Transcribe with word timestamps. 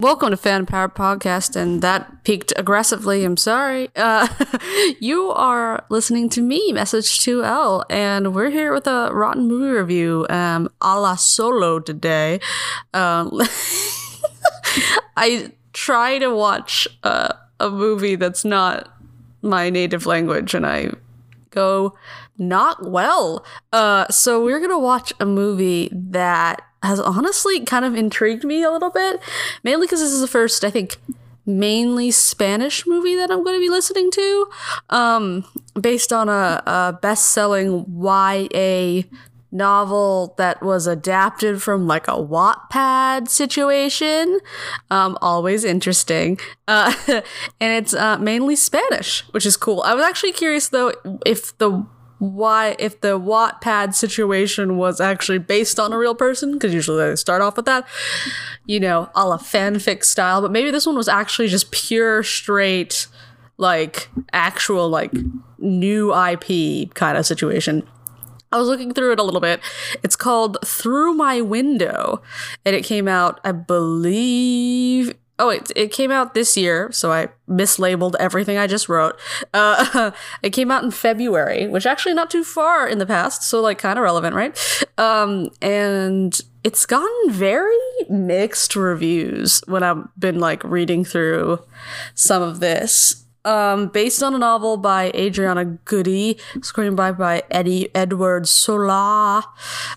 Welcome 0.00 0.30
to 0.30 0.36
Fan 0.36 0.66
Powered 0.66 0.96
Podcast, 0.96 1.54
and 1.54 1.80
that 1.80 2.24
peaked 2.24 2.52
aggressively. 2.56 3.24
I'm 3.24 3.36
sorry. 3.36 3.90
Uh, 3.94 4.26
you 5.00 5.30
are 5.30 5.86
listening 5.88 6.28
to 6.30 6.42
me, 6.42 6.72
Message 6.72 7.20
2L, 7.20 7.84
and 7.88 8.34
we're 8.34 8.50
here 8.50 8.74
with 8.74 8.88
a 8.88 9.10
rotten 9.12 9.46
movie 9.46 9.70
review, 9.70 10.26
um, 10.30 10.68
a 10.80 10.98
la 10.98 11.14
solo 11.14 11.78
today. 11.78 12.40
Um, 12.92 13.40
I 15.16 15.52
try 15.72 16.18
to 16.18 16.34
watch 16.34 16.88
uh, 17.04 17.34
a 17.60 17.70
movie 17.70 18.16
that's 18.16 18.44
not 18.44 18.92
my 19.42 19.70
native 19.70 20.06
language, 20.06 20.54
and 20.54 20.66
I 20.66 20.90
go 21.50 21.96
not 22.36 22.84
well. 22.84 23.46
Uh, 23.72 24.08
so 24.08 24.44
we're 24.44 24.58
gonna 24.58 24.76
watch 24.76 25.12
a 25.20 25.24
movie 25.24 25.88
that 25.92 26.62
has 26.84 27.00
honestly 27.00 27.64
kind 27.64 27.84
of 27.84 27.94
intrigued 27.94 28.44
me 28.44 28.62
a 28.62 28.70
little 28.70 28.90
bit, 28.90 29.20
mainly 29.62 29.86
because 29.86 30.00
this 30.00 30.12
is 30.12 30.20
the 30.20 30.28
first, 30.28 30.64
I 30.64 30.70
think, 30.70 30.96
mainly 31.46 32.10
Spanish 32.10 32.86
movie 32.86 33.16
that 33.16 33.30
I'm 33.30 33.44
going 33.44 33.56
to 33.56 33.60
be 33.60 33.70
listening 33.70 34.10
to, 34.12 34.46
um, 34.90 35.44
based 35.80 36.12
on 36.12 36.28
a, 36.28 36.62
a 36.66 36.98
best-selling 37.00 37.86
YA 38.00 39.02
novel 39.54 40.34
that 40.36 40.60
was 40.62 40.86
adapted 40.86 41.62
from 41.62 41.86
like 41.86 42.08
a 42.08 42.12
Wattpad 42.12 43.28
situation. 43.28 44.40
Um, 44.90 45.16
always 45.22 45.64
interesting. 45.64 46.38
Uh, 46.66 46.92
and 47.60 47.84
it's 47.84 47.94
uh, 47.94 48.18
mainly 48.18 48.56
Spanish, 48.56 49.20
which 49.30 49.46
is 49.46 49.56
cool. 49.56 49.80
I 49.82 49.94
was 49.94 50.04
actually 50.04 50.32
curious 50.32 50.68
though 50.68 50.92
if 51.24 51.56
the 51.58 51.86
why 52.32 52.76
if 52.78 53.00
the 53.00 53.18
Wattpad 53.18 53.94
situation 53.94 54.76
was 54.76 55.00
actually 55.00 55.38
based 55.38 55.78
on 55.78 55.92
a 55.92 55.98
real 55.98 56.14
person, 56.14 56.52
because 56.52 56.72
usually 56.72 57.04
they 57.04 57.16
start 57.16 57.42
off 57.42 57.56
with 57.56 57.66
that, 57.66 57.86
you 58.66 58.80
know, 58.80 59.10
a 59.14 59.26
la 59.26 59.38
fanfic 59.38 60.04
style. 60.04 60.40
But 60.40 60.50
maybe 60.50 60.70
this 60.70 60.86
one 60.86 60.96
was 60.96 61.08
actually 61.08 61.48
just 61.48 61.70
pure 61.70 62.22
straight, 62.22 63.06
like 63.58 64.08
actual 64.32 64.88
like 64.88 65.12
new 65.58 66.14
IP 66.14 66.94
kind 66.94 67.18
of 67.18 67.26
situation. 67.26 67.86
I 68.50 68.58
was 68.58 68.68
looking 68.68 68.94
through 68.94 69.12
it 69.12 69.18
a 69.18 69.22
little 69.24 69.40
bit. 69.40 69.60
It's 70.04 70.14
called 70.14 70.58
Through 70.64 71.14
My 71.14 71.40
Window, 71.40 72.22
and 72.64 72.76
it 72.76 72.84
came 72.84 73.08
out, 73.08 73.40
I 73.42 73.50
believe, 73.50 75.12
Oh, 75.36 75.48
it, 75.48 75.72
it 75.74 75.90
came 75.90 76.12
out 76.12 76.34
this 76.34 76.56
year, 76.56 76.92
so 76.92 77.10
I 77.10 77.28
mislabeled 77.48 78.14
everything 78.20 78.56
I 78.56 78.68
just 78.68 78.88
wrote. 78.88 79.18
Uh, 79.52 80.12
it 80.42 80.50
came 80.50 80.70
out 80.70 80.84
in 80.84 80.92
February, 80.92 81.66
which 81.66 81.86
actually 81.86 82.14
not 82.14 82.30
too 82.30 82.44
far 82.44 82.86
in 82.86 82.98
the 82.98 83.06
past, 83.06 83.42
so 83.42 83.60
like 83.60 83.78
kind 83.78 83.98
of 83.98 84.04
relevant, 84.04 84.36
right? 84.36 84.56
Um, 84.96 85.50
and 85.60 86.40
it's 86.62 86.86
gotten 86.86 87.30
very 87.30 87.76
mixed 88.08 88.76
reviews 88.76 89.60
when 89.66 89.82
I've 89.82 90.04
been 90.18 90.38
like 90.38 90.62
reading 90.62 91.04
through 91.04 91.60
some 92.14 92.42
of 92.42 92.60
this. 92.60 93.24
Um, 93.44 93.88
based 93.88 94.22
on 94.22 94.34
a 94.34 94.38
novel 94.38 94.78
by 94.78 95.10
Adriana 95.14 95.64
Godoy, 95.84 96.36
screenplay 96.60 97.16
by 97.18 97.42
Eddie 97.50 97.94
Edward 97.94 98.48
Sola. 98.48 99.44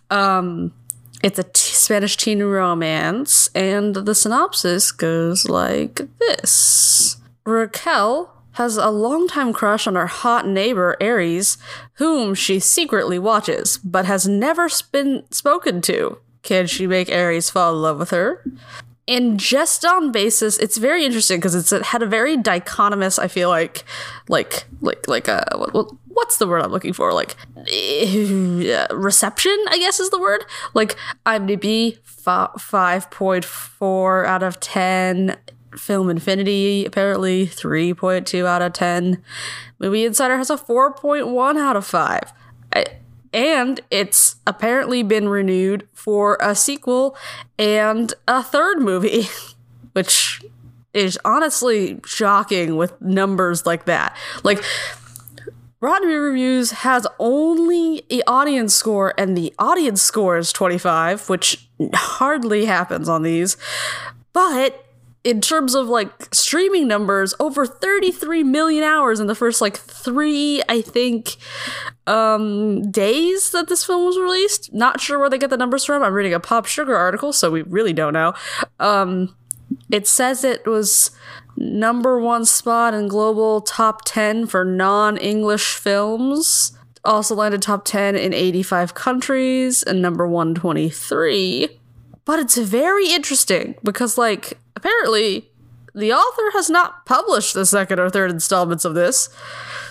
Um, 0.10 0.74
it's 1.24 1.40
a 1.40 1.44
t- 1.44 1.50
Spanish 1.54 2.18
teen 2.18 2.44
romance, 2.44 3.50
and 3.56 3.96
the 3.96 4.16
synopsis 4.16 4.92
goes 4.92 5.50
like 5.50 6.02
this 6.20 7.18
Raquel 7.46 8.34
has 8.54 8.78
a 8.78 8.90
longtime 8.90 9.54
crush 9.54 9.86
on 9.86 9.96
her 9.96 10.08
hot 10.08 10.48
neighbor, 10.48 10.98
Ares, 11.00 11.58
whom 11.94 12.34
she 12.34 12.60
secretly 12.60 13.20
watches, 13.20 13.78
but 13.84 14.06
has 14.06 14.28
never 14.28 14.68
been 14.92 15.24
spoken 15.30 15.82
to. 15.82 16.18
Can 16.42 16.66
she 16.66 16.88
make 16.88 17.12
Ares 17.12 17.50
fall 17.50 17.76
in 17.76 17.82
love 17.82 18.00
with 18.00 18.10
her? 18.10 18.44
and 19.08 19.40
just 19.40 19.86
on 19.86 20.12
basis 20.12 20.58
it's 20.58 20.78
very 20.78 21.06
interesting 21.06 21.38
because 21.38 21.56
it's 21.56 21.72
it 21.72 21.82
had 21.82 22.04
a 22.04 22.06
very 22.06 22.36
dichotomous 22.36 23.18
i 23.18 23.28
feel 23.28 23.50
like 23.50 23.86
like 24.28 24.66
like 24.82 25.08
like 25.08 25.28
a 25.28 25.56
uh, 25.56 25.70
what, 25.72 25.92
what's 26.18 26.38
the 26.38 26.48
word 26.48 26.64
i'm 26.64 26.72
looking 26.72 26.94
for? 26.94 27.14
Like 27.14 27.36
uh, 27.56 28.88
reception 28.92 29.56
i 29.70 29.78
guess 29.78 30.00
is 30.00 30.10
the 30.10 30.20
word? 30.20 30.44
Like 30.74 30.98
imdb 31.26 32.00
5.4 32.00 34.26
out 34.26 34.44
of 34.44 34.60
10 34.60 35.38
FilmAffinity 35.72 36.86
apparently 36.86 37.48
3.2 37.48 38.46
out 38.46 38.62
of 38.62 38.74
10 38.74 39.24
movie 39.80 40.06
insider 40.06 40.38
has 40.38 40.50
a 40.50 40.58
4.1 40.58 41.58
out 41.58 41.76
of 41.76 41.86
5 41.86 42.34
I, 42.74 42.86
and 43.34 43.80
it's 43.92 44.38
apparently 44.48 45.04
been 45.04 45.30
renewed 45.30 45.88
for 45.94 46.38
a 46.42 46.56
sequel 46.56 47.16
and 47.60 48.14
a 48.28 48.42
third 48.42 48.82
movie, 48.82 49.28
which 49.94 50.42
is 50.94 51.20
honestly 51.24 52.00
shocking 52.06 52.76
with 52.76 53.00
numbers 53.02 53.66
like 53.66 53.86
that. 53.86 54.16
Like, 54.44 54.64
Rotten 55.80 56.10
Reviews 56.10 56.72
has 56.72 57.06
only 57.20 58.04
a 58.10 58.22
audience 58.28 58.74
score, 58.74 59.14
and 59.18 59.38
the 59.38 59.54
audience 59.60 60.02
score 60.02 60.38
is 60.38 60.52
25, 60.52 61.30
which 61.30 61.70
hardly 61.94 62.66
happens 62.66 63.08
on 63.08 63.22
these. 63.22 63.58
But 64.34 64.84
in 65.24 65.42
terms 65.42 65.76
of 65.76 65.88
like 65.88 66.34
streaming 66.34 66.88
numbers, 66.88 67.36
over 67.40 67.66
33 67.66 68.44
million 68.44 68.84
hours 68.84 69.20
in 69.20 69.28
the 69.28 69.36
first 69.36 69.62
like 69.62 69.78
three, 69.78 70.64
I 70.68 70.82
think, 70.82 71.36
um, 72.08 72.90
days 72.90 73.52
that 73.52 73.68
this 73.68 73.84
film 73.84 74.06
was 74.06 74.18
released. 74.18 74.74
Not 74.74 75.00
sure 75.00 75.20
where 75.20 75.30
they 75.30 75.38
get 75.38 75.50
the 75.50 75.58
numbers 75.58 75.86
from. 75.86 76.02
I'm 76.02 76.14
reading 76.14 76.34
a 76.34 76.40
Pop 76.40 76.66
Sugar 76.66 76.96
article, 76.96 77.34
so 77.34 77.52
we 77.52 77.62
really 77.64 77.94
don't 77.94 78.14
know. 78.14 78.34
Um, 78.80 79.36
it 79.92 80.08
says 80.08 80.44
it 80.44 80.66
was 80.66 81.12
number 81.58 82.20
one 82.20 82.46
spot 82.46 82.94
in 82.94 83.08
global 83.08 83.62
top 83.62 84.06
10 84.06 84.48
for 84.48 84.64
non 84.64 85.18
English 85.18 85.74
films. 85.76 86.78
Also 87.04 87.36
landed 87.36 87.62
top 87.62 87.86
10 87.86 88.16
in 88.16 88.34
85 88.34 88.94
countries 88.94 89.82
and 89.84 90.02
number 90.02 90.28
123. 90.28 91.70
But 92.26 92.40
it's 92.40 92.58
very 92.58 93.10
interesting 93.10 93.76
because, 93.84 94.18
like, 94.18 94.58
apparently 94.76 95.50
the 95.96 96.14
author 96.14 96.52
has 96.54 96.70
not 96.70 97.06
published 97.06 97.54
the 97.54 97.66
second 97.66 98.00
or 98.00 98.10
third 98.10 98.30
installments 98.30 98.86
of 98.86 98.94
this. 98.94 99.30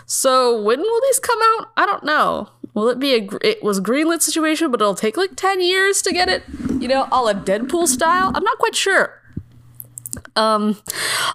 So 0.05 0.61
when 0.63 0.81
will 0.81 1.01
these 1.03 1.19
come 1.19 1.39
out? 1.43 1.69
I 1.77 1.87
don't 1.87 2.05
know. 2.05 2.51
Will 2.75 2.89
it 2.91 2.99
be 2.99 3.15
a 3.15 3.29
it 3.43 3.63
was 3.63 3.81
greenlit 3.81 4.21
situation, 4.21 4.71
but 4.71 4.81
it'll 4.83 4.95
take 4.95 5.17
like 5.17 5.35
ten 5.35 5.63
years 5.63 6.03
to 6.03 6.13
get 6.13 6.29
it, 6.29 6.43
you 6.79 6.87
know, 6.87 7.09
all 7.11 7.27
a 7.27 7.35
Deadpool 7.35 7.89
style? 7.89 8.31
I'm 8.35 8.45
not 8.45 8.59
quite 8.59 8.75
sure. 8.77 9.23
Um, 10.35 10.77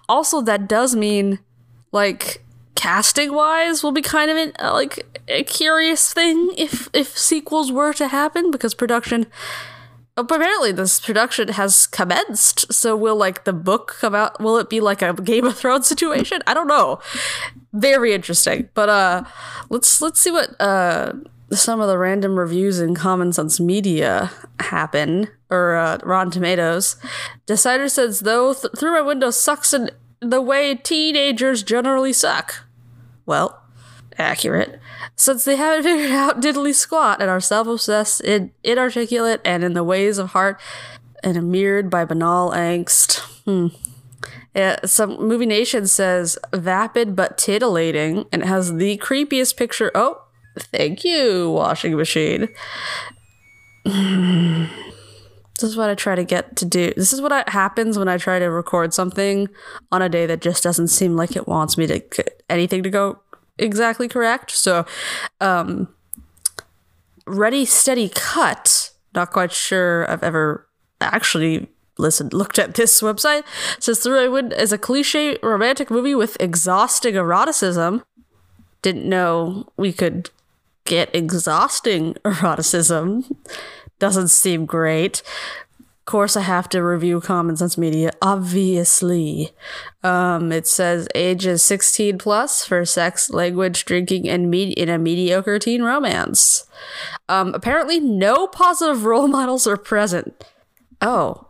also 0.08 0.40
that 0.42 0.68
does 0.68 0.94
mean 0.94 1.38
like 1.92 2.44
casting 2.74 3.32
wise 3.32 3.82
will 3.82 3.92
be 3.92 4.02
kind 4.02 4.30
of 4.30 4.36
an, 4.36 4.52
uh, 4.58 4.72
like 4.72 5.20
a 5.28 5.44
curious 5.44 6.12
thing 6.12 6.50
if 6.56 6.88
if 6.92 7.16
sequels 7.16 7.70
were 7.70 7.92
to 7.92 8.08
happen 8.08 8.50
because 8.50 8.74
production 8.74 9.26
apparently 10.16 10.72
this 10.72 10.98
production 11.00 11.48
has 11.48 11.86
commenced 11.86 12.72
so 12.72 12.96
will 12.96 13.16
like 13.16 13.44
the 13.44 13.52
book 13.52 13.96
come 14.00 14.14
out 14.14 14.40
will 14.40 14.58
it 14.58 14.68
be 14.68 14.80
like 14.80 15.00
a 15.02 15.12
game 15.12 15.44
of 15.44 15.56
thrones 15.56 15.86
situation? 15.86 16.42
I 16.46 16.54
don't 16.54 16.66
know. 16.66 16.98
Very 17.72 18.12
interesting 18.12 18.68
but 18.74 18.88
uh 18.88 19.24
let's 19.70 20.00
let's 20.00 20.20
see 20.20 20.30
what 20.30 20.60
uh 20.60 21.12
some 21.52 21.80
of 21.80 21.88
the 21.88 21.98
random 21.98 22.38
reviews 22.38 22.80
in 22.80 22.94
common 22.94 23.32
sense 23.32 23.60
media 23.60 24.30
happen 24.60 25.28
or 25.50 25.76
uh, 25.76 25.98
rotten 26.02 26.30
tomatoes 26.30 26.96
decider 27.46 27.88
says 27.88 28.20
though 28.20 28.54
th- 28.54 28.72
through 28.78 28.92
my 28.92 29.00
window 29.02 29.30
sucks 29.30 29.72
in 29.72 29.90
the 30.20 30.40
way 30.40 30.74
teenagers 30.74 31.62
generally 31.62 32.12
suck 32.12 32.64
well 33.26 33.62
accurate 34.18 34.80
since 35.16 35.44
they 35.44 35.56
haven't 35.56 35.82
figured 35.84 36.10
out 36.10 36.40
diddly 36.40 36.74
squat 36.74 37.20
and 37.20 37.30
are 37.30 37.40
self-obsessed, 37.40 38.20
in- 38.22 38.52
inarticulate, 38.62 39.40
and 39.44 39.64
in 39.64 39.74
the 39.74 39.84
ways 39.84 40.18
of 40.18 40.30
heart, 40.30 40.60
and 41.22 41.50
mirrored 41.50 41.90
by 41.90 42.04
banal 42.04 42.50
angst. 42.50 43.20
Hmm. 43.44 43.68
Yeah, 44.54 44.80
some 44.84 45.16
movie 45.16 45.46
nation 45.46 45.86
says 45.86 46.38
vapid 46.52 47.16
but 47.16 47.38
titillating 47.38 48.26
and 48.30 48.42
it 48.42 48.48
has 48.48 48.74
the 48.74 48.98
creepiest 48.98 49.56
picture. 49.56 49.90
Oh, 49.94 50.21
thank 50.58 51.04
you, 51.04 51.50
washing 51.50 51.96
machine. 51.96 52.48
this 53.84 54.68
is 55.62 55.76
what 55.76 55.90
I 55.90 55.94
try 55.94 56.14
to 56.14 56.24
get 56.24 56.56
to 56.56 56.64
do. 56.64 56.92
This 56.96 57.12
is 57.12 57.20
what 57.20 57.48
happens 57.48 57.98
when 57.98 58.08
I 58.08 58.18
try 58.18 58.38
to 58.38 58.46
record 58.46 58.94
something 58.94 59.48
on 59.90 60.02
a 60.02 60.08
day 60.08 60.26
that 60.26 60.40
just 60.40 60.62
doesn't 60.62 60.88
seem 60.88 61.16
like 61.16 61.36
it 61.36 61.48
wants 61.48 61.76
me 61.76 61.86
to 61.86 61.98
get 61.98 62.42
anything 62.48 62.82
to 62.82 62.90
go 62.90 63.20
exactly 63.58 64.08
correct. 64.08 64.50
So, 64.50 64.86
um, 65.40 65.88
Ready 67.26 67.64
Steady 67.64 68.10
Cut. 68.12 68.90
Not 69.14 69.30
quite 69.30 69.52
sure 69.52 70.10
I've 70.10 70.22
ever 70.22 70.66
actually 71.00 71.68
listened 71.98 72.32
looked 72.32 72.58
at 72.58 72.74
this 72.74 73.00
website. 73.00 73.44
Says 73.78 74.00
Through 74.00 74.24
I 74.24 74.28
Would 74.28 74.52
is 74.54 74.72
a 74.72 74.78
cliche 74.78 75.38
romantic 75.42 75.90
movie 75.90 76.14
with 76.14 76.36
exhausting 76.40 77.14
eroticism. 77.14 78.02
Didn't 78.80 79.08
know 79.08 79.68
we 79.76 79.92
could 79.92 80.30
get 80.84 81.14
exhausting 81.14 82.14
eroticism. 82.24 83.30
Doesn't 83.98 84.28
seem 84.28 84.66
great. 84.66 85.22
Of 86.02 86.06
course, 86.06 86.36
I 86.36 86.40
have 86.40 86.68
to 86.70 86.82
review 86.82 87.20
Common 87.20 87.56
Sense 87.56 87.78
Media, 87.78 88.10
obviously. 88.20 89.52
Um, 90.02 90.50
it 90.50 90.66
says 90.66 91.06
ages 91.14 91.62
16 91.62 92.18
plus 92.18 92.66
for 92.66 92.84
sex, 92.84 93.30
language, 93.30 93.84
drinking, 93.84 94.28
and 94.28 94.50
me- 94.50 94.72
in 94.72 94.88
a 94.88 94.98
mediocre 94.98 95.60
teen 95.60 95.82
romance. 95.82 96.66
Um, 97.28 97.54
apparently, 97.54 98.00
no 98.00 98.48
positive 98.48 99.04
role 99.04 99.28
models 99.28 99.68
are 99.68 99.76
present. 99.76 100.44
Oh. 101.00 101.46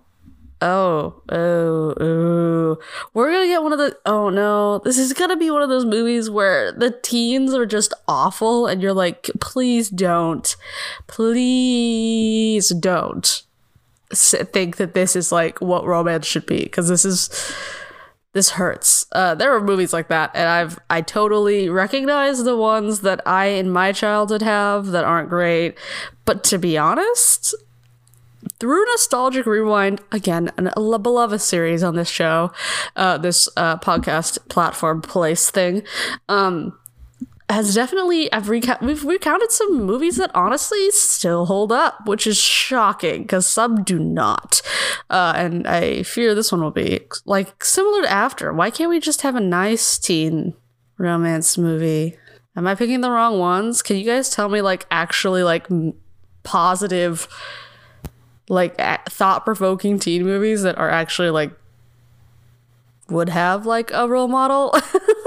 Oh, 0.62 1.20
oh, 1.28 1.94
oh. 2.00 2.78
We're 3.12 3.32
gonna 3.32 3.48
get 3.48 3.64
one 3.64 3.72
of 3.72 3.80
the. 3.80 3.98
Oh 4.06 4.30
no. 4.30 4.78
This 4.78 4.96
is 4.96 5.12
gonna 5.12 5.36
be 5.36 5.50
one 5.50 5.60
of 5.60 5.68
those 5.68 5.84
movies 5.84 6.30
where 6.30 6.70
the 6.70 6.92
teens 7.02 7.52
are 7.52 7.66
just 7.66 7.92
awful 8.06 8.68
and 8.68 8.80
you're 8.80 8.92
like, 8.92 9.28
please 9.40 9.90
don't. 9.90 10.54
Please 11.08 12.68
don't 12.68 13.42
think 14.14 14.76
that 14.76 14.94
this 14.94 15.16
is 15.16 15.32
like 15.32 15.60
what 15.60 15.84
romance 15.84 16.26
should 16.26 16.46
be 16.46 16.62
because 16.62 16.88
this 16.88 17.04
is 17.04 17.28
this 18.32 18.50
hurts. 18.50 19.06
Uh, 19.12 19.34
there 19.34 19.54
are 19.54 19.60
movies 19.60 19.92
like 19.92 20.08
that, 20.08 20.30
and 20.34 20.48
I've 20.48 20.78
I 20.88 21.00
totally 21.00 21.68
recognize 21.68 22.44
the 22.44 22.56
ones 22.56 23.00
that 23.00 23.20
I 23.26 23.46
in 23.46 23.70
my 23.70 23.92
childhood 23.92 24.42
have 24.42 24.86
that 24.88 25.04
aren't 25.04 25.28
great. 25.28 25.76
But 26.24 26.44
to 26.44 26.58
be 26.58 26.78
honest, 26.78 27.54
through 28.62 28.84
nostalgic 28.90 29.44
rewind 29.44 30.00
again 30.12 30.52
a 30.56 30.98
beloved 31.00 31.40
series 31.40 31.82
on 31.82 31.96
this 31.96 32.08
show 32.08 32.52
uh, 32.94 33.18
this 33.18 33.48
uh, 33.56 33.76
podcast 33.78 34.38
platform 34.48 35.02
place 35.02 35.50
thing 35.50 35.82
um, 36.28 36.72
has 37.48 37.74
definitely 37.74 38.32
I've 38.32 38.46
reca- 38.46 38.80
we've 38.80 39.04
recounted 39.04 39.50
some 39.50 39.84
movies 39.84 40.14
that 40.18 40.30
honestly 40.32 40.92
still 40.92 41.46
hold 41.46 41.72
up, 41.72 42.06
which 42.06 42.24
is 42.24 42.36
shocking 42.38 43.22
because 43.22 43.48
some 43.48 43.82
do 43.82 43.98
not. 43.98 44.62
Uh, 45.10 45.32
and 45.36 45.66
I 45.66 46.04
fear 46.04 46.32
this 46.34 46.52
one 46.52 46.62
will 46.62 46.70
be 46.70 47.00
like 47.26 47.64
similar 47.64 48.02
to 48.02 48.10
After. 48.10 48.52
Why 48.52 48.70
can't 48.70 48.90
we 48.90 49.00
just 49.00 49.22
have 49.22 49.34
a 49.34 49.40
nice 49.40 49.98
teen 49.98 50.54
romance 50.98 51.58
movie? 51.58 52.16
Am 52.54 52.68
I 52.68 52.76
picking 52.76 53.00
the 53.00 53.10
wrong 53.10 53.40
ones? 53.40 53.82
Can 53.82 53.96
you 53.96 54.04
guys 54.04 54.30
tell 54.30 54.48
me 54.48 54.62
like 54.62 54.86
actually 54.92 55.42
like 55.42 55.66
positive, 56.44 57.28
like 58.52 58.76
thought 59.08 59.46
provoking 59.46 59.98
teen 59.98 60.24
movies 60.24 60.62
that 60.62 60.76
are 60.76 60.90
actually 60.90 61.30
like 61.30 61.50
would 63.08 63.30
have 63.30 63.64
like 63.64 63.90
a 63.92 64.06
role 64.06 64.28
model? 64.28 64.74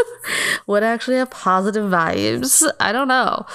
would 0.68 0.84
actually 0.84 1.18
have 1.18 1.32
positive 1.32 1.90
vibes. 1.90 2.64
I 2.80 2.92
don't 2.92 3.08
know. 3.08 3.46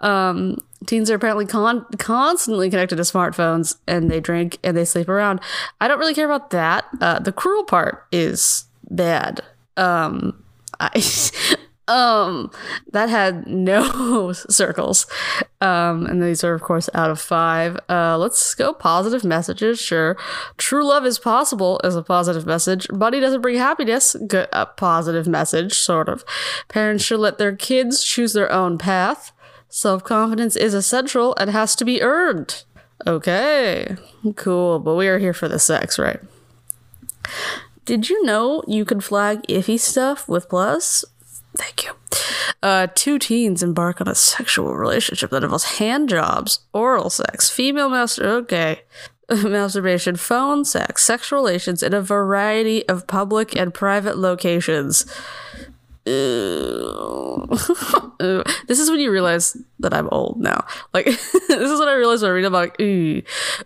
Um, 0.00 0.58
teens 0.86 1.10
are 1.10 1.14
apparently 1.14 1.46
con- 1.46 1.86
constantly 1.98 2.68
connected 2.68 2.96
to 2.96 3.02
smartphones 3.02 3.76
and 3.86 4.10
they 4.10 4.20
drink 4.20 4.58
and 4.62 4.76
they 4.76 4.84
sleep 4.84 5.08
around. 5.08 5.40
I 5.80 5.88
don't 5.88 5.98
really 5.98 6.14
care 6.14 6.30
about 6.30 6.50
that. 6.50 6.84
Uh, 7.00 7.18
the 7.18 7.32
cruel 7.32 7.64
part 7.64 8.06
is 8.12 8.66
bad. 8.90 9.40
Um, 9.78 10.44
I, 10.78 10.90
um, 11.88 12.50
that 12.92 13.08
had 13.08 13.46
no 13.46 14.32
circles. 14.32 15.06
Um, 15.60 16.06
and 16.06 16.22
these 16.22 16.44
are, 16.44 16.54
of 16.54 16.62
course, 16.62 16.90
out 16.94 17.10
of 17.10 17.20
five. 17.20 17.78
Uh, 17.88 18.18
let's 18.18 18.54
go 18.54 18.72
positive 18.72 19.24
messages. 19.24 19.78
Sure. 19.80 20.16
True 20.56 20.84
love 20.84 21.06
is 21.06 21.18
possible 21.18 21.80
is 21.84 21.96
a 21.96 22.02
positive 22.02 22.46
message. 22.46 22.90
Money 22.90 23.20
doesn't 23.20 23.40
bring 23.40 23.56
happiness. 23.56 24.16
Good, 24.26 24.48
a 24.52 24.66
positive 24.66 25.26
message, 25.26 25.74
sort 25.74 26.08
of. 26.08 26.24
Parents 26.68 27.04
should 27.04 27.20
let 27.20 27.38
their 27.38 27.54
kids 27.54 28.02
choose 28.02 28.32
their 28.32 28.50
own 28.52 28.78
path. 28.78 29.32
Self 29.68 30.04
confidence 30.04 30.56
is 30.56 30.74
essential 30.74 31.34
and 31.38 31.50
has 31.50 31.74
to 31.76 31.84
be 31.84 32.02
earned. 32.02 32.64
Okay, 33.06 33.96
cool. 34.36 34.78
But 34.78 34.94
we 34.94 35.08
are 35.08 35.18
here 35.18 35.34
for 35.34 35.48
the 35.48 35.58
sex, 35.58 35.98
right? 35.98 36.20
Did 37.84 38.08
you 38.08 38.24
know 38.24 38.62
you 38.66 38.84
could 38.84 39.04
flag 39.04 39.42
iffy 39.48 39.78
stuff 39.78 40.28
with 40.28 40.48
plus? 40.48 41.04
Thank 41.56 41.84
you. 41.84 41.92
Uh, 42.62 42.86
two 42.94 43.18
teens 43.18 43.62
embark 43.62 44.00
on 44.00 44.08
a 44.08 44.14
sexual 44.14 44.74
relationship 44.74 45.30
that 45.30 45.42
involves 45.42 45.78
hand 45.78 46.08
jobs, 46.08 46.60
oral 46.72 47.10
sex, 47.10 47.50
female 47.50 47.88
master, 47.88 48.28
okay, 48.28 48.82
masturbation, 49.30 50.16
phone 50.16 50.64
sex, 50.64 51.04
sexual 51.04 51.38
relations 51.38 51.82
in 51.82 51.94
a 51.94 52.00
variety 52.00 52.88
of 52.88 53.06
public 53.06 53.56
and 53.56 53.74
private 53.74 54.18
locations. 54.18 55.06
this 56.06 56.78
is 58.78 58.90
when 58.90 59.00
you 59.00 59.10
realize 59.10 59.56
that 59.80 59.92
I'm 59.92 60.08
old 60.12 60.40
now. 60.40 60.64
Like 60.94 61.06
this 61.06 61.50
is 61.50 61.80
what 61.80 61.88
I 61.88 61.94
realized 61.94 62.22
when 62.22 62.30
I 62.30 62.34
read 62.34 62.44
about 62.44 62.58
like, 62.58 62.80
ooh, 62.80 63.22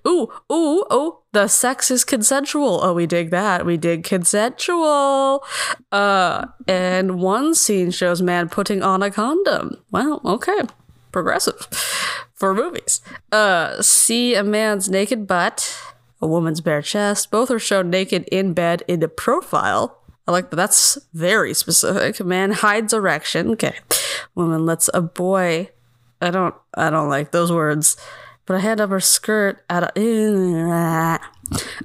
ooh, 0.07 0.33
ooh, 0.51 0.87
oh, 0.91 1.20
the 1.33 1.49
sex 1.49 1.91
is 1.91 2.05
consensual. 2.05 2.81
Oh, 2.83 2.93
we 2.93 3.07
dig 3.07 3.31
that. 3.31 3.65
We 3.65 3.77
dig 3.77 4.05
consensual. 4.05 5.45
Uh, 5.93 6.47
and 6.67 7.21
one 7.21 7.55
scene 7.55 7.91
shows 7.91 8.21
man 8.21 8.49
putting 8.49 8.83
on 8.83 9.03
a 9.03 9.11
condom. 9.11 9.77
Well, 9.91 10.21
okay, 10.25 10.63
progressive 11.13 11.67
for 12.35 12.55
movies. 12.55 13.01
Uh, 13.31 13.81
see 13.83 14.35
a 14.35 14.43
man's 14.43 14.89
naked 14.89 15.27
butt, 15.27 15.79
a 16.21 16.27
woman's 16.27 16.61
bare 16.61 16.83
chest. 16.83 17.31
Both 17.31 17.51
are 17.51 17.59
shown 17.59 17.91
naked 17.91 18.29
in 18.33 18.53
bed 18.53 18.83
in 18.89 19.01
the 19.01 19.09
profile 19.09 20.01
I 20.31 20.33
like 20.33 20.51
that. 20.51 20.57
That's 20.57 20.97
very 21.13 21.55
specific. 21.55 22.25
Man 22.25 22.53
hides 22.53 22.93
erection. 22.93 23.51
Okay. 23.51 23.75
Woman 24.37 24.65
lets 24.65 24.89
a 24.95 25.01
boy. 25.01 25.71
I 26.21 26.31
don't. 26.31 26.55
I 26.75 26.89
don't 26.89 27.09
like 27.09 27.33
those 27.33 27.51
words. 27.51 27.97
But 28.51 28.57
a 28.57 28.61
hand 28.63 28.81
up 28.81 28.91
her 28.91 28.99
skirt 28.99 29.65
at 29.71 29.97
a. 29.97 31.21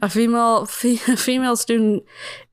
A 0.02 0.10
female 0.10 0.66
fe- 0.66 0.96
female 1.16 1.56
student 1.56 2.04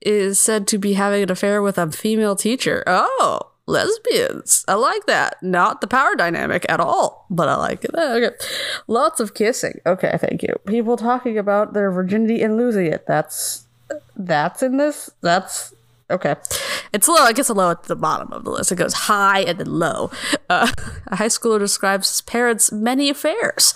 is 0.03 0.39
said 0.39 0.67
to 0.67 0.77
be 0.77 0.93
having 0.93 1.23
an 1.23 1.31
affair 1.31 1.63
with 1.63 1.79
a 1.79 1.91
female 1.91 2.37
teacher. 2.37 2.85
Oh, 2.87 3.41
lesbians. 3.65 4.67
I 4.69 4.75
like 4.75 5.07
that. 5.07 5.43
Not 5.43 5.81
the 5.81 5.87
power 5.87 6.15
dynamic 6.15 6.67
at 6.69 6.79
all, 6.79 7.25
but 7.31 7.49
I 7.49 7.57
like 7.57 7.85
it. 7.85 7.95
Okay. 7.95 8.37
Lots 8.87 9.19
of 9.19 9.33
kissing. 9.33 9.81
Okay, 9.87 10.19
thank 10.21 10.43
you. 10.43 10.57
People 10.67 10.99
talking 10.99 11.39
about 11.39 11.73
their 11.73 11.91
virginity 11.91 12.43
and 12.43 12.59
losing 12.59 12.85
it. 12.85 13.07
That's 13.07 13.67
that's 14.15 14.63
in 14.63 14.77
this. 14.77 15.09
That's 15.23 15.73
Okay. 16.13 16.37
It's 16.93 17.09
low. 17.09 17.17
I 17.17 17.33
guess 17.33 17.49
low 17.51 17.71
at 17.71 17.85
the 17.85 17.97
bottom 17.97 18.33
of 18.33 18.45
the 18.45 18.51
list. 18.51 18.71
It 18.71 18.77
goes 18.77 18.93
high 18.93 19.41
and 19.41 19.59
then 19.59 19.79
low. 19.79 20.11
Uh, 20.49 20.71
a 21.07 21.17
high 21.17 21.27
schooler 21.27 21.59
describes 21.59 22.09
his 22.11 22.21
parents' 22.21 22.71
many 22.71 23.09
affairs. 23.11 23.75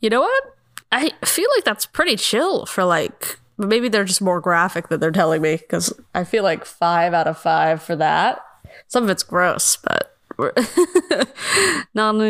You 0.00 0.08
know 0.08 0.20
what? 0.20 0.56
I 0.92 1.10
feel 1.24 1.48
like 1.56 1.64
that's 1.64 1.86
pretty 1.86 2.16
chill 2.16 2.66
for 2.66 2.84
like, 2.84 3.38
maybe 3.58 3.88
they're 3.88 4.04
just 4.04 4.22
more 4.22 4.40
graphic 4.40 4.88
than 4.88 5.00
they're 5.00 5.10
telling 5.10 5.42
me 5.42 5.56
because 5.56 5.92
I 6.14 6.24
feel 6.24 6.42
like 6.42 6.64
five 6.64 7.12
out 7.12 7.26
of 7.26 7.38
five 7.38 7.82
for 7.82 7.96
that. 7.96 8.40
Some 8.88 9.04
of 9.04 9.10
it's 9.10 9.22
gross, 9.22 9.76
but 9.76 10.09
non 11.94 12.20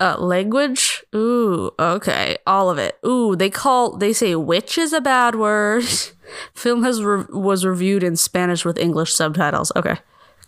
uh, 0.00 0.16
language. 0.18 1.04
Ooh, 1.14 1.70
okay, 1.78 2.36
all 2.46 2.70
of 2.70 2.78
it. 2.78 2.98
Ooh, 3.06 3.36
they 3.36 3.50
call 3.50 3.96
they 3.96 4.12
say 4.12 4.34
witch 4.34 4.78
is 4.78 4.92
a 4.92 5.00
bad 5.00 5.34
word. 5.34 5.84
Film 6.54 6.82
has 6.82 7.02
re- 7.02 7.24
was 7.30 7.64
reviewed 7.64 8.02
in 8.02 8.16
Spanish 8.16 8.64
with 8.64 8.78
English 8.78 9.14
subtitles. 9.14 9.72
Okay, 9.76 9.96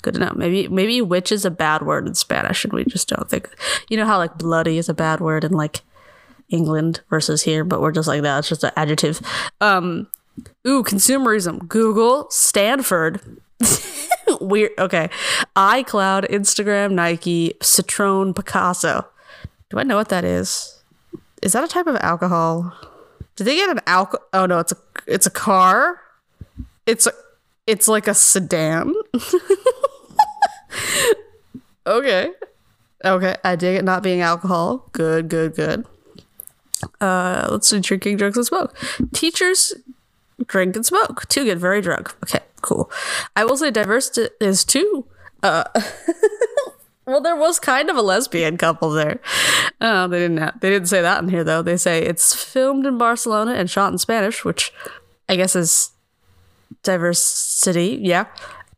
good 0.02 0.14
to 0.14 0.20
know. 0.20 0.32
Maybe 0.34 0.68
maybe 0.68 1.00
witch 1.00 1.32
is 1.32 1.44
a 1.44 1.50
bad 1.50 1.82
word 1.82 2.06
in 2.06 2.14
Spanish, 2.14 2.64
and 2.64 2.72
we 2.72 2.84
just 2.84 3.08
don't 3.08 3.28
think. 3.28 3.48
You 3.88 3.96
know 3.96 4.06
how 4.06 4.18
like 4.18 4.38
bloody 4.38 4.78
is 4.78 4.88
a 4.88 4.94
bad 4.94 5.20
word 5.20 5.44
in 5.44 5.52
like 5.52 5.82
England 6.48 7.00
versus 7.10 7.42
here, 7.42 7.64
but 7.64 7.80
we're 7.80 7.92
just 7.92 8.08
like 8.08 8.22
that. 8.22 8.38
It's 8.40 8.48
just 8.48 8.64
an 8.64 8.72
adjective. 8.76 9.20
Um, 9.60 10.08
ooh, 10.66 10.82
consumerism. 10.82 11.68
Google, 11.68 12.26
Stanford. 12.30 13.20
Weird. 14.40 14.72
Okay, 14.78 15.10
iCloud, 15.56 16.30
Instagram, 16.30 16.92
Nike, 16.92 17.54
Citroen, 17.60 18.34
Picasso. 18.34 19.06
Do 19.70 19.78
I 19.78 19.82
know 19.82 19.96
what 19.96 20.08
that 20.08 20.24
is? 20.24 20.82
Is 21.42 21.52
that 21.52 21.64
a 21.64 21.68
type 21.68 21.86
of 21.86 21.96
alcohol? 21.96 22.74
Did 23.36 23.44
they 23.44 23.56
get 23.56 23.70
an 23.70 23.80
alcohol? 23.86 24.26
Oh 24.32 24.46
no, 24.46 24.58
it's 24.58 24.72
a 24.72 24.76
it's 25.06 25.26
a 25.26 25.30
car. 25.30 26.00
It's 26.86 27.06
a 27.06 27.12
it's 27.66 27.86
like 27.86 28.08
a 28.08 28.14
sedan. 28.14 28.94
okay. 31.86 32.32
Okay, 33.04 33.36
I 33.44 33.54
dig 33.54 33.76
it 33.76 33.84
not 33.84 34.02
being 34.02 34.22
alcohol. 34.22 34.88
Good, 34.92 35.28
good, 35.28 35.54
good. 35.54 35.86
Uh, 37.00 37.48
let's 37.50 37.70
do 37.70 37.80
drinking, 37.80 38.16
drugs, 38.16 38.36
and 38.36 38.46
smoke. 38.46 38.76
Teachers 39.12 39.74
drink 40.46 40.76
and 40.76 40.86
smoke 40.86 41.26
to 41.28 41.44
get 41.44 41.58
very 41.58 41.80
drunk. 41.80 42.14
Okay, 42.24 42.40
cool. 42.62 42.90
I 43.36 43.44
will 43.44 43.56
say 43.56 43.70
diverse 43.70 44.16
is 44.40 44.64
too. 44.64 45.06
Uh, 45.42 45.64
well, 47.06 47.20
there 47.20 47.36
was 47.36 47.58
kind 47.58 47.90
of 47.90 47.96
a 47.96 48.02
lesbian 48.02 48.56
couple 48.56 48.90
there. 48.90 49.20
Oh, 49.80 50.08
they 50.08 50.18
didn't. 50.18 50.38
Have, 50.38 50.60
they 50.60 50.70
didn't 50.70 50.88
say 50.88 51.02
that 51.02 51.22
in 51.22 51.28
here 51.28 51.44
though. 51.44 51.62
They 51.62 51.76
say 51.76 52.02
it's 52.02 52.34
filmed 52.34 52.86
in 52.86 52.98
Barcelona 52.98 53.52
and 53.54 53.70
shot 53.70 53.92
in 53.92 53.98
Spanish, 53.98 54.44
which 54.44 54.72
I 55.28 55.36
guess 55.36 55.54
is 55.54 55.90
diversity. 56.82 57.98
Yeah, 58.02 58.26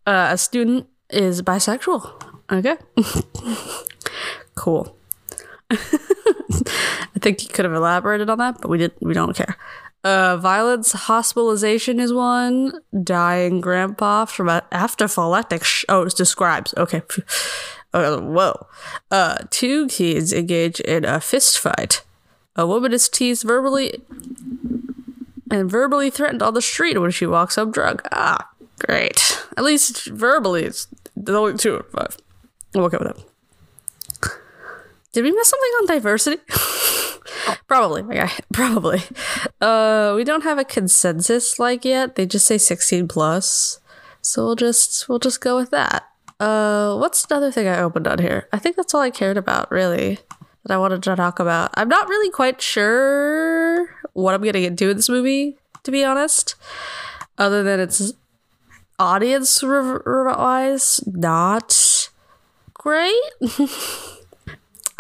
uh, 0.07 0.29
a 0.33 0.39
student 0.39 0.87
is 1.11 1.43
bisexual. 1.43 2.11
Okay, 2.51 2.77
cool. 4.55 4.97
I 5.71 7.19
think 7.21 7.41
he 7.41 7.49
could 7.49 7.65
have 7.65 7.75
elaborated 7.75 8.29
on 8.29 8.39
that, 8.39 8.61
but 8.61 8.69
we 8.69 8.79
didn't. 8.79 9.01
We 9.03 9.15
don't 9.15 9.37
care. 9.37 9.57
Uh, 10.03 10.37
violence, 10.39 10.93
hospitalization 10.93 12.01
is 12.01 12.13
one. 12.13 12.73
Dying 13.03 13.61
grandpa 13.61 14.25
from 14.25 14.49
a 14.49 14.63
anaphylactic. 14.73 15.63
Sh- 15.63 15.85
oh, 15.89 16.03
it 16.03 16.17
describes. 16.17 16.75
Okay. 16.77 17.03
Uh, 17.93 18.21
whoa. 18.21 18.69
Uh, 19.11 19.37
two 19.51 19.89
kids 19.89 20.33
engage 20.33 20.79
in 20.79 21.05
a 21.05 21.21
fist 21.21 21.59
fight. 21.59 22.05
A 22.55 22.65
woman 22.65 22.93
is 22.93 23.09
teased 23.09 23.43
verbally 23.43 24.01
and 25.51 25.69
verbally 25.69 26.09
threatened 26.09 26.41
on 26.41 26.55
the 26.55 26.63
street 26.63 27.01
when 27.01 27.11
she 27.11 27.27
walks 27.27 27.59
up 27.59 27.73
drunk. 27.73 28.03
Ah, 28.13 28.49
great. 28.79 29.45
At 29.57 29.65
least 29.65 30.07
verbally, 30.07 30.63
it's 30.63 30.87
only 31.27 31.59
two 31.59 31.75
or 31.79 31.83
five. 31.83 32.17
I'm 32.77 32.83
okay 32.83 32.99
with 32.99 33.17
that. 33.17 33.30
Did 35.13 35.25
we 35.25 35.33
miss 35.33 35.49
something 35.49 35.73
on 35.81 35.87
diversity? 35.87 36.43
probably. 37.67 38.03
Okay, 38.03 38.33
probably. 38.53 39.03
Uh, 39.61 40.13
we 40.15 40.25
don't 40.25 40.45
have 40.45 40.59
a 40.59 40.65
consensus 40.65 41.59
like 41.59 41.85
yet. 41.85 42.15
They 42.15 42.27
just 42.27 42.47
say 42.47 42.59
16 42.59 43.09
plus, 43.09 43.81
so 44.23 44.45
we'll 44.45 44.57
just 44.57 45.09
we'll 45.09 45.19
just 45.19 45.41
go 45.41 45.57
with 45.57 45.71
that. 45.71 46.05
Uh, 46.39 46.97
what's 46.97 47.27
another 47.27 47.51
thing 47.51 47.69
I 47.69 47.81
opened 47.81 48.07
on 48.07 48.19
here? 48.19 48.49
I 48.53 48.59
think 48.59 48.77
that's 48.77 48.95
all 48.95 49.03
I 49.03 49.11
cared 49.11 49.37
about, 49.37 49.71
really, 49.71 50.19
that 50.65 50.75
I 50.75 50.79
wanted 50.79 51.03
to 51.03 51.17
talk 51.17 51.39
about. 51.39 51.71
I'm 51.75 51.89
not 51.89 52.09
really 52.09 52.31
quite 52.31 52.63
sure 52.63 53.89
what 54.13 54.35
I'm 54.35 54.43
getting 54.43 54.65
into 54.65 54.89
in 54.89 54.97
this 54.97 55.09
movie, 55.09 55.59
to 55.83 55.91
be 55.91 56.05
honest, 56.05 56.55
other 57.37 57.63
than 57.63 57.81
it's 57.81 58.15
audience 58.99 59.63
wise 59.63 61.01
not 61.07 62.11
great. 62.75 63.21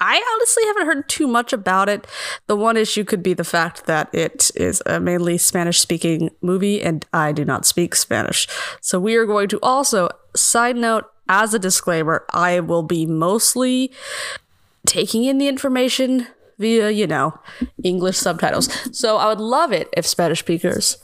I 0.00 0.22
honestly 0.34 0.64
haven't 0.66 0.86
heard 0.86 1.08
too 1.08 1.26
much 1.26 1.52
about 1.52 1.88
it. 1.88 2.06
The 2.46 2.56
one 2.56 2.76
issue 2.76 3.04
could 3.04 3.22
be 3.22 3.34
the 3.34 3.44
fact 3.44 3.86
that 3.86 4.12
it 4.14 4.50
is 4.56 4.82
a 4.86 4.98
mainly 4.98 5.36
Spanish 5.36 5.78
speaking 5.78 6.30
movie 6.40 6.82
and 6.82 7.04
I 7.12 7.32
do 7.32 7.44
not 7.44 7.66
speak 7.66 7.94
Spanish. 7.94 8.48
So 8.80 8.98
we 8.98 9.16
are 9.16 9.26
going 9.26 9.48
to 9.48 9.58
also, 9.62 10.08
side 10.34 10.76
note, 10.76 11.04
as 11.28 11.54
a 11.54 11.58
disclaimer, 11.58 12.24
I 12.32 12.60
will 12.60 12.82
be 12.82 13.06
mostly 13.06 13.92
taking 14.86 15.24
in 15.24 15.38
the 15.38 15.48
information 15.48 16.26
via, 16.58 16.90
you 16.90 17.06
know, 17.06 17.38
English 17.84 18.16
subtitles. 18.16 18.68
So 18.96 19.18
I 19.18 19.28
would 19.28 19.40
love 19.40 19.72
it 19.72 19.88
if 19.96 20.06
Spanish 20.06 20.40
speakers 20.40 20.96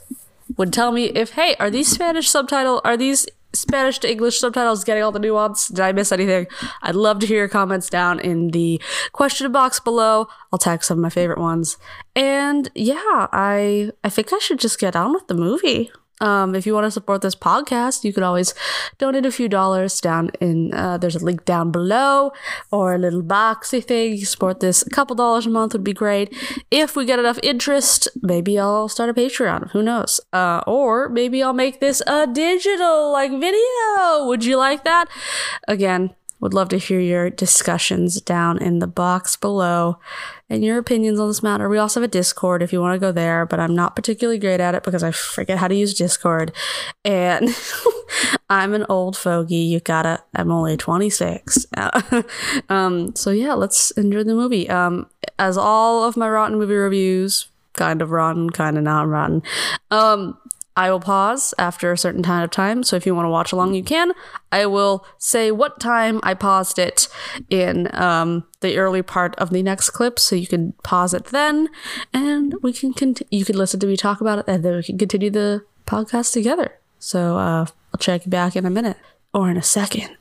would 0.57 0.73
tell 0.73 0.91
me 0.91 1.05
if, 1.05 1.31
hey, 1.31 1.55
are 1.59 1.69
these 1.69 1.87
Spanish 1.87 2.29
subtitle, 2.29 2.81
are 2.83 2.97
these 2.97 3.27
Spanish 3.59 3.99
to 3.99 4.11
English 4.11 4.39
subtitles 4.39 4.83
getting 4.83 5.03
all 5.03 5.11
the 5.11 5.19
nuance? 5.19 5.67
Did 5.67 5.79
I 5.79 5.91
miss 5.91 6.11
anything? 6.11 6.47
I'd 6.81 6.95
love 6.95 7.19
to 7.19 7.27
hear 7.27 7.37
your 7.37 7.47
comments 7.47 7.89
down 7.89 8.19
in 8.19 8.49
the 8.49 8.81
question 9.11 9.51
box 9.51 9.79
below. 9.79 10.27
I'll 10.51 10.59
tag 10.59 10.83
some 10.83 10.97
of 10.99 11.01
my 11.01 11.09
favorite 11.09 11.39
ones. 11.39 11.77
And 12.15 12.69
yeah, 12.75 13.27
I 13.31 13.91
I 14.03 14.09
think 14.09 14.33
I 14.33 14.39
should 14.39 14.59
just 14.59 14.79
get 14.79 14.95
on 14.95 15.13
with 15.13 15.27
the 15.27 15.35
movie. 15.35 15.91
Um, 16.19 16.55
if 16.55 16.65
you 16.65 16.73
want 16.73 16.85
to 16.85 16.91
support 16.91 17.21
this 17.21 17.35
podcast, 17.35 18.03
you 18.03 18.13
could 18.13 18.23
always 18.23 18.53
donate 18.97 19.25
a 19.25 19.31
few 19.31 19.47
dollars 19.47 19.99
down 20.01 20.31
in, 20.41 20.73
uh, 20.73 20.97
there's 20.97 21.15
a 21.15 21.23
link 21.23 21.45
down 21.45 21.71
below 21.71 22.31
or 22.71 22.95
a 22.95 22.97
little 22.97 23.21
boxy 23.21 23.83
thing. 23.83 24.15
You 24.15 24.25
support 24.25 24.59
this. 24.59 24.81
A 24.85 24.89
couple 24.89 25.15
dollars 25.15 25.45
a 25.45 25.49
month 25.49 25.73
would 25.73 25.83
be 25.83 25.93
great. 25.93 26.33
If 26.71 26.95
we 26.95 27.05
get 27.05 27.19
enough 27.19 27.39
interest, 27.43 28.07
maybe 28.21 28.57
I'll 28.57 28.89
start 28.89 29.09
a 29.09 29.13
Patreon. 29.13 29.71
Who 29.71 29.83
knows? 29.83 30.19
Uh, 30.33 30.61
or 30.65 31.09
maybe 31.09 31.43
I'll 31.43 31.53
make 31.53 31.79
this 31.79 32.01
a 32.07 32.27
digital 32.27 33.11
like 33.11 33.31
video. 33.31 34.27
Would 34.27 34.43
you 34.43 34.57
like 34.57 34.83
that? 34.83 35.07
Again, 35.67 36.15
would 36.39 36.53
love 36.53 36.69
to 36.69 36.77
hear 36.77 36.99
your 36.99 37.29
discussions 37.29 38.21
down 38.21 38.61
in 38.61 38.79
the 38.79 38.87
box 38.87 39.35
below 39.35 39.97
and 40.49 40.63
your 40.63 40.77
opinions 40.77 41.19
on 41.19 41.27
this 41.27 41.43
matter. 41.43 41.67
We 41.67 41.77
also 41.77 41.99
have 41.99 42.07
a 42.07 42.11
Discord 42.11 42.61
if 42.61 42.71
you 42.71 42.79
want 42.79 42.95
to 42.95 42.99
go 42.99 43.11
there, 43.11 43.45
but 43.45 43.59
I'm 43.59 43.75
not 43.75 43.95
particularly 43.95 44.39
great 44.39 44.59
at 44.59 44.75
it 44.75 44.83
because 44.83 45.03
I 45.03 45.11
forget 45.11 45.57
how 45.57 45.67
to 45.67 45.75
use 45.75 45.93
Discord. 45.93 46.53
And 47.03 47.49
I'm 48.49 48.73
an 48.73 48.85
old 48.87 49.17
fogey. 49.17 49.55
You 49.55 49.79
gotta, 49.79 50.23
I'm 50.35 50.51
only 50.51 50.77
26. 50.77 51.65
um, 52.69 53.15
so 53.15 53.31
yeah, 53.31 53.53
let's 53.53 53.91
enjoy 53.91 54.23
the 54.23 54.35
movie. 54.35 54.69
Um, 54.69 55.09
as 55.37 55.57
all 55.57 56.03
of 56.03 56.15
my 56.15 56.29
rotten 56.29 56.57
movie 56.57 56.75
reviews, 56.75 57.49
kind 57.73 58.01
of 58.01 58.11
rotten, 58.11 58.49
kind 58.49 58.77
of 58.77 58.83
not 58.83 59.07
rotten. 59.07 59.43
Um, 59.91 60.37
I 60.77 60.91
will 60.91 60.99
pause 60.99 61.55
after 61.57 61.91
a 61.91 61.97
certain 61.97 62.21
time 62.21 62.43
of 62.43 62.51
time. 62.51 62.83
So 62.83 62.95
if 62.95 63.07
you 63.07 63.15
want 63.15 63.25
to 63.25 63.31
watch 63.31 63.51
along, 63.51 63.73
you 63.73 63.83
can. 63.83 64.11
I 64.51 64.67
will 64.67 65.03
say 65.17 65.49
what 65.49 65.79
time 65.79 66.19
I 66.21 66.35
paused 66.35 66.77
it 66.77 67.07
in 67.49 67.89
um, 67.95 68.45
the 68.61 68.77
early 68.77 69.01
part 69.01 69.35
of 69.37 69.49
the 69.49 69.63
next 69.63 69.89
clip, 69.89 70.19
so 70.19 70.35
you 70.35 70.45
can 70.45 70.73
pause 70.83 71.15
it 71.15 71.25
then, 71.25 71.69
and 72.13 72.53
we 72.61 72.73
can 72.73 72.93
cont- 72.93 73.23
you 73.31 73.43
can 73.43 73.57
listen 73.57 73.79
to 73.79 73.87
me 73.87 73.97
talk 73.97 74.21
about 74.21 74.37
it, 74.39 74.45
and 74.47 74.63
then 74.63 74.75
we 74.75 74.83
can 74.83 74.99
continue 74.99 75.31
the 75.31 75.65
podcast 75.87 76.31
together. 76.31 76.77
So 76.99 77.37
uh, 77.37 77.65
I'll 77.93 77.99
check 77.99 78.29
back 78.29 78.55
in 78.55 78.65
a 78.65 78.69
minute 78.69 78.97
or 79.33 79.49
in 79.49 79.57
a 79.57 79.63
second. 79.63 80.15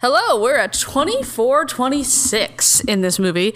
Hello, 0.00 0.40
we're 0.40 0.56
at 0.56 0.72
2426 0.72 2.80
in 2.80 3.02
this 3.02 3.18
movie, 3.18 3.52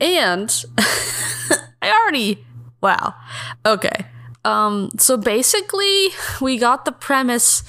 and 0.00 0.64
I 0.78 1.90
already 1.90 2.46
wow. 2.80 3.14
Okay. 3.66 4.06
Um, 4.44 4.90
so 4.98 5.16
basically, 5.16 6.08
we 6.40 6.58
got 6.58 6.84
the 6.84 6.92
premise 6.92 7.62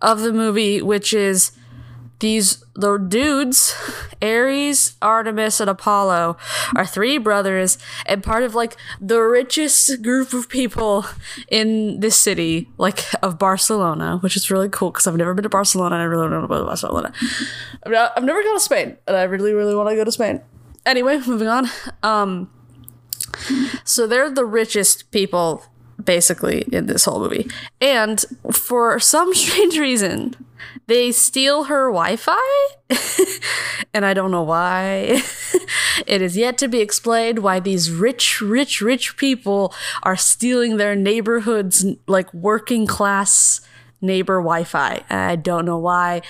of 0.00 0.20
the 0.20 0.32
movie, 0.32 0.80
which 0.80 1.12
is 1.12 1.52
these 2.22 2.64
the 2.74 2.96
dudes, 2.96 3.74
Ares, 4.22 4.96
Artemis, 5.02 5.60
and 5.60 5.68
Apollo, 5.68 6.36
are 6.74 6.86
three 6.86 7.18
brothers 7.18 7.76
and 8.06 8.22
part 8.22 8.44
of 8.44 8.54
like 8.54 8.76
the 9.00 9.20
richest 9.20 10.00
group 10.02 10.32
of 10.32 10.48
people 10.48 11.04
in 11.48 11.98
this 12.00 12.16
city, 12.16 12.70
like 12.78 13.04
of 13.22 13.38
Barcelona, 13.38 14.18
which 14.18 14.36
is 14.36 14.50
really 14.50 14.68
cool 14.68 14.90
because 14.90 15.06
I've 15.06 15.16
never 15.16 15.34
been 15.34 15.42
to 15.42 15.48
Barcelona 15.48 15.96
and 15.96 16.02
I 16.02 16.06
really 16.06 16.22
don't 16.22 16.30
know 16.30 16.44
about 16.44 16.64
Barcelona. 16.64 17.12
I've 17.84 18.24
never 18.24 18.42
gone 18.42 18.54
to 18.54 18.60
Spain, 18.60 18.96
and 19.06 19.16
I 19.16 19.24
really, 19.24 19.52
really 19.52 19.74
want 19.74 19.88
to 19.90 19.96
go 19.96 20.04
to 20.04 20.12
Spain. 20.12 20.40
Anyway, 20.86 21.18
moving 21.26 21.48
on. 21.48 21.68
Um, 22.02 22.50
so 23.84 24.06
they're 24.06 24.30
the 24.30 24.44
richest 24.44 25.10
people 25.10 25.64
basically 26.04 26.62
in 26.72 26.86
this 26.86 27.04
whole 27.04 27.20
movie. 27.20 27.48
And 27.80 28.24
for 28.52 28.98
some 28.98 29.34
strange 29.34 29.78
reason, 29.78 30.36
they 30.86 31.12
steal 31.12 31.64
her 31.64 31.90
Wi-Fi, 31.90 32.36
and 33.94 34.04
I 34.04 34.14
don't 34.14 34.30
know 34.30 34.42
why. 34.42 35.22
it 36.06 36.22
is 36.22 36.36
yet 36.36 36.58
to 36.58 36.68
be 36.68 36.80
explained 36.80 37.40
why 37.40 37.60
these 37.60 37.90
rich, 37.90 38.40
rich, 38.40 38.80
rich 38.80 39.16
people 39.16 39.74
are 40.02 40.16
stealing 40.16 40.76
their 40.76 40.96
neighborhood's 40.96 41.86
like 42.06 42.32
working 42.34 42.86
class 42.86 43.60
neighbor 44.00 44.38
Wi-Fi. 44.38 45.04
I 45.08 45.36
don't 45.36 45.64
know 45.64 45.78
why. 45.78 46.22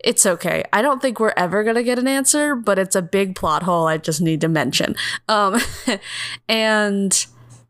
It's 0.00 0.26
okay. 0.26 0.64
I 0.72 0.82
don't 0.82 1.00
think 1.00 1.20
we're 1.20 1.34
ever 1.36 1.62
gonna 1.62 1.84
get 1.84 1.98
an 1.98 2.08
answer, 2.08 2.56
but 2.56 2.78
it's 2.78 2.96
a 2.96 3.02
big 3.02 3.36
plot 3.36 3.62
hole. 3.62 3.86
I 3.86 3.98
just 3.98 4.20
need 4.20 4.40
to 4.40 4.48
mention. 4.48 4.96
Um, 5.28 5.60
and 6.48 7.26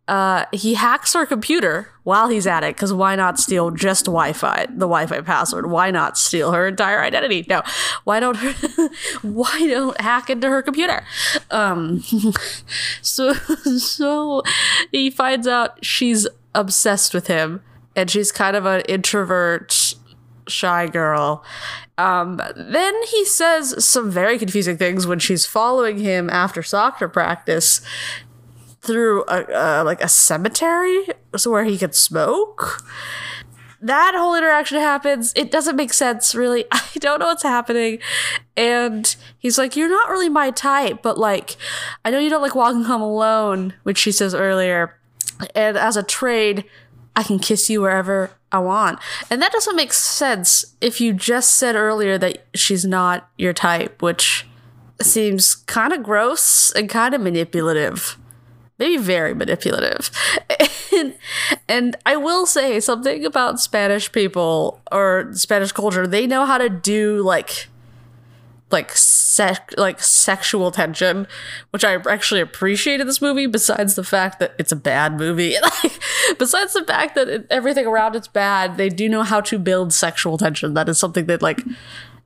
uh, 0.08 0.46
he 0.52 0.74
hacks 0.74 1.14
her 1.14 1.24
computer 1.24 1.88
while 2.02 2.28
he's 2.28 2.46
at 2.46 2.64
it 2.64 2.74
because 2.74 2.92
why 2.92 3.14
not 3.14 3.38
steal 3.38 3.70
just 3.70 4.06
Wi-Fi, 4.06 4.66
the 4.66 4.80
Wi-Fi 4.86 5.20
password? 5.20 5.70
Why 5.70 5.92
not 5.92 6.18
steal 6.18 6.50
her 6.52 6.66
entire 6.66 7.00
identity? 7.00 7.46
No, 7.48 7.62
why 8.02 8.18
don't 8.18 8.36
her, 8.36 8.88
why 9.22 9.66
don't 9.68 10.00
hack 10.00 10.28
into 10.28 10.48
her 10.48 10.60
computer? 10.60 11.04
Um, 11.50 12.02
so 13.02 13.32
so 13.78 14.42
he 14.90 15.08
finds 15.08 15.46
out 15.46 15.84
she's 15.84 16.26
obsessed 16.54 17.14
with 17.14 17.28
him 17.28 17.62
and 17.94 18.10
she's 18.10 18.32
kind 18.32 18.56
of 18.56 18.66
an 18.66 18.82
introvert, 18.88 19.94
shy 20.48 20.88
girl. 20.88 21.44
Um, 21.96 22.40
then 22.56 22.94
he 23.04 23.24
says 23.24 23.84
some 23.84 24.10
very 24.10 24.36
confusing 24.38 24.76
things 24.76 25.06
when 25.06 25.20
she's 25.20 25.46
following 25.46 25.98
him 25.98 26.28
after 26.28 26.62
soccer 26.62 27.08
practice 27.08 27.80
through 28.82 29.22
a 29.28 29.80
uh, 29.80 29.82
like 29.84 30.02
a 30.02 30.08
cemetery 30.08 31.06
so 31.36 31.50
where 31.50 31.64
he 31.64 31.78
could 31.78 31.94
smoke. 31.94 32.84
That 33.80 34.14
whole 34.14 34.36
interaction 34.36 34.78
happens. 34.78 35.32
It 35.34 35.50
doesn't 35.50 35.74
make 35.74 35.92
sense 35.92 36.34
really. 36.34 36.64
I 36.72 36.82
don't 36.98 37.20
know 37.20 37.26
what's 37.26 37.42
happening. 37.42 37.98
And 38.56 39.14
he's 39.38 39.56
like 39.56 39.76
you're 39.76 39.88
not 39.88 40.10
really 40.10 40.28
my 40.28 40.50
type 40.50 41.00
but 41.02 41.16
like 41.16 41.56
i 42.04 42.10
know 42.10 42.18
you 42.18 42.30
don't 42.30 42.42
like 42.42 42.54
walking 42.54 42.84
home 42.84 43.02
alone 43.02 43.74
which 43.84 43.98
she 43.98 44.12
says 44.12 44.34
earlier. 44.34 44.98
And 45.54 45.76
as 45.76 45.96
a 45.96 46.02
trade 46.02 46.64
i 47.14 47.22
can 47.22 47.38
kiss 47.38 47.70
you 47.70 47.80
wherever 47.80 48.32
i 48.50 48.58
want. 48.58 48.98
And 49.30 49.40
that 49.40 49.52
doesn't 49.52 49.76
make 49.76 49.92
sense 49.92 50.76
if 50.80 51.00
you 51.00 51.12
just 51.12 51.56
said 51.56 51.76
earlier 51.76 52.18
that 52.18 52.46
she's 52.54 52.84
not 52.84 53.30
your 53.38 53.52
type 53.52 54.02
which 54.02 54.46
seems 55.00 55.54
kind 55.54 55.92
of 55.92 56.02
gross 56.02 56.70
and 56.72 56.88
kind 56.88 57.14
of 57.14 57.20
manipulative 57.20 58.16
maybe 58.82 58.96
very 58.96 59.34
manipulative. 59.34 60.10
And, 60.94 61.14
and 61.68 61.96
I 62.04 62.16
will 62.16 62.44
say 62.44 62.78
something 62.78 63.24
about 63.24 63.58
Spanish 63.58 64.12
people 64.12 64.82
or 64.92 65.30
Spanish 65.32 65.72
culture, 65.72 66.06
they 66.06 66.26
know 66.26 66.44
how 66.44 66.58
to 66.58 66.68
do 66.68 67.22
like 67.22 67.68
like 68.70 68.92
sec- 68.94 69.72
like 69.78 70.00
sexual 70.00 70.70
tension, 70.70 71.26
which 71.70 71.82
I 71.82 71.94
actually 71.94 72.42
appreciate 72.42 73.00
in 73.00 73.06
this 73.06 73.22
movie. 73.22 73.46
Besides 73.46 73.94
the 73.94 74.04
fact 74.04 74.38
that 74.40 74.54
it's 74.58 74.70
a 74.70 74.76
bad 74.76 75.16
movie, 75.16 75.56
like, 75.82 75.98
besides 76.38 76.74
the 76.74 76.84
fact 76.84 77.14
that 77.14 77.26
it, 77.26 77.46
everything 77.48 77.86
around 77.86 78.14
it's 78.14 78.28
bad, 78.28 78.76
they 78.76 78.90
do 78.90 79.08
know 79.08 79.22
how 79.22 79.40
to 79.40 79.58
build 79.58 79.94
sexual 79.94 80.36
tension. 80.36 80.74
That 80.74 80.90
is 80.90 80.98
something 80.98 81.24
that 81.24 81.40
like 81.40 81.62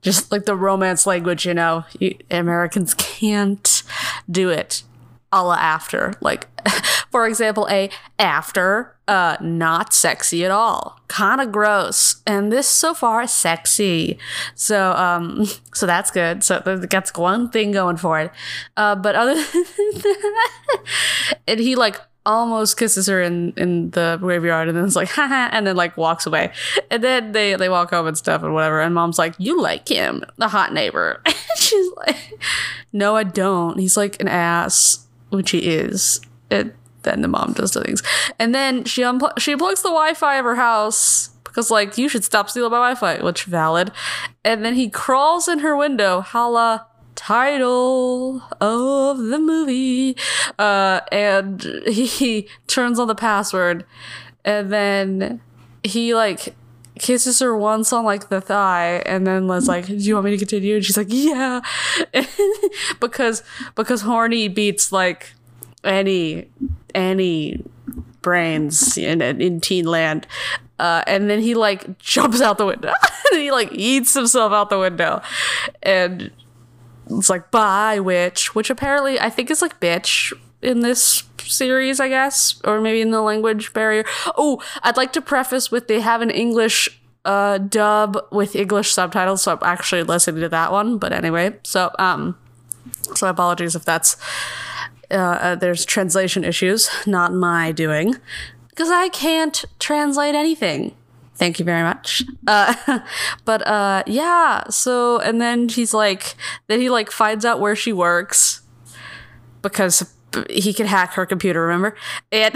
just 0.02 0.32
like 0.32 0.44
the 0.44 0.56
romance 0.56 1.06
language, 1.06 1.46
you 1.46 1.54
know, 1.54 1.84
you, 2.00 2.18
Americans 2.32 2.94
can't 2.98 3.84
do 4.28 4.50
it 4.50 4.82
a 5.33 5.45
la 5.45 5.54
after. 5.54 6.14
Like, 6.21 6.49
for 7.11 7.26
example, 7.26 7.66
a 7.71 7.90
after, 8.18 8.97
uh, 9.09 9.37
not 9.40 9.92
sexy 9.92 10.45
at 10.45 10.50
all, 10.50 10.99
kind 11.09 11.40
of 11.40 11.52
gross, 11.52 12.23
and 12.26 12.50
this 12.52 12.66
so 12.66 12.95
far 12.95 13.23
is 13.23 13.30
sexy. 13.30 14.18
So, 14.54 14.92
um, 14.92 15.45
so 15.75 15.87
that's 15.87 16.11
good. 16.11 16.42
So 16.42 16.61
that's 16.61 17.14
one 17.14 17.50
thing 17.50 17.73
going 17.73 17.97
for 17.97 18.21
it. 18.21 18.33
Uh, 18.76 18.95
but 18.95 19.14
other 19.14 19.35
than 19.35 19.64
that, 20.02 20.52
and 21.47 21.61
he 21.61 21.75
like 21.75 22.00
almost 22.26 22.76
kisses 22.76 23.06
her 23.06 23.23
in 23.23 23.52
in 23.56 23.88
the 23.90 24.18
graveyard 24.21 24.66
and 24.66 24.76
then 24.76 24.85
it's 24.85 24.97
like 24.97 25.09
haha 25.09 25.49
and 25.52 25.64
then 25.64 25.76
like 25.76 25.97
walks 25.97 26.26
away 26.26 26.52
and 26.90 27.02
then 27.04 27.30
they 27.30 27.54
they 27.54 27.68
walk 27.68 27.90
home 27.90 28.09
and 28.09 28.18
stuff 28.18 28.42
and 28.42 28.52
whatever 28.52 28.80
and 28.80 28.92
mom's 28.92 29.16
like 29.16 29.33
you 29.38 29.62
like 29.62 29.88
him 29.88 30.25
the 30.37 30.49
hot 30.49 30.73
neighbor 30.73 31.23
and 31.25 31.37
she's 31.56 31.88
like 31.99 32.16
no 32.92 33.14
i 33.14 33.23
don't 33.23 33.78
he's 33.78 33.97
like 33.97 34.21
an 34.21 34.26
ass 34.26 35.05
which 35.30 35.50
he 35.50 35.59
is 35.59 36.21
and 36.50 36.73
then 37.02 37.23
the 37.23 37.28
mom 37.28 37.52
does 37.52 37.73
the 37.73 37.83
things. 37.83 38.02
And 38.38 38.54
then 38.54 38.85
she 38.85 39.02
unpl- 39.02 39.38
she 39.38 39.54
unplugs 39.54 39.83
the 39.83 39.88
wi-fi 39.88 40.37
of 40.37 40.45
her 40.45 40.56
house 40.56 41.28
because 41.45 41.71
like 41.71 41.97
you 41.97 42.09
should 42.09 42.25
stop 42.25 42.50
stealing 42.50 42.71
my 42.71 42.76
wi-fi 42.76 43.25
which 43.25 43.45
valid. 43.45 43.92
And 44.45 44.64
then 44.64 44.75
he 44.75 44.90
crawls 44.90 45.49
in 45.49 45.61
her 45.61 45.76
window 45.76 46.21
holla 46.21 46.87
title 47.14 48.42
of 48.61 49.18
the 49.18 49.38
movie. 49.38 50.16
Uh 50.59 51.00
and 51.11 51.62
he 51.87 52.49
turns 52.66 52.99
on 52.99 53.09
the 53.09 53.14
password. 53.14 53.87
And 54.45 54.73
then 54.73 55.40
he 55.83 56.14
like 56.14 56.54
kisses 56.98 57.40
her 57.40 57.56
once 57.56 57.92
on 57.92 58.04
like 58.04 58.28
the 58.28 58.40
thigh 58.40 59.02
and 59.06 59.26
then 59.26 59.46
was 59.46 59.68
like 59.68 59.86
do 59.86 59.94
you 59.94 60.14
want 60.14 60.24
me 60.26 60.30
to 60.32 60.38
continue? 60.38 60.76
And 60.76 60.84
she's 60.84 60.96
like 60.96 61.08
yeah. 61.10 61.60
Because 63.00 63.42
because 63.74 64.02
horny 64.02 64.48
beats 64.48 64.92
like 64.92 65.32
any 65.84 66.48
any 66.94 67.62
brains 68.22 68.96
in 68.96 69.22
in 69.22 69.60
teen 69.60 69.86
land. 69.86 70.26
Uh, 70.78 71.02
and 71.06 71.30
then 71.30 71.40
he 71.40 71.54
like 71.54 71.98
jumps 71.98 72.40
out 72.40 72.58
the 72.58 72.66
window. 72.66 72.92
And 73.32 73.40
he 73.40 73.50
like 73.50 73.72
eats 73.72 74.14
himself 74.14 74.52
out 74.52 74.70
the 74.70 74.78
window. 74.78 75.22
And 75.82 76.30
it's 77.10 77.30
like 77.30 77.50
bye 77.50 78.00
witch 78.00 78.54
which 78.54 78.70
apparently 78.70 79.18
i 79.20 79.30
think 79.30 79.50
is 79.50 79.62
like 79.62 79.78
bitch 79.80 80.32
in 80.62 80.80
this 80.80 81.22
series 81.50 82.00
i 82.00 82.08
guess 82.08 82.60
or 82.64 82.80
maybe 82.80 83.00
in 83.00 83.10
the 83.10 83.22
language 83.22 83.72
barrier. 83.72 84.04
Oh 84.36 84.62
i'd 84.82 84.96
like 84.96 85.12
to 85.14 85.20
preface 85.20 85.70
with 85.70 85.88
they 85.88 86.00
have 86.00 86.22
an 86.22 86.30
english 86.30 87.00
uh 87.24 87.58
dub 87.58 88.18
with 88.30 88.54
english 88.54 88.92
subtitles 88.92 89.42
so 89.42 89.52
i'm 89.52 89.58
actually 89.62 90.02
listening 90.02 90.40
to 90.42 90.48
that 90.48 90.72
one 90.72 90.98
but 90.98 91.12
anyway 91.12 91.54
so 91.64 91.90
um 91.98 92.36
so 93.14 93.28
apologies 93.28 93.74
if 93.74 93.84
that's 93.84 94.16
uh, 95.10 95.14
uh 95.14 95.54
there's 95.54 95.84
translation 95.84 96.44
issues 96.44 96.88
not 97.06 97.32
my 97.32 97.72
doing 97.72 98.14
because 98.70 98.90
i 98.90 99.08
can't 99.08 99.64
translate 99.78 100.34
anything. 100.34 100.94
Thank 101.36 101.58
you 101.58 101.66
very 101.66 101.82
much. 101.82 102.24
Uh 102.46 103.00
but 103.44 103.66
uh 103.66 104.02
yeah 104.06 104.64
so 104.70 105.18
and 105.20 105.40
then 105.40 105.68
he's 105.68 105.92
like 105.92 106.34
then 106.66 106.80
he 106.80 106.88
like 106.88 107.10
finds 107.10 107.44
out 107.44 107.60
where 107.60 107.76
she 107.76 107.92
works 107.92 108.62
because 109.60 110.14
he 110.50 110.73
can 110.73 110.87
hack 110.87 111.14
her 111.14 111.26
computer 111.26 111.62
remember? 111.62 111.97
And 112.30 112.54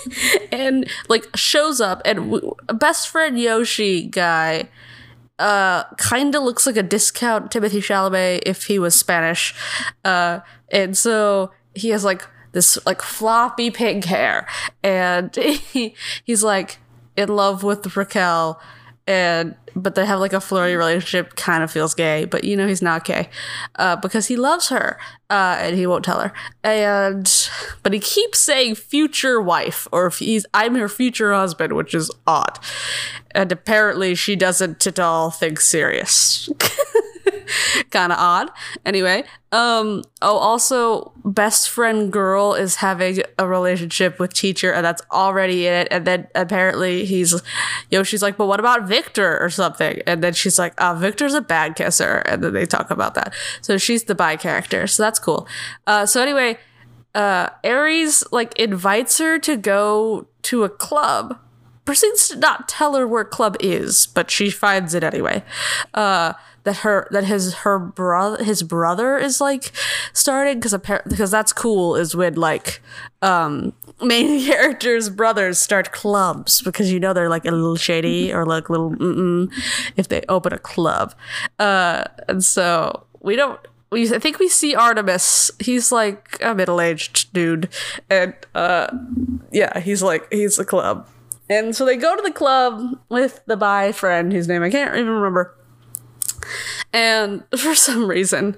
and 0.52 0.88
like 1.08 1.24
shows 1.36 1.80
up 1.80 2.02
and 2.04 2.30
w- 2.30 2.54
best 2.74 3.08
friend 3.08 3.38
yoshi 3.38 4.06
guy 4.06 4.68
uh 5.38 5.84
kind 5.98 6.34
of 6.34 6.42
looks 6.42 6.66
like 6.66 6.76
a 6.76 6.82
discount 6.82 7.50
Timothée 7.50 7.82
Chalamet 7.82 8.42
if 8.46 8.64
he 8.64 8.78
was 8.78 8.94
spanish. 8.94 9.54
Uh 10.04 10.40
and 10.70 10.96
so 10.96 11.52
he 11.74 11.90
has 11.90 12.04
like 12.04 12.26
this 12.52 12.78
like 12.86 13.02
floppy 13.02 13.70
pink 13.70 14.06
hair. 14.06 14.46
And 14.82 15.34
he, 15.36 15.94
he's 16.24 16.42
like 16.42 16.78
in 17.16 17.28
love 17.28 17.62
with 17.62 17.96
Raquel 17.96 18.60
and 19.06 19.54
but 19.74 19.94
they 19.94 20.06
have 20.06 20.20
like 20.20 20.32
a 20.32 20.40
flirty 20.40 20.74
relationship 20.74 21.36
kind 21.36 21.62
of 21.62 21.70
feels 21.70 21.94
gay 21.94 22.24
but 22.24 22.44
you 22.44 22.56
know 22.56 22.66
he's 22.66 22.82
not 22.82 23.04
gay 23.04 23.28
uh, 23.76 23.96
because 23.96 24.26
he 24.26 24.36
loves 24.36 24.68
her 24.68 24.98
uh, 25.28 25.56
and 25.60 25.76
he 25.76 25.86
won't 25.86 26.04
tell 26.04 26.20
her. 26.20 26.32
And 26.62 27.50
but 27.82 27.92
he 27.92 27.98
keeps 27.98 28.40
saying 28.40 28.76
future 28.76 29.40
wife 29.40 29.88
or 29.92 30.06
if 30.06 30.18
he's 30.18 30.46
i'm 30.54 30.74
her 30.76 30.88
future 30.88 31.32
husband 31.32 31.72
which 31.74 31.94
is 31.94 32.10
odd. 32.26 32.58
And 33.32 33.52
apparently 33.52 34.14
she 34.14 34.34
doesn't 34.34 34.86
at 34.86 34.98
all 34.98 35.30
think 35.30 35.60
serious 35.60 36.48
kind 37.90 38.12
of 38.12 38.18
odd. 38.18 38.50
Anyway 38.84 39.24
um 39.56 40.02
oh 40.20 40.36
also 40.36 41.12
best 41.24 41.70
friend 41.70 42.12
girl 42.12 42.52
is 42.52 42.76
having 42.76 43.20
a 43.38 43.46
relationship 43.46 44.18
with 44.18 44.34
teacher 44.34 44.72
and 44.72 44.84
that's 44.84 45.00
already 45.12 45.66
in 45.66 45.72
it 45.72 45.88
and 45.90 46.04
then 46.04 46.26
apparently 46.34 47.06
he's 47.06 47.40
yoshi's 47.90 48.22
like 48.22 48.36
but 48.36 48.46
what 48.46 48.60
about 48.60 48.86
victor 48.86 49.38
or 49.40 49.48
something? 49.48 50.02
And 50.06 50.22
then 50.22 50.34
she's 50.34 50.58
like 50.58 50.74
uh 50.78 50.94
victor's 50.94 51.32
a 51.32 51.40
bad 51.40 51.74
kisser 51.74 52.22
and 52.26 52.44
then 52.44 52.52
they 52.52 52.66
talk 52.66 52.90
about 52.90 53.14
that. 53.14 53.32
So 53.62 53.78
she's 53.78 54.04
the 54.04 54.14
bi 54.14 54.36
character 54.36 54.86
so 54.86 55.02
that's 55.02 55.18
cool. 55.18 55.48
Uh 55.86 56.04
so 56.04 56.20
anyway 56.20 56.58
uh 57.14 57.48
Ares 57.64 58.24
like 58.32 58.58
invites 58.58 59.16
her 59.18 59.38
to 59.38 59.56
go 59.56 60.26
to 60.42 60.64
a 60.64 60.68
club 60.68 61.38
proceeds 61.86 62.28
to 62.28 62.36
not 62.36 62.68
tell 62.68 62.96
her 62.96 63.06
where 63.06 63.24
club 63.24 63.56
is 63.60 64.06
but 64.08 64.30
she 64.30 64.50
finds 64.50 64.92
it 64.92 65.02
anyway. 65.02 65.42
Uh 65.94 66.34
that 66.66 66.78
her 66.78 67.06
that 67.12 67.24
his 67.24 67.54
her 67.54 67.78
brother 67.78 68.42
his 68.42 68.62
brother 68.62 69.16
is 69.16 69.40
like 69.40 69.72
started 70.12 70.58
because 70.58 70.72
apparently 70.72 71.10
because 71.10 71.30
that's 71.30 71.52
cool 71.52 71.94
is 71.94 72.14
when 72.14 72.34
like 72.34 72.82
um 73.22 73.72
main 74.02 74.44
characters 74.46 75.08
brothers 75.08 75.58
start 75.58 75.92
clubs 75.92 76.60
because 76.62 76.92
you 76.92 76.98
know 76.98 77.12
they're 77.12 77.30
like 77.30 77.44
a 77.44 77.50
little 77.52 77.76
shady 77.76 78.32
or 78.32 78.44
like 78.44 78.68
little 78.68 78.90
mm-mm 78.90 79.50
if 79.96 80.08
they 80.08 80.22
open 80.28 80.52
a 80.52 80.58
club. 80.58 81.14
Uh 81.58 82.02
and 82.28 82.44
so 82.44 83.06
we 83.20 83.36
don't 83.36 83.60
we 83.92 84.12
I 84.12 84.18
think 84.18 84.40
we 84.40 84.48
see 84.48 84.74
Artemis. 84.74 85.52
He's 85.60 85.92
like 85.92 86.38
a 86.42 86.52
middle-aged 86.52 87.32
dude, 87.32 87.68
and 88.10 88.34
uh, 88.52 88.88
yeah, 89.52 89.78
he's 89.78 90.02
like 90.02 90.26
he's 90.32 90.58
a 90.58 90.64
club, 90.64 91.08
and 91.48 91.74
so 91.74 91.86
they 91.86 91.96
go 91.96 92.16
to 92.16 92.22
the 92.22 92.32
club 92.32 92.98
with 93.08 93.42
the 93.46 93.56
bi 93.56 93.92
friend 93.92 94.32
whose 94.32 94.48
name 94.48 94.64
I 94.64 94.70
can't 94.70 94.96
even 94.96 95.12
remember 95.12 95.56
and 96.92 97.42
for 97.58 97.74
some 97.74 98.08
reason. 98.08 98.56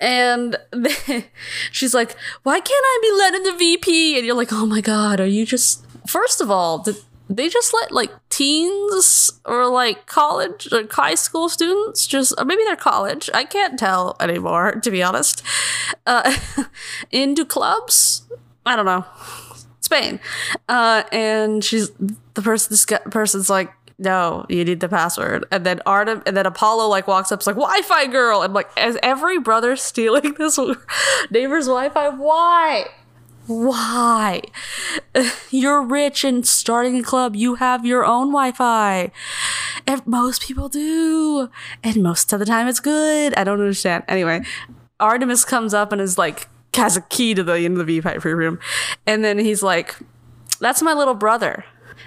And 0.00 0.56
they, 0.72 1.26
she's 1.70 1.94
like 1.94 2.16
why 2.42 2.60
can't 2.60 2.70
i 2.70 2.98
be 3.02 3.18
let 3.18 3.34
in 3.34 3.42
the 3.42 3.52
vp 3.52 4.16
and 4.16 4.26
you're 4.26 4.36
like 4.36 4.52
oh 4.52 4.66
my 4.66 4.80
god 4.80 5.20
are 5.20 5.26
you 5.26 5.46
just 5.46 5.84
first 6.06 6.40
of 6.40 6.50
all 6.50 6.78
did 6.78 6.96
they 7.28 7.48
just 7.48 7.74
let 7.74 7.90
like 7.92 8.10
teens 8.28 9.32
or 9.44 9.68
like 9.68 10.06
college 10.06 10.68
or 10.72 10.84
high 10.90 11.14
school 11.14 11.48
students 11.48 12.06
just 12.06 12.32
or 12.38 12.44
maybe 12.44 12.62
they're 12.64 12.76
college 12.76 13.28
i 13.34 13.44
can't 13.44 13.78
tell 13.78 14.16
anymore 14.20 14.72
to 14.72 14.90
be 14.90 15.02
honest 15.02 15.42
uh, 16.06 16.36
into 17.10 17.44
clubs? 17.44 18.22
I 18.64 18.76
don't 18.76 18.86
know. 18.86 19.04
Spain. 19.80 20.18
Uh, 20.68 21.04
and 21.12 21.62
she's 21.62 21.90
the 22.34 22.42
person 22.42 22.72
this 22.72 22.86
person's 23.10 23.48
like 23.48 23.72
no, 23.98 24.44
you 24.48 24.64
need 24.64 24.80
the 24.80 24.88
password. 24.88 25.46
And 25.50 25.64
then 25.64 25.80
Artem 25.86 26.22
and 26.26 26.36
then 26.36 26.46
Apollo 26.46 26.88
like 26.88 27.06
walks 27.06 27.32
up, 27.32 27.40
is 27.40 27.46
like 27.46 27.56
Wi-Fi 27.56 28.06
girl. 28.06 28.42
And 28.42 28.52
like, 28.52 28.68
is 28.76 28.98
every 29.02 29.38
brother 29.38 29.76
stealing 29.76 30.34
this 30.38 30.58
neighbor's 31.30 31.66
Wi-Fi? 31.66 32.10
Why? 32.10 32.86
Why? 33.46 34.42
You're 35.50 35.82
rich 35.82 36.24
and 36.24 36.46
starting 36.46 36.98
a 36.98 37.02
club. 37.02 37.36
You 37.36 37.54
have 37.54 37.86
your 37.86 38.04
own 38.04 38.28
Wi-Fi. 38.28 39.10
And 39.86 40.06
most 40.06 40.42
people 40.42 40.68
do, 40.68 41.48
and 41.82 42.02
most 42.02 42.32
of 42.32 42.40
the 42.40 42.44
time 42.44 42.66
it's 42.66 42.80
good. 42.80 43.34
I 43.34 43.44
don't 43.44 43.60
understand. 43.60 44.04
Anyway, 44.08 44.42
Artemis 44.98 45.44
comes 45.44 45.72
up 45.72 45.92
and 45.92 46.00
is 46.00 46.18
like 46.18 46.48
has 46.74 46.96
a 46.96 47.02
key 47.02 47.34
to 47.34 47.42
the 47.42 47.54
end 47.54 47.78
of 47.78 47.86
the 47.86 48.00
VIP 48.00 48.24
room, 48.24 48.58
and 49.06 49.24
then 49.24 49.38
he's 49.38 49.62
like, 49.62 49.96
"That's 50.60 50.82
my 50.82 50.92
little 50.92 51.14
brother." 51.14 51.64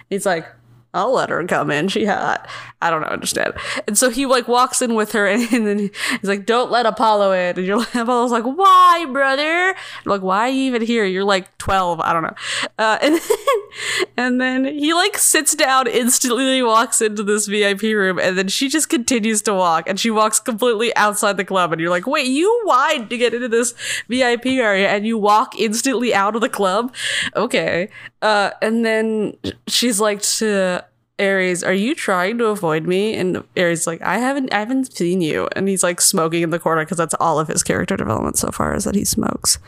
He's 0.10 0.26
like, 0.26 0.46
I'll 0.94 1.14
let 1.14 1.30
her 1.30 1.46
come 1.46 1.70
in. 1.70 1.88
She 1.88 2.06
hot. 2.06 2.48
I 2.82 2.90
don't 2.90 3.02
know, 3.02 3.08
understand. 3.08 3.54
And 3.88 3.96
so 3.98 4.10
he 4.10 4.26
like 4.26 4.48
walks 4.48 4.82
in 4.82 4.96
with 4.96 5.12
her, 5.12 5.28
and, 5.28 5.42
and 5.54 5.68
then 5.68 5.80
he's 5.80 6.24
like, 6.24 6.46
"Don't 6.46 6.72
let 6.72 6.86
Apollo 6.86 7.34
in." 7.34 7.58
And 7.58 7.68
you're 7.68 7.78
like, 7.78 7.94
Apollo's 7.96 8.32
like, 8.32 8.46
"Why, 8.46 9.06
brother?" 9.12 9.44
You're 9.44 9.76
like, 10.06 10.22
"Why 10.22 10.48
are 10.48 10.50
you 10.50 10.64
even 10.64 10.82
here? 10.82 11.06
You're 11.06 11.26
like 11.26 11.56
12. 11.60 12.00
I 12.00 12.14
don't 12.14 12.24
know." 12.24 12.36
Uh, 12.80 12.98
and 13.04 13.16
then, 13.16 14.08
and 14.18 14.42
then 14.42 14.66
he 14.66 14.94
like 14.94 15.18
sits 15.18 15.54
down 15.54 15.88
instantly, 15.88 16.62
walks 16.64 17.02
into 17.02 17.22
this 17.24 17.48
VIP 17.48 17.84
room, 17.84 18.18
and 18.18 18.38
then 18.38 18.48
she 18.48 18.68
just 18.68 18.90
continues 18.90 19.42
to 19.44 19.54
walk, 19.54 19.88
and 19.88 20.00
she 20.00 20.10
walks 20.10 20.40
completely 20.40 20.96
outside 20.96 21.38
the 21.38 21.46
club, 21.46 21.72
and 21.72 21.80
you're 21.80 21.92
like, 21.92 22.08
"Wait, 22.08 22.28
you 22.28 22.62
wide 22.66 23.10
to 23.12 23.18
get 23.18 23.34
into 23.36 23.48
this 23.48 23.76
VIP 24.08 24.48
area, 24.48 24.90
and 24.90 25.06
you 25.06 25.18
walk 25.20 25.60
instantly 25.60 26.16
out 26.16 26.34
of 26.34 26.42
the 26.42 26.50
club?" 26.50 26.96
Okay. 27.36 27.90
Uh, 28.22 28.52
and 28.62 28.84
then 28.84 29.34
she's 29.68 30.02
like 30.02 30.22
to 30.22 30.79
Ares, 31.20 31.64
are 31.64 31.74
you 31.74 31.94
trying 31.94 32.38
to 32.38 32.46
avoid 32.46 32.86
me? 32.88 33.14
And 33.16 33.44
Ares 33.58 33.86
like, 33.86 34.02
I 34.02 34.18
haven't, 34.18 34.54
I 34.54 34.60
haven't 34.60 34.96
seen 34.96 35.22
you. 35.22 35.48
And 35.56 35.68
he's 35.68 35.84
like 35.84 36.02
smoking 36.02 36.44
in 36.44 36.50
the 36.50 36.60
corner 36.60 36.84
because 36.84 36.98
that's 36.98 37.16
all 37.20 37.40
of 37.40 37.48
his 37.48 37.64
character 37.64 37.98
development 37.98 38.38
so 38.38 38.52
far 38.52 38.76
is 38.76 38.86
that 38.86 38.96
he 38.96 39.06
smokes, 39.06 39.60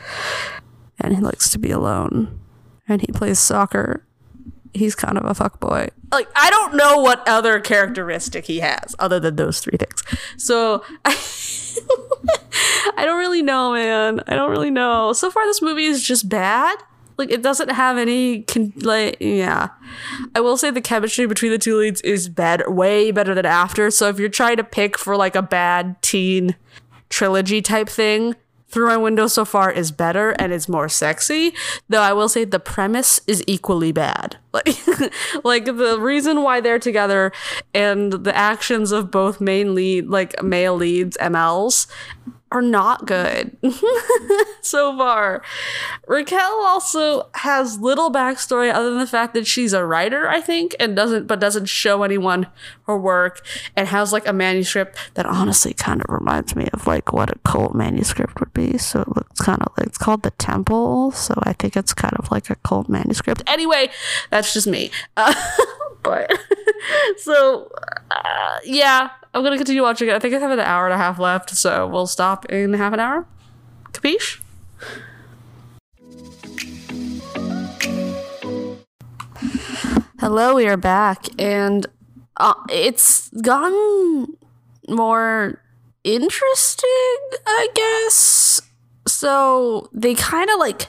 and 1.00 1.14
he 1.14 1.20
likes 1.20 1.50
to 1.50 1.58
be 1.58 1.70
alone, 1.70 2.40
and 2.88 3.00
he 3.00 3.08
plays 3.08 3.38
soccer. 3.38 4.04
He's 4.74 4.94
kind 4.94 5.18
of 5.18 5.24
a 5.26 5.34
fuck 5.34 5.60
boy. 5.60 5.88
Like 6.10 6.28
I 6.34 6.48
don't 6.48 6.74
know 6.74 6.98
what 6.98 7.26
other 7.28 7.60
characteristic 7.60 8.46
he 8.46 8.60
has 8.60 8.96
other 8.98 9.20
than 9.20 9.36
those 9.36 9.60
three 9.60 9.76
things. 9.76 10.02
So 10.38 10.82
I, 11.04 11.10
I 12.96 13.04
don't 13.04 13.18
really 13.18 13.42
know, 13.42 13.72
man. 13.72 14.20
I 14.26 14.34
don't 14.34 14.50
really 14.50 14.70
know. 14.70 15.12
So 15.12 15.30
far, 15.30 15.44
this 15.44 15.60
movie 15.60 15.84
is 15.84 16.02
just 16.02 16.30
bad 16.30 16.78
like 17.22 17.30
it 17.30 17.42
doesn't 17.42 17.70
have 17.70 17.98
any 17.98 18.42
con- 18.42 18.72
like 18.76 19.16
yeah. 19.20 19.68
I 20.34 20.40
will 20.40 20.56
say 20.56 20.70
the 20.70 20.80
chemistry 20.80 21.26
between 21.26 21.52
the 21.52 21.58
two 21.58 21.78
leads 21.78 22.00
is 22.02 22.28
better 22.28 22.70
way 22.70 23.10
better 23.10 23.34
than 23.34 23.46
after. 23.46 23.90
So 23.90 24.08
if 24.08 24.18
you're 24.18 24.28
trying 24.28 24.56
to 24.56 24.64
pick 24.64 24.98
for 24.98 25.16
like 25.16 25.36
a 25.36 25.42
bad 25.42 26.00
teen 26.02 26.56
trilogy 27.08 27.62
type 27.62 27.88
thing 27.88 28.34
through 28.68 28.88
my 28.88 28.96
window 28.96 29.26
so 29.26 29.44
far 29.44 29.70
is 29.70 29.92
better 29.92 30.30
and 30.30 30.50
it's 30.50 30.66
more 30.66 30.88
sexy 30.88 31.52
though 31.90 32.00
i 32.00 32.10
will 32.10 32.28
say 32.28 32.42
the 32.42 32.58
premise 32.58 33.20
is 33.26 33.44
equally 33.46 33.92
bad 33.92 34.38
like 34.52 34.76
like 35.44 35.64
the 35.64 35.98
reason 36.00 36.42
why 36.42 36.60
they're 36.60 36.78
together 36.78 37.32
and 37.74 38.12
the 38.12 38.36
actions 38.36 38.92
of 38.92 39.10
both 39.10 39.40
main 39.40 39.74
lead 39.74 40.08
like 40.08 40.40
male 40.42 40.74
leads 40.76 41.16
mls 41.18 41.86
are 42.52 42.62
not 42.62 43.06
good 43.06 43.56
so 44.60 44.96
far. 44.96 45.42
Raquel 46.06 46.62
also 46.64 47.28
has 47.34 47.78
little 47.78 48.12
backstory 48.12 48.72
other 48.72 48.90
than 48.90 48.98
the 48.98 49.06
fact 49.06 49.32
that 49.34 49.46
she's 49.46 49.72
a 49.72 49.84
writer, 49.84 50.28
I 50.28 50.40
think, 50.40 50.76
and 50.78 50.94
doesn't 50.94 51.26
but 51.26 51.40
doesn't 51.40 51.66
show 51.66 52.02
anyone 52.02 52.46
her 52.86 52.96
work 52.96 53.44
and 53.74 53.88
has 53.88 54.12
like 54.12 54.28
a 54.28 54.32
manuscript 54.34 54.98
that 55.14 55.24
honestly 55.24 55.72
kind 55.72 56.02
of 56.02 56.06
reminds 56.10 56.54
me 56.54 56.68
of 56.74 56.86
like 56.86 57.12
what 57.12 57.30
a 57.30 57.38
cult 57.38 57.74
manuscript 57.74 58.38
would 58.38 58.52
be. 58.52 58.76
So 58.76 59.00
it 59.00 59.08
looks 59.08 59.40
kind 59.40 59.62
of 59.62 59.72
like 59.78 59.86
it's 59.86 59.98
called 59.98 60.22
the 60.22 60.30
Temple, 60.32 61.12
so 61.12 61.34
I 61.44 61.54
think 61.54 61.76
it's 61.76 61.94
kind 61.94 62.14
of 62.18 62.30
like 62.30 62.50
a 62.50 62.56
cult 62.56 62.88
manuscript. 62.88 63.42
Anyway, 63.46 63.88
that's 64.30 64.41
just 64.50 64.66
me. 64.66 64.90
Uh, 65.16 65.34
but 66.02 66.30
so 67.18 67.70
uh, 68.10 68.58
yeah, 68.64 69.10
I'm 69.34 69.42
gonna 69.42 69.56
continue 69.56 69.82
watching 69.82 70.08
it. 70.08 70.14
I 70.14 70.18
think 70.18 70.34
I 70.34 70.38
have 70.38 70.50
an 70.50 70.60
hour 70.60 70.86
and 70.86 70.94
a 70.94 70.98
half 70.98 71.18
left, 71.18 71.50
so 71.50 71.86
we'll 71.86 72.06
stop 72.06 72.46
in 72.46 72.72
half 72.74 72.92
an 72.92 73.00
hour. 73.00 73.26
Capiche? 73.92 74.40
Hello, 80.20 80.54
we 80.54 80.68
are 80.68 80.76
back, 80.76 81.26
and 81.38 81.86
uh, 82.36 82.54
it's 82.70 83.28
gotten 83.42 84.36
more 84.88 85.60
interesting, 86.04 86.88
I 87.46 87.68
guess. 87.74 88.60
So 89.08 89.88
they 89.92 90.14
kind 90.14 90.48
of 90.50 90.58
like 90.60 90.88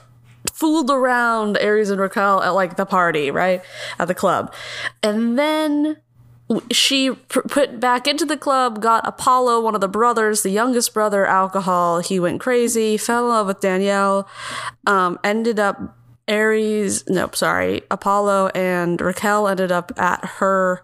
fooled 0.63 0.89
around 0.89 1.57
Ares 1.57 1.89
and 1.89 1.99
Raquel 1.99 2.41
at 2.41 2.51
like 2.51 2.77
the 2.77 2.85
party, 2.85 3.29
right? 3.29 3.61
At 3.99 4.07
the 4.07 4.15
club. 4.15 4.53
And 5.03 5.37
then 5.37 5.97
she 6.71 7.11
put 7.11 7.81
back 7.81 8.07
into 8.07 8.23
the 8.23 8.37
club, 8.37 8.81
got 8.81 9.05
Apollo, 9.05 9.59
one 9.59 9.75
of 9.75 9.81
the 9.81 9.89
brothers, 9.89 10.41
the 10.41 10.51
youngest 10.51 10.93
brother, 10.93 11.25
alcohol. 11.25 11.99
He 11.99 12.17
went 12.17 12.39
crazy, 12.39 12.95
fell 12.95 13.23
in 13.25 13.29
love 13.29 13.47
with 13.47 13.59
Danielle, 13.59 14.25
um, 14.87 15.19
ended 15.21 15.59
up 15.59 15.97
Ares, 16.27 17.03
nope, 17.09 17.35
sorry, 17.35 17.81
Apollo 17.91 18.49
and 18.55 18.99
Raquel 19.01 19.47
ended 19.47 19.71
up 19.71 19.91
at 19.97 20.23
her 20.23 20.83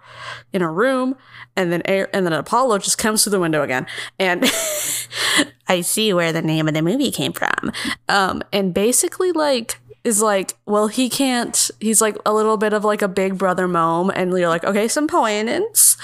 in 0.51 0.61
a 0.61 0.69
room, 0.69 1.15
and 1.55 1.71
then 1.71 1.81
and 1.81 2.25
then 2.25 2.33
Apollo 2.33 2.79
just 2.79 2.97
comes 2.97 3.23
through 3.23 3.31
the 3.31 3.39
window 3.39 3.63
again, 3.63 3.87
and 4.19 4.43
I 5.67 5.81
see 5.81 6.13
where 6.13 6.33
the 6.33 6.41
name 6.41 6.67
of 6.67 6.73
the 6.73 6.81
movie 6.81 7.11
came 7.11 7.31
from. 7.31 7.71
Um, 8.09 8.43
and 8.51 8.73
basically 8.73 9.31
like 9.31 9.79
is 10.03 10.21
like, 10.21 10.57
well, 10.65 10.87
he 10.87 11.09
can't. 11.09 11.71
He's 11.79 12.01
like 12.01 12.17
a 12.25 12.33
little 12.33 12.57
bit 12.57 12.73
of 12.73 12.83
like 12.83 13.01
a 13.01 13.07
big 13.07 13.37
brother 13.37 13.67
mom, 13.67 14.09
and 14.09 14.31
you're 14.31 14.49
like, 14.49 14.65
okay, 14.65 14.89
some 14.89 15.07
poignance, 15.07 15.95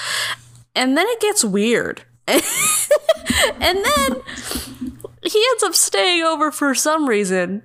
and 0.76 0.98
then 0.98 1.08
it 1.10 1.19
gets 1.19 1.43
weird, 1.43 2.04
and 2.28 2.41
then 3.62 4.21
he 5.24 5.43
ends 5.52 5.63
up 5.63 5.74
staying 5.74 6.24
over 6.24 6.52
for 6.52 6.76
some 6.76 7.08
reason, 7.08 7.63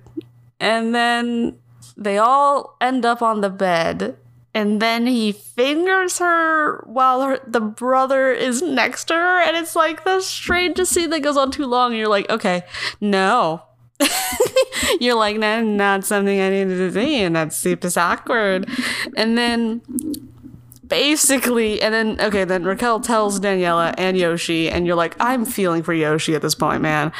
and 0.61 0.93
then 0.93 1.57
they 1.97 2.19
all 2.19 2.77
end 2.79 3.03
up 3.03 3.21
on 3.21 3.41
the 3.41 3.49
bed. 3.49 4.15
And 4.53 4.81
then 4.81 5.07
he 5.07 5.31
fingers 5.31 6.19
her 6.19 6.83
while 6.85 7.21
her, 7.21 7.39
the 7.47 7.61
brother 7.61 8.31
is 8.31 8.61
next 8.61 9.05
to 9.05 9.13
her, 9.13 9.39
and 9.41 9.55
it's 9.55 9.77
like 9.77 10.03
the 10.03 10.19
strangest 10.19 10.91
scene 10.91 11.09
that 11.09 11.21
goes 11.21 11.37
on 11.37 11.51
too 11.51 11.65
long. 11.65 11.91
And 11.91 11.99
you're 11.99 12.09
like, 12.09 12.29
okay, 12.29 12.63
no, 12.99 13.63
you're 14.99 15.15
like, 15.15 15.39
that's 15.39 15.65
not 15.65 16.03
something 16.03 16.39
I 16.39 16.49
needed 16.49 16.75
to 16.75 16.91
see, 16.91 17.21
and 17.21 17.35
that's 17.35 17.55
super 17.55 17.89
awkward. 17.95 18.69
And 19.15 19.37
then 19.37 19.81
basically, 20.91 21.81
and 21.81 21.93
then 21.93 22.19
okay, 22.19 22.43
then 22.43 22.65
Raquel 22.65 22.99
tells 22.99 23.39
Daniela 23.39 23.95
and 23.97 24.17
Yoshi, 24.17 24.69
and 24.69 24.85
you're 24.85 24.97
like, 24.97 25.15
I'm 25.19 25.45
feeling 25.45 25.81
for 25.81 25.93
Yoshi 25.93 26.35
at 26.35 26.41
this 26.41 26.53
point, 26.53 26.81
man. 26.81 27.13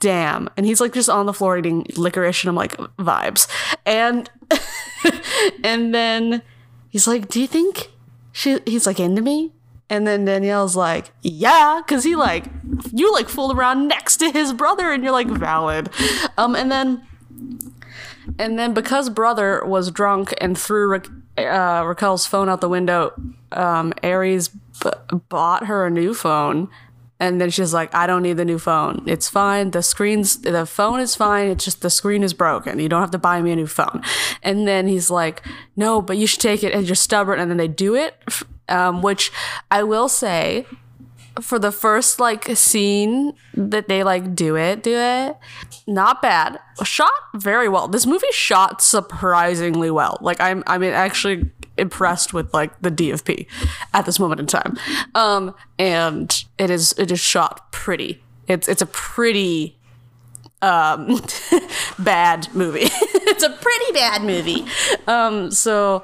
Damn. 0.00 0.48
And 0.56 0.64
he's 0.64 0.80
like 0.80 0.94
just 0.94 1.10
on 1.10 1.26
the 1.26 1.34
floor 1.34 1.58
eating 1.58 1.84
licorice, 1.96 2.44
and 2.44 2.48
I'm 2.48 2.54
like, 2.54 2.76
vibes. 2.96 3.48
And 3.84 4.30
and 5.64 5.92
then 5.92 6.42
he's 6.88 7.08
like, 7.08 7.28
Do 7.28 7.40
you 7.40 7.48
think 7.48 7.90
she 8.30 8.60
he's 8.64 8.86
like 8.86 9.00
into 9.00 9.20
me? 9.20 9.52
And 9.88 10.06
then 10.06 10.24
Danielle's 10.24 10.74
like, 10.74 11.12
yeah, 11.22 11.80
because 11.84 12.02
he 12.02 12.16
like, 12.16 12.46
you 12.92 13.12
like 13.12 13.28
fooled 13.28 13.56
around 13.56 13.86
next 13.86 14.16
to 14.16 14.32
his 14.32 14.52
brother 14.52 14.90
and 14.90 15.04
you're 15.04 15.12
like, 15.12 15.28
valid. 15.28 15.90
Um, 16.36 16.56
and 16.56 16.72
then, 16.72 17.06
and 18.36 18.58
then 18.58 18.74
because 18.74 19.10
brother 19.10 19.64
was 19.64 19.92
drunk 19.92 20.34
and 20.40 20.58
threw 20.58 20.88
Ra- 20.88 20.98
uh, 21.38 21.84
Raquel's 21.84 22.26
phone 22.26 22.48
out 22.48 22.60
the 22.60 22.68
window, 22.68 23.12
um, 23.52 23.92
Ares 24.02 24.48
b- 24.48 24.90
bought 25.28 25.66
her 25.66 25.86
a 25.86 25.90
new 25.90 26.14
phone. 26.14 26.68
And 27.18 27.40
then 27.40 27.48
she's 27.48 27.72
like, 27.72 27.94
I 27.94 28.06
don't 28.06 28.22
need 28.22 28.36
the 28.36 28.44
new 28.44 28.58
phone. 28.58 29.02
It's 29.06 29.26
fine. 29.26 29.70
The 29.70 29.82
screen's, 29.82 30.42
the 30.42 30.66
phone 30.66 31.00
is 31.00 31.14
fine. 31.14 31.48
It's 31.48 31.64
just 31.64 31.80
the 31.80 31.88
screen 31.88 32.22
is 32.22 32.34
broken. 32.34 32.78
You 32.78 32.90
don't 32.90 33.00
have 33.00 33.10
to 33.12 33.18
buy 33.18 33.40
me 33.40 33.52
a 33.52 33.56
new 33.56 33.66
phone. 33.66 34.02
And 34.42 34.68
then 34.68 34.86
he's 34.86 35.10
like, 35.10 35.42
no, 35.76 36.02
but 36.02 36.18
you 36.18 36.26
should 36.26 36.40
take 36.40 36.62
it 36.62 36.74
and 36.74 36.86
you're 36.86 36.94
stubborn. 36.94 37.40
And 37.40 37.50
then 37.50 37.56
they 37.56 37.68
do 37.68 37.94
it 37.94 38.22
um, 38.68 39.02
which 39.02 39.32
I 39.70 39.82
will 39.82 40.08
say 40.08 40.66
for 41.40 41.58
the 41.58 41.72
first 41.72 42.18
like 42.18 42.44
scene 42.56 43.34
that 43.54 43.88
they 43.88 44.02
like 44.02 44.34
do 44.34 44.56
it, 44.56 44.82
do 44.82 44.94
it, 44.96 45.36
not 45.86 46.20
bad. 46.20 46.58
Shot 46.82 47.10
very 47.34 47.68
well. 47.68 47.88
This 47.88 48.06
movie 48.06 48.26
shot 48.32 48.82
surprisingly 48.82 49.90
well. 49.90 50.18
Like 50.20 50.40
I'm, 50.40 50.64
I 50.66 50.78
mean, 50.78 50.92
actually 50.92 51.50
impressed 51.78 52.32
with 52.34 52.52
like 52.52 52.80
the 52.80 52.90
DFP 52.90 53.46
at 53.94 54.06
this 54.06 54.18
moment 54.18 54.40
in 54.40 54.46
time. 54.46 54.76
Um, 55.14 55.54
and 55.78 56.44
it 56.58 56.70
is, 56.70 56.94
it 56.98 57.10
is 57.10 57.20
shot 57.20 57.70
pretty. 57.72 58.22
It's, 58.48 58.68
it's 58.68 58.82
a 58.82 58.86
pretty 58.86 59.76
um, 60.66 61.20
bad 61.98 62.48
movie. 62.52 62.80
it's 62.90 63.44
a 63.44 63.50
pretty 63.50 63.92
bad 63.92 64.22
movie. 64.22 64.66
Um, 65.06 65.50
so 65.50 66.02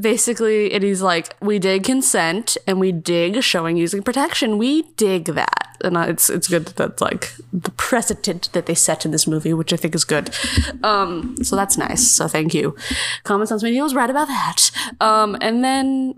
basically, 0.00 0.72
it 0.72 0.82
is 0.82 1.00
like 1.00 1.36
we 1.40 1.58
dig 1.58 1.84
consent 1.84 2.56
and 2.66 2.80
we 2.80 2.90
dig 2.90 3.42
showing 3.42 3.76
using 3.76 4.02
protection. 4.02 4.58
We 4.58 4.82
dig 4.96 5.26
that, 5.26 5.76
and 5.82 5.96
it's 5.96 6.28
it's 6.28 6.48
good 6.48 6.66
that 6.66 6.76
that's 6.76 7.00
like 7.00 7.34
the 7.52 7.70
precedent 7.70 8.52
that 8.52 8.66
they 8.66 8.74
set 8.74 9.04
in 9.04 9.12
this 9.12 9.26
movie, 9.26 9.54
which 9.54 9.72
I 9.72 9.76
think 9.76 9.94
is 9.94 10.04
good. 10.04 10.34
Um, 10.82 11.36
so 11.42 11.54
that's 11.54 11.78
nice. 11.78 12.06
So 12.06 12.26
thank 12.26 12.52
you. 12.52 12.74
Common 13.22 13.46
Sense 13.46 13.62
Media 13.62 13.82
was 13.82 13.94
right 13.94 14.10
about 14.10 14.28
that. 14.28 14.70
Um, 15.00 15.36
and 15.40 15.62
then 15.62 16.14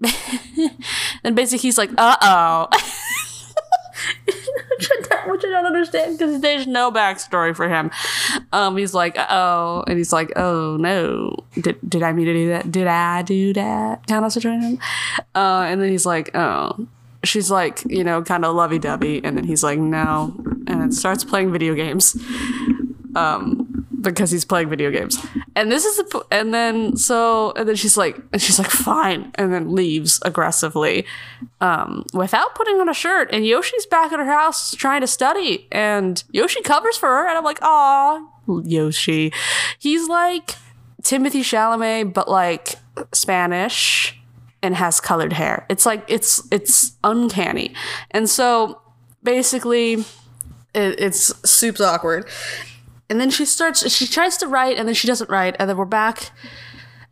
then 1.23 1.35
basically 1.35 1.69
he's 1.69 1.79
like, 1.79 1.91
uh 1.99 2.17
oh. 2.23 2.69
which 5.27 5.45
I 5.45 5.49
don't 5.49 5.67
understand 5.67 6.19
because 6.19 6.41
there's 6.41 6.67
no 6.67 6.91
backstory 6.91 7.55
for 7.55 7.69
him. 7.69 7.91
Um, 8.53 8.77
he's 8.77 8.95
like, 8.95 9.17
oh, 9.19 9.85
and 9.87 9.99
he's 9.99 10.13
like, 10.13 10.33
oh 10.37 10.77
no, 10.77 11.37
did 11.61 11.79
did 11.89 12.03
I 12.03 12.13
mean 12.13 12.27
to 12.27 12.33
do 12.33 12.49
that? 12.49 12.71
Did 12.71 12.87
I 12.87 13.23
do 13.23 13.53
that? 13.55 14.07
Kind 14.07 14.25
of 14.25 14.33
situation. 14.33 14.79
Uh, 15.35 15.65
and 15.67 15.81
then 15.81 15.91
he's 15.91 16.07
like, 16.07 16.35
oh, 16.35 16.87
she's 17.25 17.51
like, 17.51 17.85
you 17.87 18.05
know, 18.05 18.23
kind 18.23 18.45
of 18.45 18.55
lovey 18.55 18.79
dovey, 18.79 19.23
and 19.25 19.37
then 19.37 19.45
he's 19.45 19.63
like, 19.63 19.79
no, 19.79 20.35
and 20.67 20.81
then 20.81 20.93
starts 20.93 21.25
playing 21.25 21.53
video 21.53 21.75
games. 21.75 22.17
Um, 23.15 23.66
because 24.15 24.31
he's 24.31 24.45
playing 24.45 24.69
video 24.69 24.91
games, 24.91 25.19
and 25.55 25.71
this 25.71 25.85
is 25.85 25.97
the, 25.97 26.27
and 26.31 26.55
then 26.55 26.97
so, 26.97 27.53
and 27.53 27.69
then 27.69 27.77
she's 27.77 27.97
like, 27.97 28.17
and 28.33 28.41
she's 28.41 28.59
like, 28.59 28.71
fine, 28.71 29.33
and 29.35 29.53
then 29.53 29.75
leaves 29.75 30.21
aggressively, 30.25 31.05
um, 31.61 32.05
without 32.13 32.55
putting 32.55 32.81
on 32.81 32.89
a 32.89 32.95
shirt. 32.95 33.29
And 33.33 33.47
Yoshi's 33.47 33.87
back 33.87 34.13
at 34.13 34.19
her 34.19 34.25
house 34.25 34.75
trying 34.75 35.01
to 35.03 35.07
study, 35.07 35.69
and 35.71 36.23
Yoshi 36.33 36.63
covers 36.63 36.97
for 36.97 37.09
her, 37.09 37.29
and 37.29 37.37
I'm 37.37 37.45
like, 37.45 37.59
aw, 37.63 38.21
Yoshi, 38.65 39.33
he's 39.79 40.09
like 40.09 40.57
Timothée 41.03 41.41
Chalamet, 41.41 42.13
but 42.13 42.29
like 42.29 42.77
Spanish 43.13 44.19
and 44.63 44.75
has 44.75 45.01
colored 45.01 45.33
hair. 45.33 45.67
It's 45.69 45.87
like 45.87 46.05
it's 46.09 46.43
it's 46.51 46.97
uncanny. 47.05 47.75
And 48.11 48.29
so 48.29 48.81
basically 49.23 49.95
it, 50.75 51.01
it's 51.01 51.33
soup's 51.49 51.81
awkward. 51.81 52.29
And 53.09 53.21
then 53.21 53.31
she 53.31 53.45
starts 53.45 53.89
she 53.93 54.07
tries 54.07 54.37
to 54.39 54.47
write 54.47 54.79
and 54.79 54.89
then 54.89 54.95
she 54.95 55.07
doesn't 55.07 55.31
write. 55.31 55.57
And 55.59 55.69
then 55.69 55.77
we're 55.77 55.85
back 55.85 56.33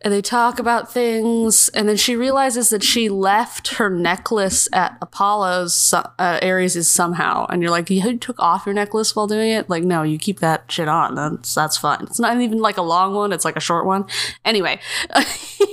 and 0.05 0.13
they 0.13 0.21
talk 0.21 0.59
about 0.59 0.93
things. 0.93 1.67
And 1.69 1.89
then 1.89 1.97
she 1.97 2.15
realizes 2.15 2.69
that 2.69 2.83
she 2.83 3.09
left 3.09 3.75
her 3.75 3.89
necklace 3.89 4.69
at 4.71 4.95
apollo's 5.01 5.93
uh, 5.93 6.03
ares's 6.19 6.87
somehow. 6.87 7.47
And 7.49 7.61
you're 7.61 7.71
like 7.71 7.89
you 7.89 8.17
took 8.17 8.39
off 8.39 8.67
your 8.67 8.75
necklace 8.75 9.15
while 9.15 9.25
doing 9.25 9.49
it? 9.49 9.67
Like 9.67 9.83
no 9.83 10.03
you 10.03 10.19
keep 10.19 10.41
that 10.41 10.71
shit 10.71 10.87
on. 10.87 11.15
That's 11.15 11.55
that's 11.55 11.77
fine. 11.77 12.03
It's 12.03 12.19
not 12.19 12.39
even 12.39 12.59
like 12.59 12.77
a 12.77 12.83
long 12.83 13.15
one. 13.15 13.33
It's 13.33 13.45
like 13.45 13.55
a 13.55 13.61
short 13.61 13.87
one. 13.87 14.05
Anyway 14.45 14.79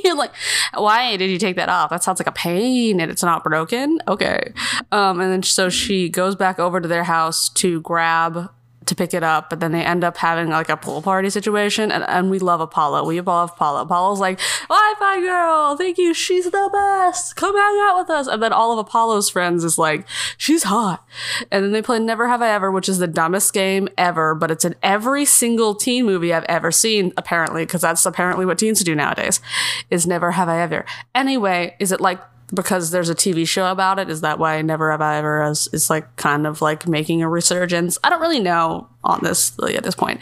you're 0.05 0.17
like 0.17 0.33
why 0.73 1.17
did 1.19 1.31
you 1.31 1.39
take 1.39 1.57
that 1.57 1.69
off? 1.69 1.91
That 1.91 2.03
sounds 2.03 2.19
like 2.19 2.27
a 2.27 2.33
pain 2.33 3.01
and 3.01 3.11
it's 3.11 3.23
not 3.23 3.45
broken? 3.45 4.01
Okay. 4.09 4.55
Um 4.91 5.21
and 5.21 5.31
then 5.31 5.43
so 5.43 5.69
she 5.69 6.09
goes 6.09 6.37
back 6.37 6.59
over 6.59 6.81
to 6.81 6.89
their 6.89 7.05
house 7.05 7.51
to 7.51 7.83
grab 7.83 8.51
to 8.92 8.96
pick 8.96 9.14
it 9.14 9.22
up, 9.22 9.50
but 9.50 9.61
then 9.61 9.72
they 9.72 9.85
end 9.85 10.05
up 10.05 10.16
having 10.16 10.50
like 10.50 10.68
a 10.68 10.76
pool 10.76 11.02
party 11.02 11.31
situation. 11.31 11.90
And, 11.90 12.05
and 12.05 12.31
we 12.31 12.38
love 12.38 12.61
Apollo. 12.61 13.05
We 13.07 13.20
love 13.20 13.50
Apollo. 13.50 13.83
Apollo's 13.83 14.20
like, 14.20 14.38
Wi 14.68 14.94
Fi 14.98 15.20
girl, 15.20 15.76
thank 15.76 15.98
you. 15.98 16.14
She's 16.14 16.44
the 16.44 16.70
best. 16.72 17.37
Come 17.37 17.57
hang 17.57 17.81
out 17.88 17.98
with 17.98 18.11
us. 18.11 18.26
And 18.26 18.42
then 18.42 18.52
all 18.52 18.72
of 18.72 18.78
Apollo's 18.78 19.31
friends 19.31 19.64
is 19.64 19.78
like, 19.78 20.07
she's 20.37 20.64
hot. 20.64 21.05
And 21.50 21.64
then 21.64 21.72
they 21.72 21.83
play 21.83 21.98
Never 21.98 22.28
Have 22.28 22.42
I 22.42 22.50
Ever, 22.50 22.70
which 22.70 22.88
is 22.88 22.98
the 22.98 23.07
dumbest 23.07 23.52
game 23.52 23.88
ever, 23.96 24.35
but 24.35 24.50
it's 24.50 24.64
in 24.64 24.74
every 24.83 25.24
single 25.24 25.74
teen 25.74 26.05
movie 26.07 26.33
I've 26.33 26.44
ever 26.44 26.70
seen, 26.70 27.12
apparently, 27.16 27.64
because 27.64 27.81
that's 27.81 28.07
apparently 28.07 28.46
what 28.46 28.59
teens 28.59 28.83
do 28.85 28.94
nowadays, 28.94 29.40
is 29.90 30.07
Never 30.07 30.33
Have 30.33 30.48
I 30.48 30.61
Ever. 30.61 30.85
Anyway, 31.14 31.76
is 31.78 31.92
it 31.92 32.00
like 32.00 32.20
because 32.55 32.91
there's 32.91 33.09
a 33.09 33.15
TV 33.15 33.49
show 33.49 33.71
about 33.71 33.99
it. 33.99 34.11
Is 34.11 34.21
that 34.21 34.38
why 34.38 34.61
Never 34.62 34.91
Have 34.91 35.01
I 35.01 35.17
Ever 35.17 35.43
is, 35.45 35.69
is 35.73 35.88
like 35.88 36.17
kind 36.17 36.47
of 36.47 36.61
like 36.61 36.87
making 36.87 37.23
a 37.23 37.29
resurgence? 37.29 37.99
I 38.05 38.11
don't 38.11 38.21
really 38.21 38.41
know 38.41 38.88
on 39.05 39.21
this 39.23 39.53
really 39.59 39.77
at 39.77 39.85
this 39.85 39.95
point. 39.95 40.21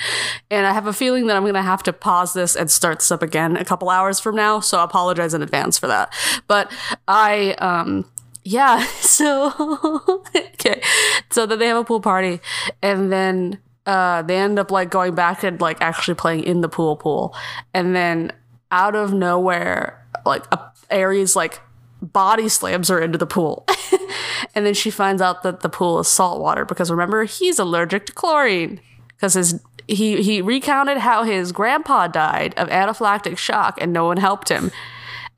And 0.51 0.67
I 0.67 0.73
have 0.73 0.87
a 0.87 0.93
feeling 0.93 1.27
that 1.27 1.37
I'm 1.37 1.43
going 1.43 1.55
to 1.55 1.63
have 1.63 1.83
to 1.85 1.93
pause 1.93 2.33
this 2.33 2.55
and 2.55 2.71
start 2.71 3.01
this 3.01 3.11
up 3.11 3.23
again 3.23 3.57
a 3.57 3.65
couple 3.65 3.91
hours 3.91 4.21
from 4.21 4.37
now. 4.37 4.61
So 4.61 4.79
I 4.79 4.85
apologize 4.85 5.35
in 5.35 5.43
advance 5.43 5.79
for 5.79 5.89
that. 5.89 6.15
But 6.47 6.73
I, 7.09 7.53
um, 7.55 8.09
yeah, 8.45 8.85
so, 9.01 10.25
okay. 10.37 10.83
So 11.31 11.47
then 11.47 11.59
they 11.59 11.67
have 11.67 11.79
a 11.79 11.85
pool 11.85 12.01
party 12.01 12.41
and 12.83 13.13
then, 13.13 13.59
uh, 13.87 14.23
they 14.23 14.37
end 14.37 14.59
up 14.59 14.71
like 14.71 14.91
going 14.91 15.15
back 15.15 15.43
and 15.43 15.61
like 15.61 15.81
actually 15.81 16.15
playing 16.15 16.45
in 16.45 16.61
the 16.61 16.69
pool 16.69 16.97
pool. 16.97 17.35
And 17.75 17.97
then 17.97 18.31
out 18.71 18.95
of 18.95 19.13
nowhere, 19.13 20.07
like 20.25 20.45
a 20.53 20.71
Ares 20.91 21.37
like 21.37 21.61
body 22.01 22.49
slams 22.49 22.89
her 22.89 23.01
into 23.01 23.19
the 23.19 23.27
pool. 23.27 23.67
and 24.55 24.67
then 24.67 24.75
she 24.75 24.91
finds 24.91 25.21
out 25.23 25.43
that 25.43 25.61
the 25.61 25.69
pool 25.69 25.99
is 26.01 26.09
salt 26.09 26.41
water 26.41 26.65
because 26.65 26.91
remember, 26.91 27.25
he's 27.25 27.59
allergic 27.59 28.07
to 28.07 28.13
chlorine 28.13 28.81
because 29.17 29.35
his 29.35 29.61
he 29.87 30.23
he 30.23 30.41
recounted 30.41 30.99
how 30.99 31.25
his 31.25 31.53
grandpa 31.53 32.07
died 32.07 32.55
of 32.57 32.69
anaphylactic 32.69 33.37
shock 33.37 33.79
and 33.81 33.93
no 33.93 34.05
one 34.05 34.19
helped 34.19 34.49
him. 34.49 34.71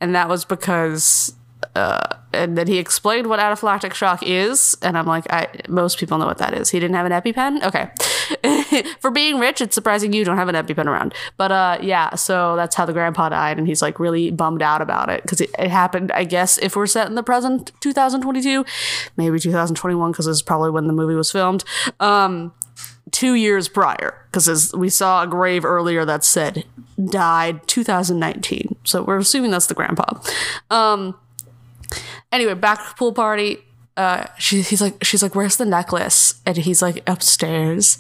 And 0.01 0.15
that 0.15 0.29
was 0.29 0.45
because 0.45 1.35
uh, 1.75 2.17
and 2.33 2.57
then 2.59 2.67
he 2.67 2.79
explained 2.79 3.29
what 3.29 3.41
anaphylactic 3.41 3.95
shock 3.95 4.23
is, 4.23 4.77
and 4.83 4.99
I'm 4.99 5.07
like, 5.07 5.31
I 5.33 5.49
most 5.69 5.99
people 5.99 6.19
know 6.19 6.27
what 6.27 6.39
that 6.39 6.55
is. 6.55 6.71
He 6.71 6.81
didn't 6.81 6.97
have 6.97 7.07
an 7.07 7.13
EpiPen. 7.13 7.65
Okay, 7.65 7.89
for 9.01 9.11
being 9.11 9.39
rich, 9.39 9.61
it's 9.61 9.75
surprising 9.75 10.13
you 10.13 10.25
don't 10.25 10.37
have 10.37 10.49
an 10.49 10.55
EpiPen 10.55 10.87
around. 10.87 11.15
But 11.37 11.53
uh, 11.53 11.79
yeah, 11.81 12.15
so 12.15 12.57
that's 12.57 12.75
how 12.75 12.87
the 12.87 12.93
grandpa 12.93 13.29
died, 13.31 13.59
and 13.59 13.67
he's 13.67 13.83
like 13.83 13.99
really 13.99 14.31
bummed 14.31 14.63
out 14.63 14.83
about 14.83 15.09
it 15.09 15.23
because 15.23 15.41
it, 15.41 15.51
it, 15.59 15.71
happened. 15.71 16.13
I 16.13 16.25
guess 16.25 16.59
if 16.59 16.77
we're 16.77 16.87
set 16.87 17.07
in 17.07 17.15
the 17.15 17.23
present 17.23 17.73
2022, 17.81 18.65
maybe 19.17 19.39
2021, 19.39 20.13
because 20.13 20.27
this 20.27 20.37
is 20.37 20.43
probably 20.43 20.71
when 20.71 20.87
the 20.87 20.93
movie 20.93 21.15
was 21.15 21.31
filmed. 21.31 21.65
Um, 22.01 22.53
two 23.11 23.35
years 23.35 23.69
prior, 23.69 24.27
because 24.31 24.73
we 24.75 24.89
saw 24.89 25.23
a 25.23 25.27
grave 25.27 25.65
earlier 25.65 26.05
that 26.05 26.25
said 26.25 26.65
died 27.05 27.67
2019. 27.67 28.77
So 28.85 29.03
we're 29.03 29.19
assuming 29.19 29.51
that's 29.51 29.67
the 29.67 29.75
grandpa. 29.75 30.21
Um, 30.71 31.17
Anyway, 32.33 32.55
back 32.55 32.89
to 32.89 32.95
pool 32.95 33.13
party. 33.13 33.59
Uh, 33.95 34.25
she, 34.39 34.63
he's 34.63 34.81
like, 34.81 35.03
she's 35.05 35.23
like, 35.23 35.35
where's 35.35 35.57
the 35.57 35.67
necklace? 35.67 36.41
And 36.47 36.57
he's 36.57 36.81
like, 36.81 37.03
upstairs. 37.07 37.99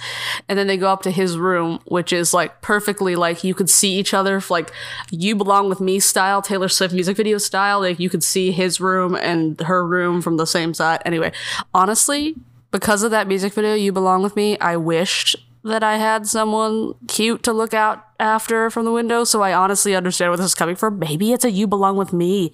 And 0.48 0.58
then 0.58 0.66
they 0.66 0.78
go 0.78 0.88
up 0.88 1.02
to 1.02 1.10
his 1.10 1.36
room, 1.36 1.80
which 1.84 2.12
is 2.12 2.32
like 2.32 2.62
perfectly 2.62 3.14
like 3.14 3.44
you 3.44 3.54
could 3.54 3.68
see 3.68 3.98
each 3.98 4.14
other, 4.14 4.40
like 4.48 4.72
you 5.10 5.36
belong 5.36 5.68
with 5.68 5.80
me 5.80 6.00
style, 6.00 6.40
Taylor 6.40 6.68
Swift 6.68 6.94
music 6.94 7.16
video 7.16 7.36
style. 7.36 7.80
Like 7.80 8.00
you 8.00 8.08
could 8.08 8.24
see 8.24 8.52
his 8.52 8.80
room 8.80 9.14
and 9.14 9.60
her 9.60 9.86
room 9.86 10.22
from 10.22 10.38
the 10.38 10.46
same 10.46 10.72
side. 10.72 11.02
Anyway, 11.04 11.32
honestly, 11.74 12.36
because 12.70 13.02
of 13.02 13.10
that 13.10 13.28
music 13.28 13.52
video, 13.52 13.74
you 13.74 13.92
belong 13.92 14.22
with 14.22 14.34
me. 14.34 14.58
I 14.58 14.78
wished 14.78 15.36
that 15.62 15.82
I 15.82 15.98
had 15.98 16.26
someone 16.26 16.94
cute 17.06 17.42
to 17.44 17.52
look 17.52 17.74
out 17.74 18.11
after 18.22 18.70
from 18.70 18.84
the 18.84 18.92
window, 18.92 19.24
so 19.24 19.42
I 19.42 19.52
honestly 19.52 19.94
understand 19.94 20.30
where 20.30 20.36
this 20.36 20.46
is 20.46 20.54
coming 20.54 20.76
from. 20.76 20.98
Maybe 20.98 21.32
it's 21.32 21.44
a 21.44 21.50
You 21.50 21.66
Belong 21.66 21.96
With 21.96 22.12
Me 22.12 22.52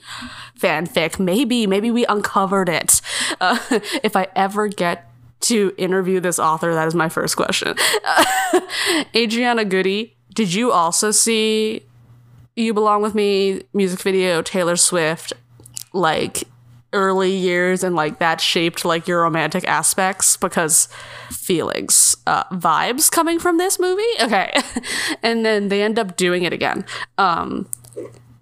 fanfic. 0.59 1.21
Maybe, 1.21 1.67
maybe 1.67 1.91
we 1.91 2.07
uncovered 2.07 2.71
it. 2.71 3.01
Uh, 3.41 3.59
if 4.03 4.17
I 4.17 4.29
ever 4.35 4.67
get 4.67 5.11
to 5.41 5.75
interview 5.77 6.21
this 6.21 6.39
author, 6.39 6.75
that 6.75 6.89
is 6.89 6.95
my 6.95 7.11
first 7.11 7.37
question. 7.37 7.77
Adriana 9.15 9.65
Godoy, 9.65 10.11
did 10.35 10.55
you 10.55 10.73
also 10.73 11.11
see 11.11 11.83
You 12.57 12.73
Belong 12.73 13.03
With 13.03 13.15
Me 13.15 13.63
music 13.75 14.01
video, 14.01 14.41
Taylor 14.41 14.77
Swift? 14.77 15.35
Like, 15.93 16.45
early 16.93 17.33
years 17.33 17.85
and 17.85 17.95
like 17.95 18.19
that 18.19 18.41
shaped 18.41 18.85
like 18.85 19.07
your 19.07 19.23
romantic 19.23 19.67
aspects 19.69 20.37
because 20.37 20.89
feelings 21.31 22.17
uh 22.27 22.45
vibes 22.45 23.11
coming 23.11 23.39
from 23.39 23.59
this 23.59 23.79
movie? 23.79 24.03
Okay. 24.21 24.53
And 25.23 25.45
then 25.45 25.69
they 25.69 25.83
end 25.83 25.99
up 25.99 26.17
doing 26.17 26.45
it 26.45 26.53
again. 26.53 26.85
Um 27.19 27.69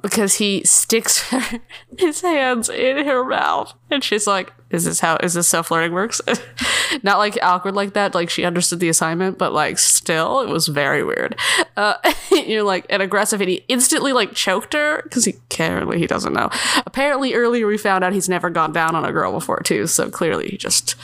because 0.07 0.37
he 0.37 0.63
sticks 0.65 1.33
his 1.99 2.21
hands 2.21 2.69
in 2.69 3.05
her 3.05 3.25
mouth. 3.25 3.75
And 3.91 4.03
she's 4.03 4.27
like 4.27 4.53
is 4.71 4.85
this 4.85 5.01
how 5.01 5.17
is 5.17 5.35
this 5.35 5.51
how 5.53 5.63
flirting 5.63 5.93
works? 5.93 6.21
Not 7.03 7.19
like 7.19 7.39
awkward 7.43 7.75
like 7.75 7.93
that 7.95 8.15
like 8.15 8.31
she 8.31 8.45
understood 8.45 8.81
the 8.81 8.89
assignment 8.89 9.39
but 9.39 9.53
like 9.53 9.79
still 9.79 10.41
it 10.41 10.49
was 10.49 10.69
very 10.69 11.05
weird. 11.05 11.39
Uh 11.77 11.95
you're 12.31 12.63
like 12.63 12.87
an 12.91 13.01
aggressive 13.01 13.41
and 13.41 13.51
he 13.51 13.65
instantly 13.69 14.13
like 14.13 14.33
choked 14.33 14.73
her 14.75 15.03
because 15.03 15.25
he 15.25 15.35
apparently 15.51 15.99
he 15.99 16.07
doesn't 16.07 16.33
know. 16.33 16.51
Apparently 16.85 17.35
earlier 17.35 17.67
we 17.67 17.79
found 17.79 18.05
out 18.05 18.13
he's 18.13 18.29
never 18.29 18.51
gone 18.51 18.73
down 18.73 18.95
on 18.95 19.05
a 19.05 19.13
girl 19.13 19.33
before 19.33 19.61
too 19.61 19.87
so 19.87 20.11
clearly 20.11 20.49
he 20.49 20.57
just 20.57 20.95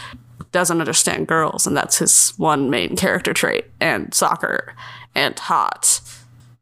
doesn't 0.50 0.80
understand 0.80 1.26
girls 1.26 1.66
and 1.66 1.76
that's 1.76 1.98
his 1.98 2.34
one 2.36 2.68
main 2.68 2.96
character 2.96 3.32
trait 3.32 3.66
and 3.80 4.12
soccer 4.12 4.74
and 5.14 5.38
hot 5.38 6.00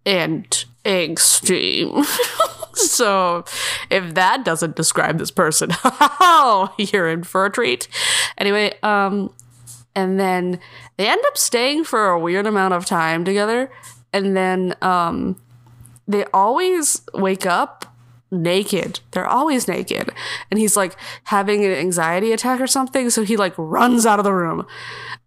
and 0.06 0.64
extreme. 0.84 2.04
so 2.74 3.44
if 3.90 4.14
that 4.14 4.44
doesn't 4.44 4.76
describe 4.76 5.18
this 5.18 5.30
person, 5.30 5.70
you're 6.78 7.08
in 7.08 7.24
for 7.24 7.46
a 7.46 7.50
treat. 7.50 7.88
Anyway, 8.38 8.72
um, 8.82 9.32
and 9.94 10.18
then 10.18 10.58
they 10.96 11.08
end 11.08 11.22
up 11.26 11.36
staying 11.36 11.84
for 11.84 12.08
a 12.08 12.18
weird 12.18 12.46
amount 12.46 12.74
of 12.74 12.84
time 12.86 13.24
together, 13.24 13.70
and 14.12 14.36
then 14.36 14.74
um, 14.82 15.40
they 16.06 16.24
always 16.32 17.02
wake 17.14 17.46
up 17.46 17.89
naked. 18.30 19.00
They're 19.10 19.26
always 19.26 19.66
naked. 19.66 20.12
And 20.50 20.60
he's 20.60 20.76
like 20.76 20.96
having 21.24 21.64
an 21.64 21.72
anxiety 21.72 22.32
attack 22.32 22.60
or 22.60 22.66
something. 22.66 23.10
So 23.10 23.24
he 23.24 23.36
like 23.36 23.54
runs 23.56 24.06
out 24.06 24.18
of 24.18 24.24
the 24.24 24.32
room. 24.32 24.66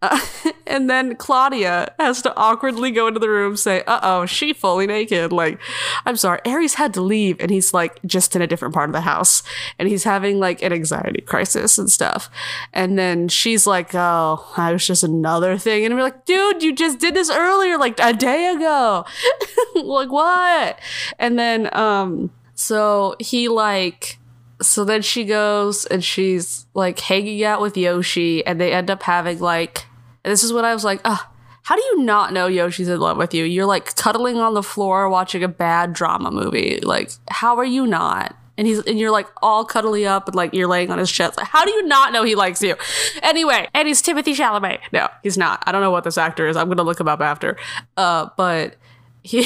Uh, 0.01 0.19
and 0.67 0.89
then 0.89 1.15
Claudia 1.15 1.93
has 1.99 2.21
to 2.21 2.35
awkwardly 2.35 2.91
go 2.91 3.07
into 3.07 3.19
the 3.19 3.29
room, 3.29 3.57
say, 3.57 3.83
uh 3.85 3.99
oh, 4.03 4.25
she 4.25 4.53
fully 4.53 4.87
naked. 4.87 5.31
Like, 5.31 5.59
I'm 6.05 6.15
sorry. 6.15 6.39
Ares 6.45 6.75
had 6.75 6.93
to 6.93 7.01
leave 7.01 7.39
and 7.39 7.51
he's 7.51 7.73
like 7.73 7.99
just 8.05 8.35
in 8.35 8.41
a 8.41 8.47
different 8.47 8.73
part 8.73 8.89
of 8.89 8.93
the 8.93 9.01
house. 9.01 9.43
And 9.77 9.89
he's 9.89 10.03
having 10.03 10.39
like 10.39 10.61
an 10.61 10.71
anxiety 10.71 11.21
crisis 11.21 11.77
and 11.77 11.89
stuff. 11.89 12.29
And 12.71 12.97
then 12.97 13.27
she's 13.27 13.67
like, 13.67 13.93
oh, 13.93 14.45
I 14.55 14.71
was 14.71 14.85
just 14.87 15.03
another 15.03 15.57
thing. 15.57 15.85
And 15.85 15.93
we're 15.95 16.03
like, 16.03 16.25
dude, 16.25 16.63
you 16.63 16.73
just 16.73 16.99
did 16.99 17.15
this 17.15 17.29
earlier, 17.29 17.77
like 17.77 17.99
a 17.99 18.13
day 18.13 18.47
ago. 18.53 19.05
like, 19.75 20.11
what? 20.11 20.79
And 21.19 21.37
then, 21.37 21.75
um, 21.75 22.31
so 22.63 23.15
he 23.19 23.49
like 23.49 24.17
so 24.61 24.85
then 24.85 25.01
she 25.01 25.25
goes 25.25 25.85
and 25.87 26.03
she's 26.03 26.65
like 26.73 26.97
hanging 26.99 27.43
out 27.43 27.59
with 27.59 27.75
Yoshi 27.75 28.45
and 28.45 28.59
they 28.61 28.71
end 28.71 28.89
up 28.89 29.03
having 29.03 29.39
like 29.39 29.85
and 30.23 30.31
this 30.31 30.43
is 30.43 30.53
when 30.53 30.63
I 30.63 30.73
was 30.73 30.85
like, 30.85 31.01
ah, 31.03 31.29
how 31.63 31.75
do 31.75 31.81
you 31.81 32.03
not 32.03 32.31
know 32.31 32.47
Yoshi's 32.47 32.87
in 32.87 32.99
love 33.01 33.17
with 33.17 33.33
you? 33.33 33.43
You're 33.43 33.65
like 33.65 33.93
cuddling 33.97 34.37
on 34.37 34.53
the 34.53 34.63
floor 34.63 35.09
watching 35.09 35.43
a 35.43 35.49
bad 35.49 35.91
drama 35.91 36.31
movie. 36.31 36.79
Like, 36.81 37.11
how 37.29 37.57
are 37.57 37.65
you 37.65 37.85
not? 37.85 38.33
And 38.57 38.65
he's 38.65 38.79
and 38.85 38.97
you're 38.97 39.11
like 39.11 39.27
all 39.41 39.65
cuddly 39.65 40.05
up 40.05 40.27
and 40.27 40.35
like 40.35 40.53
you're 40.53 40.67
laying 40.67 40.89
on 40.89 40.99
his 40.99 41.11
chest. 41.11 41.37
Like, 41.37 41.47
how 41.47 41.65
do 41.65 41.71
you 41.71 41.83
not 41.83 42.13
know 42.13 42.23
he 42.23 42.35
likes 42.35 42.61
you? 42.61 42.75
Anyway, 43.21 43.67
and 43.73 43.89
he's 43.89 44.01
Timothée 44.01 44.35
Chalamet. 44.35 44.79
No, 44.93 45.09
he's 45.23 45.37
not. 45.37 45.61
I 45.67 45.73
don't 45.73 45.81
know 45.81 45.91
what 45.91 46.05
this 46.05 46.17
actor 46.17 46.47
is. 46.47 46.55
I'm 46.55 46.69
gonna 46.69 46.83
look 46.83 46.99
him 46.99 47.09
up 47.09 47.19
after. 47.19 47.57
Uh, 47.97 48.29
but 48.37 48.77
he 49.23 49.43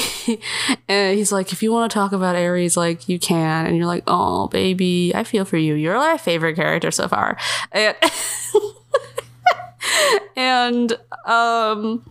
he's 0.88 1.32
like, 1.32 1.52
if 1.52 1.62
you 1.62 1.72
want 1.72 1.90
to 1.90 1.94
talk 1.94 2.12
about 2.12 2.36
Ares, 2.36 2.76
like 2.76 3.08
you 3.08 3.18
can, 3.18 3.66
and 3.66 3.76
you're 3.76 3.86
like, 3.86 4.04
oh 4.06 4.48
baby, 4.48 5.12
I 5.14 5.24
feel 5.24 5.44
for 5.44 5.56
you. 5.56 5.74
You're 5.74 5.96
my 5.96 6.18
favorite 6.18 6.56
character 6.56 6.90
so 6.90 7.08
far, 7.08 7.38
and 7.72 7.96
and 10.36 10.98
um, 11.26 12.04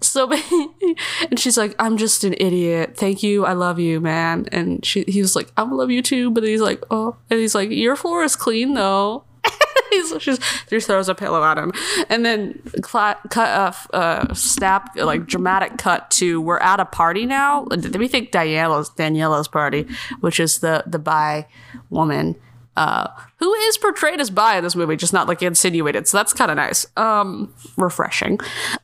so 0.00 0.30
and 1.30 1.38
she's 1.38 1.56
like, 1.56 1.74
I'm 1.78 1.96
just 1.96 2.24
an 2.24 2.34
idiot. 2.38 2.96
Thank 2.96 3.22
you, 3.22 3.46
I 3.46 3.52
love 3.52 3.78
you, 3.78 4.00
man. 4.00 4.46
And 4.52 4.84
she 4.84 5.04
he 5.06 5.20
was 5.20 5.36
like, 5.36 5.52
I 5.56 5.62
love 5.62 5.90
you 5.90 6.02
too, 6.02 6.30
but 6.30 6.42
he's 6.42 6.60
like, 6.60 6.82
oh, 6.90 7.16
and 7.30 7.38
he's 7.38 7.54
like, 7.54 7.70
your 7.70 7.96
floor 7.96 8.24
is 8.24 8.36
clean 8.36 8.74
though. 8.74 9.24
He's 9.90 10.12
just, 10.18 10.42
just 10.70 10.86
throws 10.86 11.08
a 11.08 11.14
pillow 11.14 11.44
at 11.44 11.58
him, 11.58 11.72
and 12.08 12.24
then 12.24 12.60
cl- 12.82 13.20
cut 13.28 13.76
a 13.92 13.96
uh, 13.96 14.34
snap 14.34 14.96
like 14.96 15.26
dramatic 15.26 15.76
cut 15.76 16.10
to 16.12 16.40
we're 16.40 16.58
at 16.58 16.80
a 16.80 16.86
party 16.86 17.26
now. 17.26 17.64
We 17.64 18.08
think 18.08 18.32
Daniela's 18.32 18.90
Daniela's 18.90 19.48
party, 19.48 19.86
which 20.20 20.40
is 20.40 20.58
the 20.58 20.84
the 20.86 20.98
bi 20.98 21.46
woman 21.90 22.36
uh, 22.76 23.08
who 23.36 23.52
is 23.52 23.76
portrayed 23.76 24.20
as 24.20 24.30
bi 24.30 24.56
in 24.56 24.64
this 24.64 24.74
movie, 24.74 24.96
just 24.96 25.12
not 25.12 25.28
like 25.28 25.42
insinuated. 25.42 26.08
So 26.08 26.16
that's 26.16 26.32
kind 26.32 26.50
of 26.50 26.56
nice, 26.56 26.86
um, 26.96 27.52
refreshing. 27.76 28.38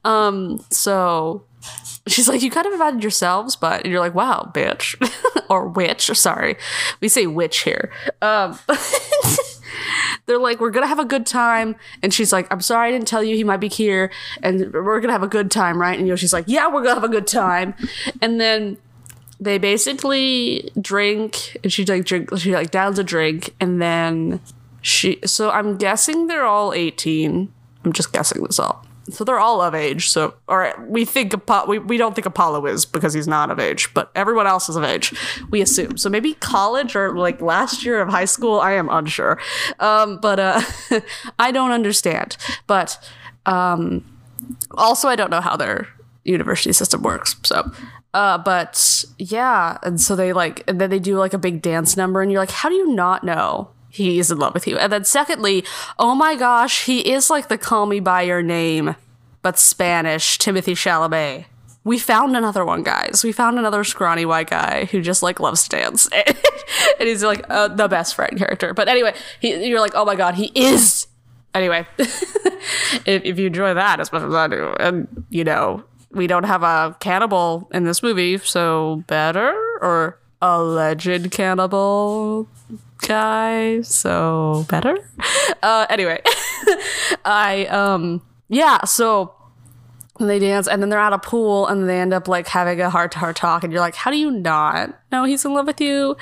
Um, 0.05 0.65
so 0.71 1.45
she's 2.07 2.29
like, 2.29 2.43
you 2.43 2.51
kind 2.51 2.67
of 2.67 2.73
invited 2.73 3.03
yourselves, 3.03 3.57
but 3.57 3.87
you're 3.87 4.01
like, 4.01 4.15
wow, 4.15 4.51
bitch, 4.55 4.95
or 5.51 5.69
witch. 5.69 6.07
Sorry, 6.15 6.57
we 7.01 7.09
say 7.09 7.27
witch 7.27 7.61
here. 7.61 7.91
Um, 8.21 8.59
they're 10.27 10.39
like, 10.39 10.61
we're 10.61 10.71
gonna 10.71 10.87
have 10.87 10.99
a 10.99 11.05
good 11.05 11.27
time, 11.27 11.77
and 12.03 12.13
she's 12.13 12.33
like, 12.33 12.47
I'm 12.53 12.61
sorry 12.61 12.89
I 12.89 12.93
didn't 12.93 13.09
tell 13.09 13.23
you 13.23 13.37
he 13.37 13.45
might 13.45 13.59
be 13.59 13.69
here, 13.69 14.11
and 14.43 14.73
we're 14.73 15.01
gonna 15.01 15.13
have 15.13 15.23
a 15.23 15.29
good 15.29 15.51
time, 15.51 15.81
right? 15.81 15.99
And 15.99 16.19
she's 16.19 16.33
like, 16.33 16.45
yeah, 16.47 16.67
we're 16.69 16.83
gonna 16.83 16.95
have 16.95 17.05
a 17.05 17.09
good 17.09 17.27
time, 17.27 17.75
and 18.21 18.41
then 18.41 18.79
they 19.41 19.59
basically 19.59 20.71
drink, 20.81 21.57
and 21.63 21.73
she 21.73 21.85
like 21.85 22.05
drink, 22.05 22.37
she 22.39 22.53
like 22.53 22.71
downs 22.71 22.99
a 22.99 23.05
drink, 23.05 23.55
and 23.61 23.81
then 23.81 24.41
she. 24.83 25.19
So 25.25 25.51
I'm 25.51 25.77
guessing 25.77 26.27
they're 26.27 26.45
all 26.45 26.73
18. 26.73 27.53
I'm 27.85 27.93
just 27.93 28.13
guessing 28.13 28.43
this 28.43 28.59
all 28.59 28.85
so 29.11 29.25
they're 29.25 29.39
all 29.39 29.61
of 29.61 29.75
age. 29.75 30.09
So, 30.11 30.35
or 30.47 30.73
we 30.89 31.05
think 31.05 31.35
we, 31.67 31.79
we 31.79 31.97
don't 31.97 32.15
think 32.15 32.27
Apollo 32.27 32.67
is 32.67 32.85
because 32.85 33.15
he's 33.15 33.29
not 33.29 33.51
of 33.51 33.59
age, 33.59 33.93
but 33.95 34.11
everyone 34.15 34.47
else 34.47 34.69
is 34.69 34.77
of 34.77 34.85
age. 34.85 35.15
We 35.51 35.61
assume. 35.61 35.97
So 35.99 36.09
maybe 36.09 36.35
college 36.35 36.95
or 36.95 37.17
like 37.17 37.41
last 37.41 37.85
year 37.85 38.01
of 38.01 38.09
high 38.09 38.25
school. 38.25 38.61
I 38.61 38.73
am 38.73 38.89
unsure. 38.89 39.41
Um, 39.81 40.19
but 40.21 40.39
uh, 40.39 40.61
I 41.39 41.51
don't 41.51 41.71
understand. 41.71 42.37
But 42.67 42.99
um, 43.47 44.05
also, 44.73 45.09
I 45.09 45.17
don't 45.17 45.31
know 45.31 45.41
how 45.41 45.57
their 45.57 45.89
university 46.25 46.73
system 46.73 47.03
works. 47.03 47.37
So. 47.45 47.71
Uh, 48.15 48.39
but 48.39 49.05
yeah, 49.19 49.77
and 49.83 50.01
so 50.01 50.17
they 50.17 50.33
like, 50.33 50.65
and 50.67 50.81
then 50.81 50.89
they 50.89 50.99
do 50.99 51.19
like 51.19 51.35
a 51.35 51.39
big 51.39 51.61
dance 51.61 51.97
number, 51.97 52.23
and 52.23 52.33
you're 52.33 52.41
like, 52.41 52.51
how 52.51 52.69
do 52.69 52.75
you 52.75 52.95
not 52.95 53.23
know 53.23 53.71
he 53.91 54.19
is 54.19 54.31
in 54.31 54.39
love 54.39 54.55
with 54.55 54.67
you. 54.67 54.77
And 54.79 54.93
then 54.93 55.05
secondly, 55.05 55.65
oh 55.99 56.15
my 56.15 56.35
gosh, 56.37 56.85
he 56.85 57.11
is 57.11 57.31
like 57.31 57.49
the 57.49 57.59
call 57.59 57.87
me 57.87 58.01
by 58.01 58.23
your 58.23 58.43
name, 58.43 58.97
but 59.43 59.59
Spanish, 59.59 60.39
Timothée 60.39 60.75
Chalamet. 60.75 61.47
We 61.85 61.99
found 61.99 62.37
another 62.37 62.67
one, 62.67 62.83
guys. 62.83 63.23
We 63.25 63.33
found 63.33 63.59
another 63.59 63.83
scrawny 63.83 64.27
white 64.27 64.51
guy 64.51 64.85
who 64.87 65.01
just 65.01 65.23
like 65.23 65.41
loves 65.41 65.65
to 65.65 65.71
dance, 65.71 66.07
and 67.01 67.09
he's 67.09 67.25
like 67.25 67.45
uh, 67.49 67.69
the 67.69 67.89
best 67.89 68.15
friend 68.15 68.37
character. 68.37 68.75
But 68.75 68.89
anyway, 68.89 69.15
he, 69.41 69.67
you're 69.67 69.81
like, 69.81 69.95
oh 69.95 70.05
my 70.05 70.15
god, 70.15 70.35
he 70.35 70.53
is. 70.55 71.07
Anyway, 71.55 71.87
if, 71.99 73.07
if 73.07 73.39
you 73.39 73.47
enjoy 73.47 73.73
that 73.73 74.01
as 74.01 74.13
much 74.13 74.23
as 74.23 74.35
I 74.35 74.49
do, 74.49 74.75
and 74.79 75.25
you 75.31 75.45
know, 75.45 75.83
we 76.11 76.27
don't 76.27 76.45
have 76.45 76.63
a 76.63 76.95
cannibal 77.01 77.71
in 77.73 77.85
this 77.85 78.03
movie, 78.03 78.37
so 78.37 79.03
better 79.07 79.51
or 79.81 80.19
alleged 80.43 81.31
cannibal 81.31 82.49
guy, 82.99 83.81
so 83.83 84.67
better. 84.69 84.97
Uh, 85.63 85.87
anyway, 85.89 86.21
I 87.25 87.67
um 87.71 88.23
yeah, 88.49 88.85
so 88.85 89.35
they 90.27 90.39
dance 90.39 90.67
and 90.67 90.83
then 90.83 90.89
they're 90.89 90.99
at 90.99 91.13
a 91.13 91.19
pool 91.19 91.67
and 91.69 91.89
they 91.89 92.01
end 92.01 92.13
up 92.13 92.27
like 92.27 92.49
having 92.49 92.81
a 92.81 92.91
heart 92.91 93.13
to 93.13 93.19
heart 93.19 93.37
talk 93.37 93.63
and 93.63 93.73
you're 93.73 93.81
like, 93.81 93.95
how 93.95 94.11
do 94.11 94.17
you 94.17 94.31
not 94.31 94.99
know 95.13 95.25
he's 95.25 95.45
in 95.45 95.55
love 95.55 95.67
with 95.67 95.81
you? 95.81 96.17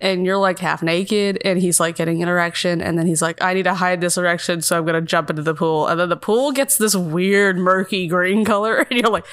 And 0.00 0.24
you're 0.24 0.36
like 0.36 0.58
half 0.58 0.82
naked 0.82 1.38
and 1.44 1.58
he's 1.58 1.80
like 1.80 1.96
getting 1.96 2.22
an 2.22 2.28
erection 2.28 2.80
and 2.80 2.96
then 2.96 3.06
he's 3.06 3.20
like, 3.20 3.42
I 3.42 3.54
need 3.54 3.64
to 3.64 3.74
hide 3.74 4.00
this 4.00 4.16
erection, 4.16 4.62
so 4.62 4.78
I'm 4.78 4.84
gonna 4.86 5.00
jump 5.00 5.30
into 5.30 5.42
the 5.42 5.54
pool. 5.54 5.88
And 5.88 5.98
then 5.98 6.08
the 6.08 6.16
pool 6.16 6.52
gets 6.52 6.78
this 6.78 6.94
weird 6.94 7.58
murky 7.58 8.06
green 8.06 8.44
color 8.44 8.76
and 8.76 8.92
you're 8.92 9.10
like, 9.10 9.26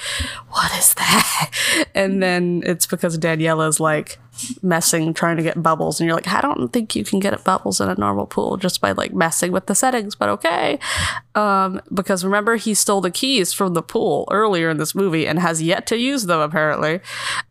what 0.50 0.76
is 0.76 0.94
that? 0.94 1.50
And 1.94 2.22
then 2.22 2.62
it's 2.66 2.86
because 2.86 3.18
Daniela's 3.18 3.78
like 3.78 4.18
messing 4.62 5.14
trying 5.14 5.36
to 5.36 5.42
get 5.42 5.62
bubbles 5.62 6.00
and 6.00 6.06
you're 6.06 6.16
like 6.16 6.28
i 6.28 6.40
don't 6.40 6.72
think 6.72 6.94
you 6.94 7.04
can 7.04 7.18
get 7.18 7.42
bubbles 7.44 7.80
in 7.80 7.88
a 7.88 7.94
normal 7.94 8.26
pool 8.26 8.56
just 8.56 8.80
by 8.80 8.92
like 8.92 9.12
messing 9.12 9.52
with 9.52 9.66
the 9.66 9.74
settings 9.74 10.14
but 10.14 10.28
okay. 10.28 10.78
Um, 11.34 11.80
because 11.94 12.24
remember 12.24 12.56
he 12.56 12.74
stole 12.74 13.00
the 13.00 13.10
keys 13.10 13.52
from 13.52 13.74
the 13.74 13.82
pool 13.82 14.26
earlier 14.30 14.70
in 14.70 14.78
this 14.78 14.94
movie 14.94 15.26
and 15.26 15.38
has 15.38 15.62
yet 15.62 15.86
to 15.86 15.96
use 15.96 16.26
them 16.26 16.40
apparently. 16.40 17.00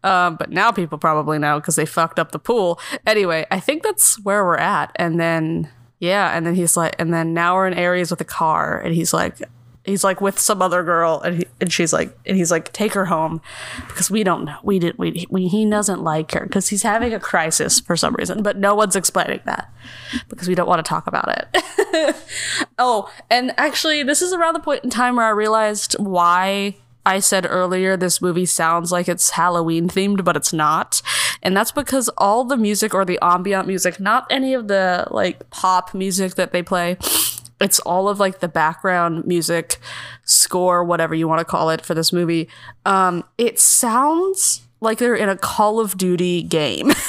Um, 0.04 0.36
but 0.36 0.52
now 0.52 0.72
people 0.72 0.98
probably 0.98 1.40
know 1.40 1.60
because 1.60 1.76
they 1.76 1.86
fucked 1.86 2.20
up 2.20 2.32
the 2.32 2.40
pool. 2.40 2.80
Anyway 3.06 3.46
i 3.52 3.60
think 3.60 3.84
that's 3.84 4.20
where 4.24 4.44
we're 4.44 4.58
at 4.58 4.92
and 4.96 5.20
then 5.20 5.70
yeah 6.00 6.36
and 6.36 6.46
then 6.46 6.56
he's 6.56 6.76
like 6.76 6.96
and 7.00 7.14
then 7.14 7.34
now 7.34 7.56
we're 7.56 7.68
in 7.68 7.78
Ares 7.78 8.12
with 8.12 8.22
a 8.22 8.26
car 8.26 8.80
and 8.80 8.94
he's 8.94 9.14
like 9.14 9.42
he's 9.88 10.04
like 10.04 10.22
with 10.22 10.38
some 10.38 10.62
other 10.62 10.84
girl 10.84 11.22
and, 11.22 11.38
he, 11.38 11.46
and 11.62 11.72
she's 11.72 11.94
like 11.94 12.16
and 12.26 12.38
he's 12.38 12.52
like 12.52 12.72
take 12.74 12.94
her 12.94 13.06
home 13.06 13.42
because 13.88 14.12
we 14.12 14.24
don't 14.24 14.46
know 14.46 14.58
we 14.62 14.78
did 14.78 14.98
we, 14.98 15.26
we 15.30 15.48
he 15.48 15.68
doesn't 15.68 16.04
like 16.04 16.32
her 16.34 16.42
because 16.42 16.68
he's 16.68 16.84
having 16.84 17.14
a 17.14 17.20
crisis 17.20 17.80
for 17.80 17.96
some 17.96 18.14
reason 18.16 18.44
but 18.44 18.58
no 18.58 18.76
one's 18.76 18.96
explaining 18.96 19.40
that 19.46 19.72
because 20.30 20.48
we 20.48 20.54
don't 20.54 20.68
want 20.68 20.84
to 20.84 20.88
talk 20.88 21.08
about 21.08 21.30
it 21.30 22.16
oh 22.78 23.12
and 23.30 23.54
actually 23.58 24.04
this 24.04 24.22
is 24.22 24.34
around 24.34 24.54
the 24.54 24.60
point 24.60 24.84
in 24.84 24.90
time 24.90 25.16
where 25.16 25.26
i 25.26 25.30
realized 25.30 25.94
why 26.00 26.76
I 27.06 27.20
said 27.20 27.48
earlier 27.50 27.96
this 27.96 28.22
movie 28.22 28.46
sounds 28.46 28.92
like 28.92 29.08
it's 29.08 29.30
Halloween 29.30 29.88
themed, 29.88 30.26
but 30.26 30.36
it's 30.36 30.52
not. 30.52 31.02
And 31.42 31.56
that's 31.56 31.72
because 31.72 32.10
all 32.18 32.44
the 32.44 32.58
music 32.58 32.94
or 32.94 33.06
the 33.06 33.18
ambient 33.22 33.66
music, 33.66 33.98
not 33.98 34.28
any 34.30 34.54
of 34.54 34.68
the 34.68 35.08
like 35.10 35.50
pop 35.50 35.94
music 35.94 36.36
that 36.36 36.52
they 36.52 36.62
play, 36.62 36.98
it's 37.60 37.80
all 37.80 38.08
of 38.08 38.20
like 38.20 38.40
the 38.40 38.48
background 38.48 39.26
music 39.26 39.78
score 40.24 40.84
whatever 40.84 41.16
you 41.16 41.28
want 41.28 41.40
to 41.40 41.46
call 41.46 41.70
it 41.70 41.86
for 41.86 41.94
this 41.94 42.12
movie. 42.14 42.50
Um 42.86 43.24
it 43.38 43.60
sounds 43.60 44.62
like 44.80 45.00
they're 45.00 45.16
in 45.16 45.30
a 45.30 45.38
call 45.38 45.80
of 45.80 45.98
duty 45.98 46.44
game. 46.44 46.92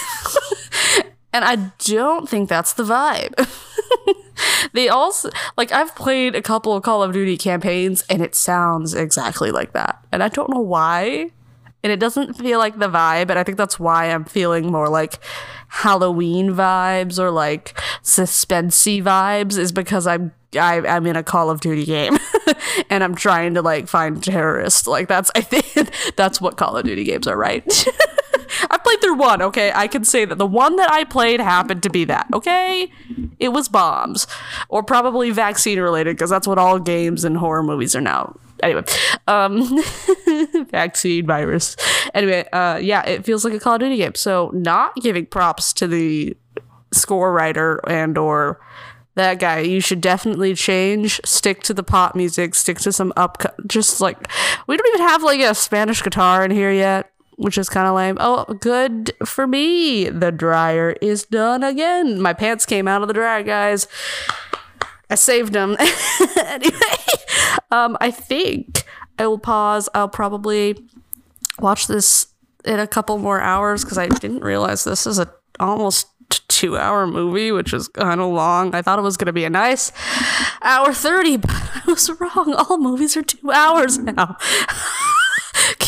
And 1.31 1.45
i 1.45 1.57
don't 1.85 2.29
think 2.29 2.49
that's 2.49 2.73
the 2.73 2.83
vibe. 2.83 3.35
They 4.73 4.89
also 4.89 5.31
like 5.57 5.73
i've 5.73 5.95
played 5.95 6.35
a 6.35 6.43
couple 6.43 6.73
of 6.75 6.83
call 6.83 7.03
of 7.03 7.13
duty 7.13 7.37
campaigns 7.37 8.05
and 8.09 8.23
it 8.23 8.35
sounds 8.35 8.95
exactly 8.95 9.51
like 9.51 9.73
that. 9.73 9.99
And 10.11 10.23
i 10.23 10.29
don't 10.29 10.51
know 10.51 10.61
why 10.61 11.31
and 11.83 11.93
it 11.93 12.01
doesn't 12.01 12.35
feel 12.35 12.59
like 12.59 12.79
the 12.79 12.89
vibe 12.89 13.31
and 13.31 13.39
i 13.39 13.45
think 13.45 13.59
that's 13.59 13.79
why 13.79 14.07
i'm 14.07 14.25
feeling 14.25 14.71
more 14.71 14.89
like 14.89 15.19
halloween 15.69 16.51
vibes 16.51 17.19
or 17.19 17.31
like 17.31 17.79
suspensey 18.03 19.03
vibes 19.03 19.59
is 19.59 19.73
because 19.73 20.07
i'm 20.07 20.33
I, 20.55 20.77
I'm 20.79 21.07
in 21.07 21.17
a 21.17 21.23
Call 21.23 21.51
of 21.51 21.61
Duty 21.61 21.85
game 21.85 22.17
and 22.91 23.05
I'm 23.05 23.15
trying 23.15 23.55
to 23.55 23.63
like 23.63 23.87
find 23.87 24.23
terrorists. 24.23 24.87
Like 24.87 25.09
that's 25.09 25.31
I 25.35 25.43
think 25.43 25.91
that's 26.17 26.41
what 26.41 26.57
Call 26.57 26.77
of 26.77 26.85
Duty 26.85 27.05
games 27.05 27.27
are, 27.27 27.37
right? 27.37 27.63
I 28.71 28.79
played 28.79 29.01
through 29.01 29.17
one, 29.17 29.43
okay? 29.43 29.73
I 29.75 29.87
can 29.87 30.05
say 30.05 30.25
that 30.25 30.37
the 30.37 30.47
one 30.47 30.77
that 30.77 30.91
I 30.91 31.05
played 31.05 31.41
happened 31.41 31.83
to 31.83 31.91
be 31.91 32.05
that, 32.07 32.27
okay? 32.33 32.91
It 33.39 33.51
was 33.51 33.69
bombs. 33.69 34.27
Or 34.69 34.83
probably 34.83 35.31
vaccine 35.31 35.79
related, 35.79 36.17
because 36.17 36.31
that's 36.31 36.47
what 36.49 36.59
all 36.59 36.79
games 36.79 37.25
and 37.25 37.37
horror 37.37 37.63
movies 37.63 37.95
are 37.95 38.01
now. 38.01 38.37
Anyway, 38.63 38.83
um, 39.27 39.83
vaccine 40.71 41.27
virus. 41.27 41.77
Anyway, 42.15 42.45
uh, 42.53 42.79
yeah, 42.83 43.07
it 43.07 43.25
feels 43.25 43.45
like 43.45 43.55
a 43.55 43.61
Call 43.61 43.75
of 43.75 43.81
Duty 43.81 43.97
game. 43.97 44.15
So, 44.15 44.51
not 44.55 44.95
giving 44.97 45.27
props 45.27 45.73
to 45.75 45.87
the 45.87 46.37
score 46.93 47.33
writer 47.33 47.81
and 47.89 48.17
or 48.17 48.61
that 49.15 49.39
guy. 49.39 49.61
You 49.61 49.81
should 49.81 50.01
definitely 50.01 50.55
change. 50.55 51.21
Stick 51.25 51.63
to 51.65 51.75
the 51.75 51.83
pop 51.83 52.15
music. 52.15 52.55
Stick 52.55 52.79
to 52.79 52.93
some 52.93 53.13
up 53.17 53.43
just 53.67 54.01
like 54.01 54.29
we 54.67 54.77
don't 54.77 54.89
even 54.95 55.07
have 55.07 55.23
like 55.23 55.41
a 55.41 55.55
spanish 55.55 56.03
guitar 56.03 56.45
in 56.45 56.51
here 56.51 56.73
yet 56.73 57.11
which 57.39 57.57
is 57.57 57.69
kind 57.69 57.87
of 57.87 57.95
lame. 57.95 58.17
Oh 58.19 58.45
good 58.55 59.13
for 59.25 59.47
me. 59.47 60.09
The 60.09 60.33
dryer 60.33 60.97
is 61.01 61.25
done 61.25 61.63
again. 61.63 62.21
My 62.21 62.33
pants 62.33 62.67
came 62.67 62.89
out 62.89 63.01
of 63.01 63.09
the 63.09 63.15
dryer 63.15 63.45
guys 63.45 63.87
i 65.11 65.15
saved 65.15 65.53
them 65.53 65.77
anyway 66.37 66.97
um 67.71 67.97
i 68.01 68.11
think 68.11 68.85
i 69.19 69.27
will 69.27 69.39
pause 69.39 69.89
i'll 69.95 70.09
probably 70.09 70.77
watch 71.59 71.87
this 71.87 72.27
in 72.65 72.79
a 72.79 72.87
couple 72.87 73.19
more 73.19 73.41
hours 73.41 73.85
because 73.85 73.99
i 73.99 74.07
didn't 74.09 74.41
realize 74.41 74.85
this 74.85 75.07
is 75.07 75.19
a 75.19 75.33
almost 75.61 76.07
two 76.29 76.77
hour 76.77 77.07
movie, 77.07 77.53
which 77.53 77.73
is 77.73 77.89
kind 77.89 78.21
of 78.21 78.31
long. 78.33 78.75
I 78.75 78.83
thought 78.83 78.99
it 78.99 79.03
was 79.03 79.17
going 79.17 79.27
to 79.27 79.33
be 79.33 79.45
a 79.45 79.51
nice 79.51 79.93
hour 80.63 80.93
30, 80.93 81.39
but 81.39 81.51
I 81.53 81.83
was 81.87 82.11
wrong. 82.21 82.55
All 82.55 82.79
movies 82.79 83.17
are 83.17 83.23
two 83.23 83.51
hours 83.51 83.99
now. 83.99 84.37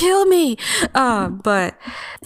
Kill 0.01 0.25
me. 0.25 0.57
Uh, 0.95 1.29
but 1.29 1.79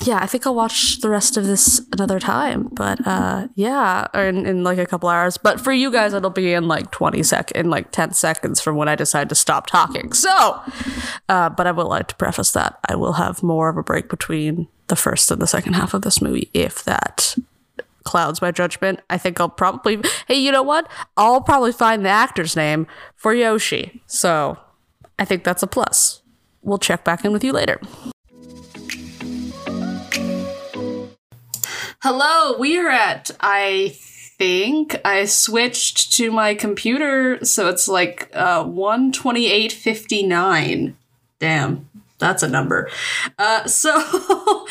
yeah, 0.02 0.18
I 0.22 0.26
think 0.26 0.46
I'll 0.46 0.54
watch 0.54 1.00
the 1.00 1.08
rest 1.08 1.36
of 1.36 1.44
this 1.44 1.80
another 1.92 2.20
time. 2.20 2.68
But 2.70 3.04
uh, 3.04 3.48
yeah, 3.56 4.06
or 4.14 4.26
in, 4.26 4.46
in 4.46 4.62
like 4.62 4.78
a 4.78 4.86
couple 4.86 5.08
hours. 5.08 5.38
But 5.38 5.60
for 5.60 5.72
you 5.72 5.90
guys, 5.90 6.14
it'll 6.14 6.30
be 6.30 6.52
in 6.52 6.68
like 6.68 6.92
20 6.92 7.20
sec, 7.24 7.50
in 7.50 7.70
like 7.70 7.90
10 7.90 8.12
seconds 8.12 8.60
from 8.60 8.76
when 8.76 8.88
I 8.88 8.94
decide 8.94 9.28
to 9.30 9.34
stop 9.34 9.66
talking. 9.66 10.12
So, 10.12 10.60
uh, 11.28 11.48
but 11.48 11.66
I 11.66 11.72
would 11.72 11.88
like 11.88 12.06
to 12.08 12.14
preface 12.14 12.52
that 12.52 12.78
I 12.88 12.94
will 12.94 13.14
have 13.14 13.42
more 13.42 13.70
of 13.70 13.76
a 13.76 13.82
break 13.82 14.08
between 14.08 14.68
the 14.86 14.94
first 14.94 15.28
and 15.32 15.42
the 15.42 15.48
second 15.48 15.72
half 15.72 15.94
of 15.94 16.02
this 16.02 16.22
movie, 16.22 16.50
if 16.54 16.84
that 16.84 17.34
clouds 18.04 18.40
my 18.40 18.52
judgment. 18.52 19.00
I 19.10 19.18
think 19.18 19.40
I'll 19.40 19.48
probably, 19.48 20.00
hey, 20.28 20.36
you 20.36 20.52
know 20.52 20.62
what? 20.62 20.88
I'll 21.16 21.40
probably 21.40 21.72
find 21.72 22.04
the 22.04 22.10
actor's 22.10 22.54
name 22.54 22.86
for 23.16 23.34
Yoshi. 23.34 24.00
So 24.06 24.58
I 25.18 25.24
think 25.24 25.42
that's 25.42 25.64
a 25.64 25.66
plus. 25.66 26.22
We'll 26.64 26.78
check 26.78 27.04
back 27.04 27.24
in 27.24 27.32
with 27.32 27.44
you 27.44 27.52
later. 27.52 27.80
Hello, 32.02 32.58
we 32.58 32.76
are 32.78 32.90
at, 32.90 33.30
I 33.40 33.94
think 34.38 35.00
I 35.04 35.24
switched 35.24 36.12
to 36.14 36.32
my 36.32 36.54
computer, 36.54 37.44
so 37.44 37.68
it's 37.68 37.88
like 37.88 38.30
uh, 38.34 38.64
128.59. 38.64 40.94
Damn, 41.38 41.88
that's 42.18 42.42
a 42.42 42.48
number. 42.48 42.90
Uh, 43.38 43.66
so, 43.66 44.00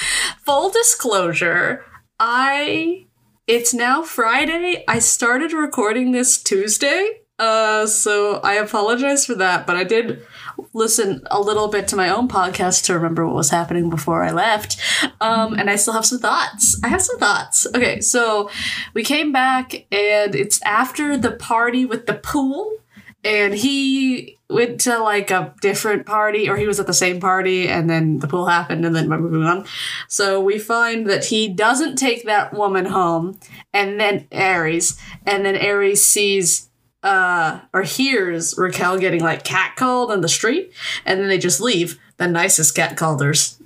full 0.46 0.70
disclosure, 0.70 1.86
I 2.20 3.06
it's 3.48 3.74
now 3.74 4.04
Friday. 4.04 4.84
I 4.88 5.00
started 5.00 5.54
recording 5.54 6.12
this 6.12 6.39
Tuesday. 6.41 7.22
Uh, 7.44 7.86
so 7.86 8.36
I 8.38 8.54
apologize 8.54 9.26
for 9.26 9.36
that, 9.36 9.68
but 9.68 9.76
I 9.76 9.84
did 9.84 10.26
listen 10.72 11.22
a 11.30 11.41
little 11.41 11.68
bit 11.68 11.89
to 11.89 11.98
my 11.98 12.08
own 12.08 12.30
podcast 12.30 12.86
to 12.86 12.94
remember 12.94 13.26
what 13.26 13.36
was 13.36 13.50
happening 13.50 13.89
before 13.89 14.24
I 14.24 14.32
left. 14.32 14.80
Um, 15.20 15.54
and 15.60 15.70
I 15.70 15.76
still 15.76 15.94
have 15.94 16.06
some 16.06 16.20
thoughts. 16.20 16.80
I 16.86 16.88
have 16.88 17.02
some 17.02 17.20
thoughts. 17.20 17.68
Okay, 17.76 18.00
so 18.00 18.50
we 18.94 19.04
came 19.04 19.34
back 19.34 19.74
and 19.91 20.34
it's 20.34 20.62
after 20.62 21.18
the 21.18 21.32
party 21.32 21.84
with 21.84 22.06
the 22.06 22.14
pool 22.14 22.78
and 23.26 23.54
he 23.54 24.38
went 24.50 24.80
to 24.82 25.00
like 25.00 25.30
a 25.30 25.54
different 25.62 26.06
party 26.06 26.48
or 26.50 26.56
he 26.56 26.68
was 26.68 26.80
at 26.80 26.88
the 26.88 26.94
same 26.94 27.20
party 27.20 27.68
and 27.68 27.89
then 27.89 28.20
the 28.20 28.28
pool 28.28 28.46
happened 28.46 28.86
and 28.86 28.96
then 28.96 29.10
we're 29.10 29.18
moving 29.18 29.44
on 29.44 29.66
so 30.10 30.41
we 30.41 30.60
find 30.60 31.10
that 31.10 31.26
he 31.26 31.48
doesn't 31.48 31.96
take 31.96 32.26
that 32.26 32.54
woman 32.54 32.86
home 32.86 33.39
and 33.74 34.00
then 34.00 34.28
ares 34.32 35.00
and 35.26 35.46
then 35.46 35.56
ares 35.56 36.06
sees 36.06 36.70
uh 37.04 37.60
or 37.74 37.84
hears 37.84 38.56
raquel 38.58 38.97
getting 38.97 39.22
like 39.22 39.43
catcalled 39.43 40.14
in 40.14 40.22
the 40.22 40.30
street 40.30 40.72
and 41.06 41.20
then 41.20 41.28
they 41.28 41.38
just 41.38 41.60
leave 41.60 41.99
the 42.18 42.28
nicest 42.28 42.76
catcallers 42.76 43.60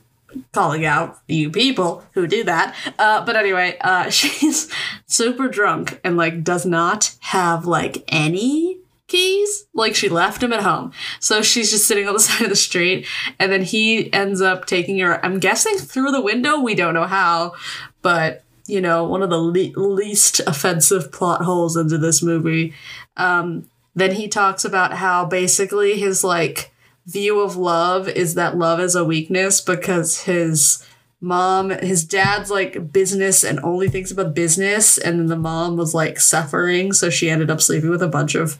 calling 0.52 0.86
out 0.86 1.20
you 1.28 1.50
people 1.50 2.04
who 2.14 2.28
do 2.28 2.44
that. 2.44 2.76
Uh, 3.00 3.26
but 3.26 3.36
anyway, 3.36 3.78
uh, 3.82 4.10
she's 4.10 4.72
super 5.06 5.48
drunk 5.48 6.00
and 6.04 6.18
like 6.18 6.44
does 6.44 6.66
not 6.66 7.16
have 7.22 7.66
like 7.66 8.04
any 8.08 8.80
keys. 9.08 9.68
Like 9.74 9.96
she 9.96 10.10
left 10.10 10.44
him 10.44 10.54
at 10.54 10.64
home. 10.64 10.92
So 11.20 11.42
she's 11.42 11.72
just 11.72 11.88
sitting 11.88 12.08
on 12.08 12.14
the 12.14 12.20
side 12.20 12.44
of 12.44 12.50
the 12.50 12.56
street. 12.56 13.08
And 13.40 13.52
then 13.52 13.64
he 13.64 14.12
ends 14.14 14.42
up 14.42 14.66
taking 14.66 15.00
her, 15.00 15.24
I'm 15.26 15.40
guessing 15.40 15.78
through 15.78 16.12
the 16.12 16.22
window. 16.22 16.60
We 16.60 16.76
don't 16.76 16.94
know 16.94 17.06
how. 17.06 17.54
But, 18.02 18.44
you 18.68 18.82
know, 18.82 19.06
one 19.06 19.24
of 19.24 19.30
the 19.30 19.38
le- 19.38 19.80
least 19.80 20.40
offensive 20.42 21.12
plot 21.12 21.42
holes 21.42 21.78
into 21.78 21.98
this 21.98 22.22
movie. 22.22 22.74
Um, 23.18 23.70
then 23.96 24.14
he 24.14 24.28
talks 24.28 24.64
about 24.64 24.94
how 24.94 25.26
basically 25.26 26.00
his 26.00 26.24
like 26.24 26.72
view 27.08 27.40
of 27.40 27.56
love 27.56 28.08
is 28.08 28.36
that 28.36 28.58
love 28.58 28.80
is 28.80 28.96
a 28.96 29.04
weakness 29.04 29.60
because 29.62 30.24
his 30.24 30.86
mom 31.20 31.70
his 31.70 32.06
dad's 32.06 32.52
like 32.52 32.92
business 32.92 33.44
and 33.44 33.60
only 33.62 33.90
thinks 33.90 34.12
about 34.12 34.36
business. 34.36 34.98
And 34.98 35.20
then 35.20 35.26
the 35.28 35.36
mom 35.36 35.78
was 35.78 35.94
like 35.94 36.20
suffering. 36.20 36.94
So 36.94 37.10
she 37.10 37.30
ended 37.30 37.50
up 37.50 37.62
sleeping 37.62 37.90
with 37.90 38.04
a 38.04 38.08
bunch 38.08 38.36
of 38.36 38.60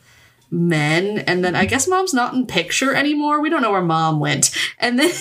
men. 0.50 1.20
And 1.20 1.44
then 1.44 1.56
i 1.56 1.66
guess 1.66 1.88
mom's 1.88 2.14
not 2.14 2.34
in 2.34 2.48
picture 2.48 2.96
anymore. 2.96 3.42
We 3.42 3.50
don't 3.50 3.62
know 3.62 3.72
where 3.72 3.82
mom 3.82 4.20
went. 4.20 4.50
And 4.80 4.98
then 4.98 5.12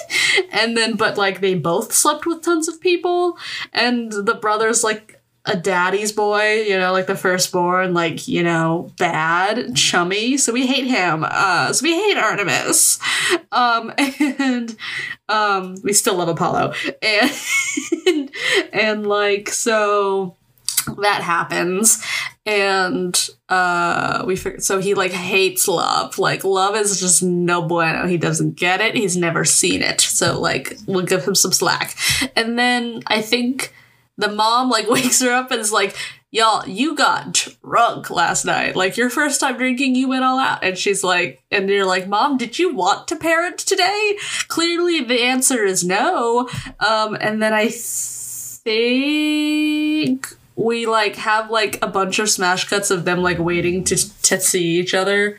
and 0.50 0.76
then 0.76 0.96
but 0.96 1.16
like 1.16 1.40
they 1.40 1.54
both 1.54 1.92
slept 1.92 2.26
with 2.26 2.42
tons 2.42 2.68
of 2.68 2.80
people. 2.80 3.38
And 3.72 4.10
the 4.10 4.34
brother's 4.34 4.82
like 4.82 5.11
a 5.44 5.56
daddy's 5.56 6.12
boy 6.12 6.62
you 6.62 6.78
know 6.78 6.92
like 6.92 7.06
the 7.06 7.16
firstborn 7.16 7.92
like 7.94 8.28
you 8.28 8.42
know 8.42 8.92
bad 8.98 9.74
chummy. 9.74 10.36
So 10.36 10.52
we 10.52 10.66
hate 10.66 10.86
him. 10.86 11.24
Uh 11.26 11.72
so 11.72 11.82
we 11.82 11.92
hate 11.94 12.16
artemis. 12.16 12.98
Um 13.50 13.92
and 13.98 14.76
um 15.28 15.76
we 15.82 15.92
still 15.92 16.16
love 16.16 16.28
apollo. 16.28 16.74
And 17.02 18.30
and 18.72 19.06
like 19.06 19.48
so 19.48 20.36
that 20.98 21.22
happens. 21.22 22.04
And 22.46 23.28
uh 23.48 24.22
we 24.26 24.36
so 24.36 24.78
he 24.80 24.94
like 24.94 25.12
hates 25.12 25.66
love. 25.66 26.18
Like 26.18 26.44
love 26.44 26.76
is 26.76 27.00
just 27.00 27.22
no 27.22 27.62
bueno. 27.62 28.06
He 28.06 28.16
doesn't 28.16 28.54
get 28.56 28.80
it. 28.80 28.94
He's 28.94 29.16
never 29.16 29.44
seen 29.44 29.82
it. 29.82 30.00
So 30.00 30.40
like 30.40 30.76
we'll 30.86 31.04
give 31.04 31.24
him 31.24 31.34
some 31.34 31.52
slack. 31.52 31.96
And 32.36 32.56
then 32.58 33.02
i 33.08 33.20
think 33.20 33.74
the 34.16 34.30
mom 34.30 34.70
like 34.70 34.88
wakes 34.90 35.20
her 35.20 35.30
up 35.30 35.50
and 35.50 35.60
is 35.60 35.72
like 35.72 35.96
y'all 36.30 36.66
you 36.66 36.94
got 36.94 37.48
drunk 37.62 38.10
last 38.10 38.44
night. 38.44 38.76
Like 38.76 38.96
your 38.96 39.10
first 39.10 39.40
time 39.40 39.56
drinking 39.56 39.94
you 39.94 40.08
went 40.08 40.24
all 40.24 40.38
out. 40.38 40.64
And 40.64 40.78
she's 40.78 41.04
like 41.04 41.42
and 41.50 41.68
you're 41.68 41.86
like 41.86 42.08
mom 42.08 42.36
did 42.38 42.58
you 42.58 42.74
want 42.74 43.08
to 43.08 43.16
parent 43.16 43.58
today? 43.58 44.16
Clearly 44.48 45.02
the 45.02 45.22
answer 45.22 45.64
is 45.64 45.84
no. 45.84 46.48
Um 46.80 47.16
and 47.20 47.42
then 47.42 47.52
i 47.52 47.68
think 48.64 50.26
we 50.54 50.86
like 50.86 51.16
have 51.16 51.50
like 51.50 51.82
a 51.82 51.86
bunch 51.86 52.18
of 52.18 52.30
smash 52.30 52.68
cuts 52.68 52.90
of 52.90 53.04
them 53.04 53.20
like 53.22 53.38
waiting 53.38 53.84
to 53.84 54.22
to 54.22 54.40
see 54.40 54.78
each 54.78 54.94
other. 54.94 55.38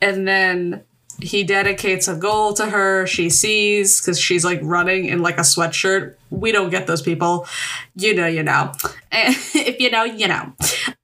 And 0.00 0.26
then 0.26 0.84
he 1.20 1.44
dedicates 1.44 2.08
a 2.08 2.14
goal 2.14 2.52
to 2.54 2.66
her. 2.66 3.06
She 3.06 3.30
sees 3.30 4.00
because 4.00 4.20
she's 4.20 4.44
like 4.44 4.60
running 4.62 5.06
in 5.06 5.22
like 5.22 5.38
a 5.38 5.42
sweatshirt. 5.42 6.14
We 6.30 6.52
don't 6.52 6.70
get 6.70 6.86
those 6.86 7.02
people. 7.02 7.46
You 7.94 8.14
know 8.14 8.26
you 8.26 8.42
know. 8.42 8.72
And 9.10 9.34
if 9.54 9.80
you 9.80 9.90
know 9.90 10.04
you 10.04 10.28
know. 10.28 10.52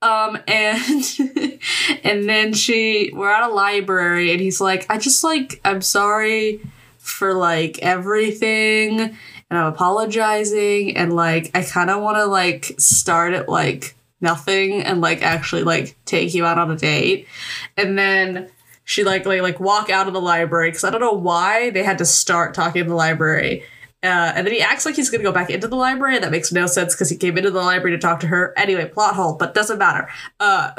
Um 0.02 0.38
and 0.46 1.04
and 2.04 2.28
then 2.28 2.52
she 2.52 3.10
we're 3.14 3.30
at 3.30 3.48
a 3.48 3.52
library 3.52 4.32
and 4.32 4.40
he's 4.40 4.60
like 4.60 4.86
i 4.90 4.98
just 4.98 5.22
like 5.22 5.60
i'm 5.64 5.80
sorry 5.80 6.60
for 6.98 7.34
like 7.34 7.78
everything 7.80 9.16
and 9.52 9.58
I'm 9.58 9.66
apologizing 9.66 10.96
and 10.96 11.12
like 11.12 11.50
I 11.52 11.62
kind 11.62 11.90
of 11.90 12.00
want 12.00 12.16
to 12.16 12.24
like 12.24 12.72
start 12.78 13.34
at 13.34 13.50
like 13.50 13.94
nothing 14.18 14.82
and 14.82 15.02
like 15.02 15.20
actually 15.20 15.62
like 15.62 15.94
take 16.06 16.32
you 16.32 16.46
out 16.46 16.56
on 16.56 16.70
a 16.70 16.76
date. 16.76 17.28
And 17.76 17.98
then 17.98 18.48
she 18.84 19.04
like 19.04 19.26
like 19.26 19.42
like 19.42 19.60
walk 19.60 19.90
out 19.90 20.06
of 20.06 20.12
the 20.12 20.20
library 20.20 20.70
because 20.70 20.84
I 20.84 20.90
don't 20.90 21.00
know 21.00 21.12
why 21.12 21.70
they 21.70 21.82
had 21.82 21.98
to 21.98 22.04
start 22.04 22.54
talking 22.54 22.82
in 22.82 22.88
the 22.88 22.94
library. 22.94 23.64
Uh, 24.04 24.32
and 24.34 24.44
then 24.44 24.52
he 24.52 24.60
acts 24.60 24.84
like 24.84 24.96
he's 24.96 25.10
gonna 25.10 25.22
go 25.22 25.30
back 25.30 25.48
into 25.48 25.68
the 25.68 25.76
library. 25.76 26.18
That 26.18 26.32
makes 26.32 26.50
no 26.50 26.66
sense 26.66 26.92
because 26.92 27.08
he 27.08 27.16
came 27.16 27.38
into 27.38 27.52
the 27.52 27.60
library 27.60 27.96
to 27.96 28.00
talk 28.00 28.18
to 28.20 28.26
her. 28.26 28.52
Anyway, 28.56 28.88
plot 28.88 29.14
hole, 29.14 29.34
but 29.34 29.54
doesn't 29.54 29.78
matter. 29.78 30.08
Uh, 30.40 30.72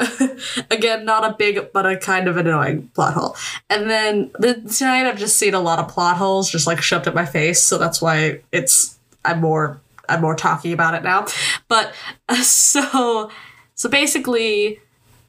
again, 0.70 1.06
not 1.06 1.24
a 1.24 1.34
big 1.34 1.72
but 1.72 1.86
a 1.86 1.96
kind 1.96 2.28
of 2.28 2.36
annoying 2.36 2.90
plot 2.94 3.14
hole. 3.14 3.34
And 3.70 3.88
then 3.88 4.30
the, 4.38 4.54
tonight 4.54 5.06
I've 5.06 5.18
just 5.18 5.36
seen 5.36 5.54
a 5.54 5.60
lot 5.60 5.78
of 5.78 5.88
plot 5.88 6.18
holes 6.18 6.50
just 6.50 6.66
like 6.66 6.82
shoved 6.82 7.06
at 7.06 7.14
my 7.14 7.24
face, 7.24 7.62
so 7.62 7.78
that's 7.78 8.02
why 8.02 8.40
it's 8.52 8.98
I'm 9.24 9.40
more 9.40 9.80
I'm 10.06 10.20
more 10.20 10.36
talking 10.36 10.74
about 10.74 10.92
it 10.92 11.02
now. 11.02 11.26
But 11.66 11.94
uh, 12.28 12.34
so 12.42 13.30
so 13.74 13.88
basically, 13.88 14.80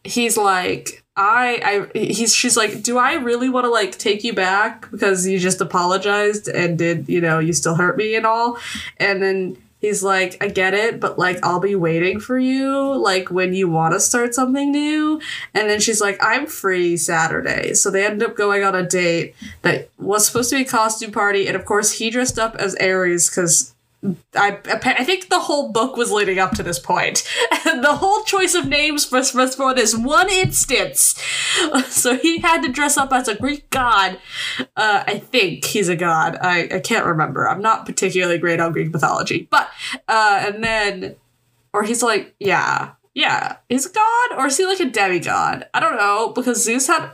he's 0.04 0.36
like, 0.36 1.05
I, 1.18 1.88
I, 1.94 1.98
he's, 1.98 2.36
she's 2.36 2.58
like, 2.58 2.84
do 2.84 2.98
I 2.98 3.14
really 3.14 3.50
want 3.50 3.66
to 3.66 3.70
like 3.70 3.98
take 3.98 4.24
you 4.24 4.34
back 4.34 4.90
because 4.92 5.26
you 5.26 5.40
just 5.40 5.62
apologized 5.62 6.48
and 6.48 6.78
did, 6.78 7.08
you 7.08 7.22
know, 7.22 7.40
you 7.40 7.54
still 7.54 7.76
hurt 7.76 7.96
me 7.98 8.16
and 8.16 8.26
all, 8.26 8.58
and 8.98 9.22
then 9.22 9.58
he's 9.80 10.04
like, 10.04 10.36
I 10.42 10.48
get 10.48 10.74
it, 10.74 11.00
but 11.00 11.20
like, 11.20 11.38
I'll 11.44 11.60
be 11.60 11.76
waiting 11.76 12.20
for 12.20 12.40
you, 12.40 12.98
like, 12.98 13.30
when 13.30 13.54
you 13.54 13.70
want 13.70 13.94
to 13.94 14.00
start 14.00 14.34
something 14.34 14.72
new. 14.72 15.22
And 15.54 15.70
then 15.70 15.80
she's 15.80 16.02
like, 16.02 16.18
I'm 16.22 16.48
free 16.48 16.98
Saturday. 16.98 17.76
So 17.76 17.92
they 17.92 18.06
end 18.06 18.24
up 18.24 18.36
going 18.36 18.64
on 18.64 18.74
a 18.74 18.88
date 18.88 19.36
that 19.62 19.90
was 20.00 20.26
supposed 20.26 20.50
to 20.50 20.56
be 20.56 20.64
a 20.64 20.66
costume 20.66 21.12
party. 21.12 21.48
And 21.48 21.56
of 21.56 21.66
course, 21.66 21.92
he 21.94 22.10
dressed 22.10 22.40
up 22.40 22.56
as 22.56 22.76
Ares 22.78 23.30
because. 23.30 23.75
I, 24.36 24.60
I 24.66 25.04
think 25.04 25.30
the 25.30 25.40
whole 25.40 25.72
book 25.72 25.96
was 25.96 26.12
leading 26.12 26.40
up 26.40 26.52
to 26.54 26.64
this 26.64 26.80
point. 26.80 27.28
And 27.68 27.84
the 27.84 27.96
whole 27.96 28.24
choice 28.24 28.54
of 28.54 28.68
names 28.68 29.12
was, 29.12 29.34
was 29.34 29.56
for 29.56 29.74
this 29.74 29.96
one 29.96 30.30
instance. 30.30 31.22
So 31.88 32.16
he 32.18 32.40
had 32.40 32.62
to 32.62 32.72
dress 32.72 32.98
up 32.98 33.12
as 33.12 33.28
a 33.28 33.36
Greek 33.36 33.70
god. 33.70 34.20
Uh, 34.76 35.04
I 35.08 35.20
think 35.20 35.66
he's 35.66 35.90
a 35.90 35.96
god. 35.96 36.38
I, 36.42 36.68
I 36.72 36.80
can't 36.80 37.06
remember. 37.06 37.48
I'm 37.48 37.62
not 37.62 37.86
particularly 37.86 38.38
great 38.38 38.60
on 38.60 38.72
Greek 38.72 38.92
mythology. 38.92 39.48
But, 39.50 39.70
uh, 40.08 40.44
and 40.46 40.64
then, 40.64 41.16
or 41.74 41.84
he's 41.84 42.04
like, 42.04 42.36
yeah, 42.40 42.92
yeah, 43.14 43.58
he's 43.70 43.86
a 43.86 43.94
god? 43.94 44.38
Or 44.38 44.48
is 44.48 44.58
he 44.58 44.66
like 44.66 44.80
a 44.80 44.86
demigod? 44.86 45.68
I 45.74 45.80
don't 45.80 45.98
know, 45.98 46.30
because 46.30 46.64
Zeus 46.64 46.88
had 46.88 47.12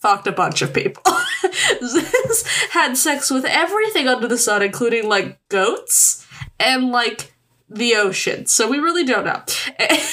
fucked 0.00 0.26
a 0.26 0.32
bunch 0.32 0.60
of 0.60 0.74
people. 0.74 1.02
Zeus 1.82 2.46
had 2.72 2.96
sex 2.96 3.30
with 3.30 3.46
everything 3.46 4.06
under 4.06 4.28
the 4.28 4.36
sun, 4.36 4.62
including 4.62 5.08
like 5.08 5.38
goats 5.48 6.23
and 6.58 6.90
like 6.90 7.34
the 7.68 7.96
ocean. 7.96 8.46
So 8.46 8.68
we 8.68 8.78
really 8.78 9.04
don't 9.04 9.24
know. 9.24 9.42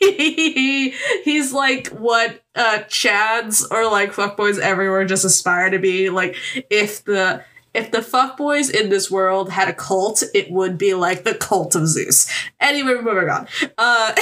he's 0.00 1.52
like 1.52 1.88
what 1.88 2.42
uh 2.54 2.80
chads 2.88 3.64
or 3.70 3.90
like 3.90 4.12
fuckboys 4.12 4.58
everywhere 4.58 5.04
just 5.04 5.24
aspire 5.24 5.70
to 5.70 5.78
be. 5.78 6.10
Like 6.10 6.36
if 6.70 7.04
the 7.04 7.44
if 7.74 7.90
the 7.90 7.98
fuckboys 7.98 8.70
in 8.70 8.90
this 8.90 9.10
world 9.10 9.50
had 9.50 9.68
a 9.68 9.72
cult, 9.72 10.22
it 10.34 10.50
would 10.50 10.76
be 10.76 10.92
like 10.92 11.24
the 11.24 11.34
cult 11.34 11.74
of 11.74 11.88
Zeus. 11.88 12.28
Anyway, 12.60 12.94
moving 13.00 13.30
on. 13.30 13.46
Uh 13.78 14.14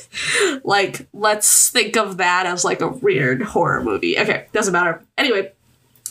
like 0.64 1.06
let's 1.12 1.70
think 1.70 1.96
of 1.96 2.18
that 2.18 2.46
as 2.46 2.64
like 2.64 2.80
a 2.80 2.88
weird 2.88 3.42
horror 3.42 3.82
movie. 3.82 4.18
Okay, 4.18 4.46
doesn't 4.52 4.72
matter. 4.72 5.02
Anyway, 5.16 5.52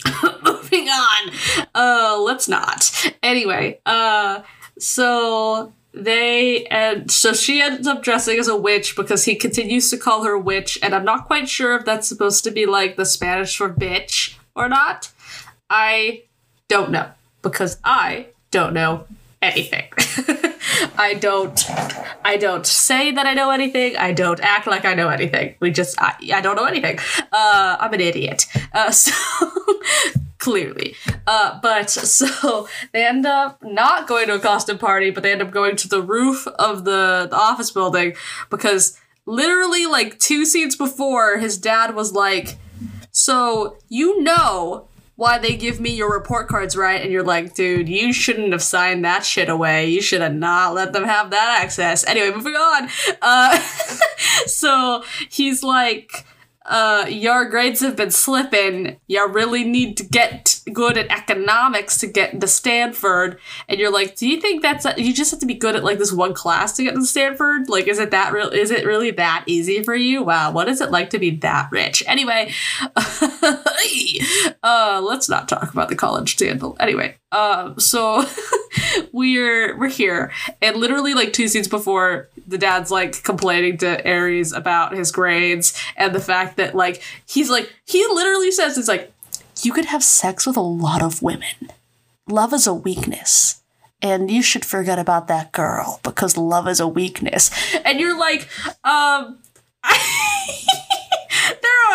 moving 0.43 0.87
on. 0.87 1.31
Uh 1.75 2.17
let's 2.21 2.47
not. 2.47 2.89
Anyway, 3.21 3.79
uh 3.85 4.41
so 4.81 5.73
they 5.93 6.65
and 6.65 7.11
so 7.11 7.33
she 7.33 7.61
ends 7.61 7.85
up 7.85 8.01
dressing 8.01 8.39
as 8.39 8.47
a 8.47 8.55
witch 8.55 8.95
because 8.95 9.25
he 9.25 9.35
continues 9.35 9.89
to 9.89 9.97
call 9.97 10.23
her 10.23 10.37
witch 10.37 10.79
and 10.81 10.95
i'm 10.95 11.03
not 11.03 11.27
quite 11.27 11.49
sure 11.49 11.75
if 11.75 11.83
that's 11.83 12.07
supposed 12.07 12.43
to 12.43 12.51
be 12.51 12.65
like 12.65 12.95
the 12.95 13.05
spanish 13.05 13.57
for 13.57 13.69
bitch 13.69 14.35
or 14.55 14.69
not. 14.69 15.11
I 15.69 16.23
don't 16.67 16.91
know 16.91 17.09
because 17.41 17.77
i 17.83 18.27
don't 18.51 18.73
know 18.73 19.05
anything. 19.41 19.85
I 20.97 21.15
don't 21.15 21.59
i 22.23 22.37
don't 22.37 22.65
say 22.65 23.11
that 23.11 23.25
i 23.25 23.33
know 23.33 23.49
anything. 23.51 23.97
I 23.97 24.13
don't 24.13 24.39
act 24.39 24.67
like 24.67 24.85
i 24.85 24.93
know 24.93 25.09
anything. 25.09 25.55
We 25.59 25.71
just 25.71 26.01
i, 26.01 26.15
I 26.33 26.41
don't 26.41 26.55
know 26.55 26.65
anything. 26.65 26.99
Uh, 27.31 27.77
i'm 27.79 27.93
an 27.93 28.01
idiot. 28.01 28.45
Uh, 28.73 28.91
so 29.03 29.11
clearly. 30.41 30.95
Uh, 31.25 31.59
but 31.61 31.89
so 31.89 32.67
they 32.91 33.05
end 33.05 33.25
up 33.25 33.63
not 33.63 34.07
going 34.07 34.27
to 34.27 34.35
a 34.35 34.39
costume 34.39 34.77
party, 34.77 35.09
but 35.09 35.23
they 35.23 35.31
end 35.31 35.41
up 35.41 35.51
going 35.51 35.77
to 35.77 35.87
the 35.87 36.01
roof 36.01 36.45
of 36.47 36.83
the, 36.83 37.27
the 37.29 37.37
office 37.37 37.71
building 37.71 38.15
because 38.49 38.99
literally 39.25 39.85
like 39.85 40.19
two 40.19 40.43
scenes 40.43 40.75
before, 40.75 41.37
his 41.37 41.57
dad 41.57 41.95
was 41.95 42.11
like, 42.11 42.57
"So 43.11 43.77
you 43.87 44.21
know." 44.21 44.87
Why 45.17 45.37
they 45.37 45.55
give 45.55 45.79
me 45.79 45.91
your 45.91 46.11
report 46.11 46.47
cards, 46.47 46.75
right? 46.75 46.99
And 46.99 47.11
you're 47.11 47.21
like, 47.21 47.53
dude, 47.53 47.87
you 47.87 48.11
shouldn't 48.11 48.53
have 48.53 48.63
signed 48.63 49.05
that 49.05 49.23
shit 49.23 49.49
away. 49.49 49.87
You 49.87 50.01
should 50.01 50.21
have 50.21 50.33
not 50.33 50.73
let 50.73 50.93
them 50.93 51.03
have 51.03 51.29
that 51.29 51.59
access. 51.61 52.03
Anyway, 52.07 52.31
moving 52.35 52.55
on. 52.55 52.89
Uh, 53.21 53.59
so 54.47 55.03
he's 55.29 55.61
like, 55.61 56.25
uh, 56.71 57.05
your 57.09 57.49
grades 57.49 57.81
have 57.81 57.97
been 57.97 58.11
slipping. 58.11 58.97
You 59.07 59.27
really 59.27 59.65
need 59.65 59.97
to 59.97 60.05
get 60.05 60.61
good 60.71 60.97
at 60.97 61.11
economics 61.11 61.97
to 61.97 62.07
get 62.07 62.33
into 62.33 62.47
Stanford. 62.47 63.39
And 63.67 63.77
you're 63.77 63.91
like, 63.91 64.15
do 64.15 64.27
you 64.27 64.39
think 64.39 64.61
that's 64.61 64.85
a, 64.85 64.93
you 64.97 65.13
just 65.13 65.31
have 65.31 65.41
to 65.41 65.45
be 65.45 65.53
good 65.53 65.75
at 65.75 65.83
like 65.83 65.97
this 65.97 66.13
one 66.13 66.33
class 66.33 66.71
to 66.77 66.83
get 66.83 66.93
into 66.93 67.05
Stanford? 67.05 67.67
Like, 67.67 67.89
is 67.89 67.99
it 67.99 68.11
that 68.11 68.31
real? 68.31 68.47
Is 68.47 68.71
it 68.71 68.85
really 68.85 69.11
that 69.11 69.43
easy 69.47 69.83
for 69.83 69.93
you? 69.93 70.23
Wow, 70.23 70.53
what 70.53 70.69
is 70.69 70.79
it 70.79 70.91
like 70.91 71.09
to 71.09 71.19
be 71.19 71.31
that 71.37 71.67
rich? 71.73 72.03
Anyway, 72.07 72.53
uh, 74.63 75.01
let's 75.03 75.27
not 75.27 75.49
talk 75.49 75.73
about 75.73 75.89
the 75.89 75.95
college 75.97 76.37
scandal. 76.37 76.77
Anyway, 76.79 77.17
um, 77.33 77.77
so 77.81 78.23
we're 79.11 79.77
we're 79.77 79.87
here, 79.87 80.31
and 80.61 80.77
literally 80.77 81.13
like 81.13 81.33
two 81.33 81.47
scenes 81.47 81.67
before, 81.67 82.29
the 82.47 82.57
dad's 82.57 82.91
like 82.91 83.23
complaining 83.23 83.77
to 83.77 84.09
Ares 84.09 84.53
about 84.53 84.93
his 84.93 85.11
grades 85.11 85.77
and 85.95 86.13
the 86.13 86.19
fact 86.19 86.57
that 86.57 86.75
like 86.75 87.01
he's 87.25 87.49
like 87.49 87.73
he 87.85 88.05
literally 88.07 88.51
says 88.51 88.77
it's 88.77 88.87
like 88.87 89.11
you 89.61 89.73
could 89.73 89.85
have 89.85 90.03
sex 90.03 90.45
with 90.45 90.57
a 90.57 90.61
lot 90.61 91.01
of 91.01 91.21
women. 91.21 91.71
Love 92.27 92.53
is 92.53 92.67
a 92.67 92.73
weakness. 92.73 93.61
And 94.03 94.31
you 94.31 94.41
should 94.41 94.65
forget 94.65 94.97
about 94.97 95.27
that 95.27 95.51
girl 95.51 95.99
because 96.01 96.35
love 96.35 96.67
is 96.67 96.79
a 96.79 96.87
weakness. 96.87 97.51
And 97.85 97.99
you're 97.99 98.17
like, 98.17 98.47
um, 98.83 99.37
are 99.83 99.93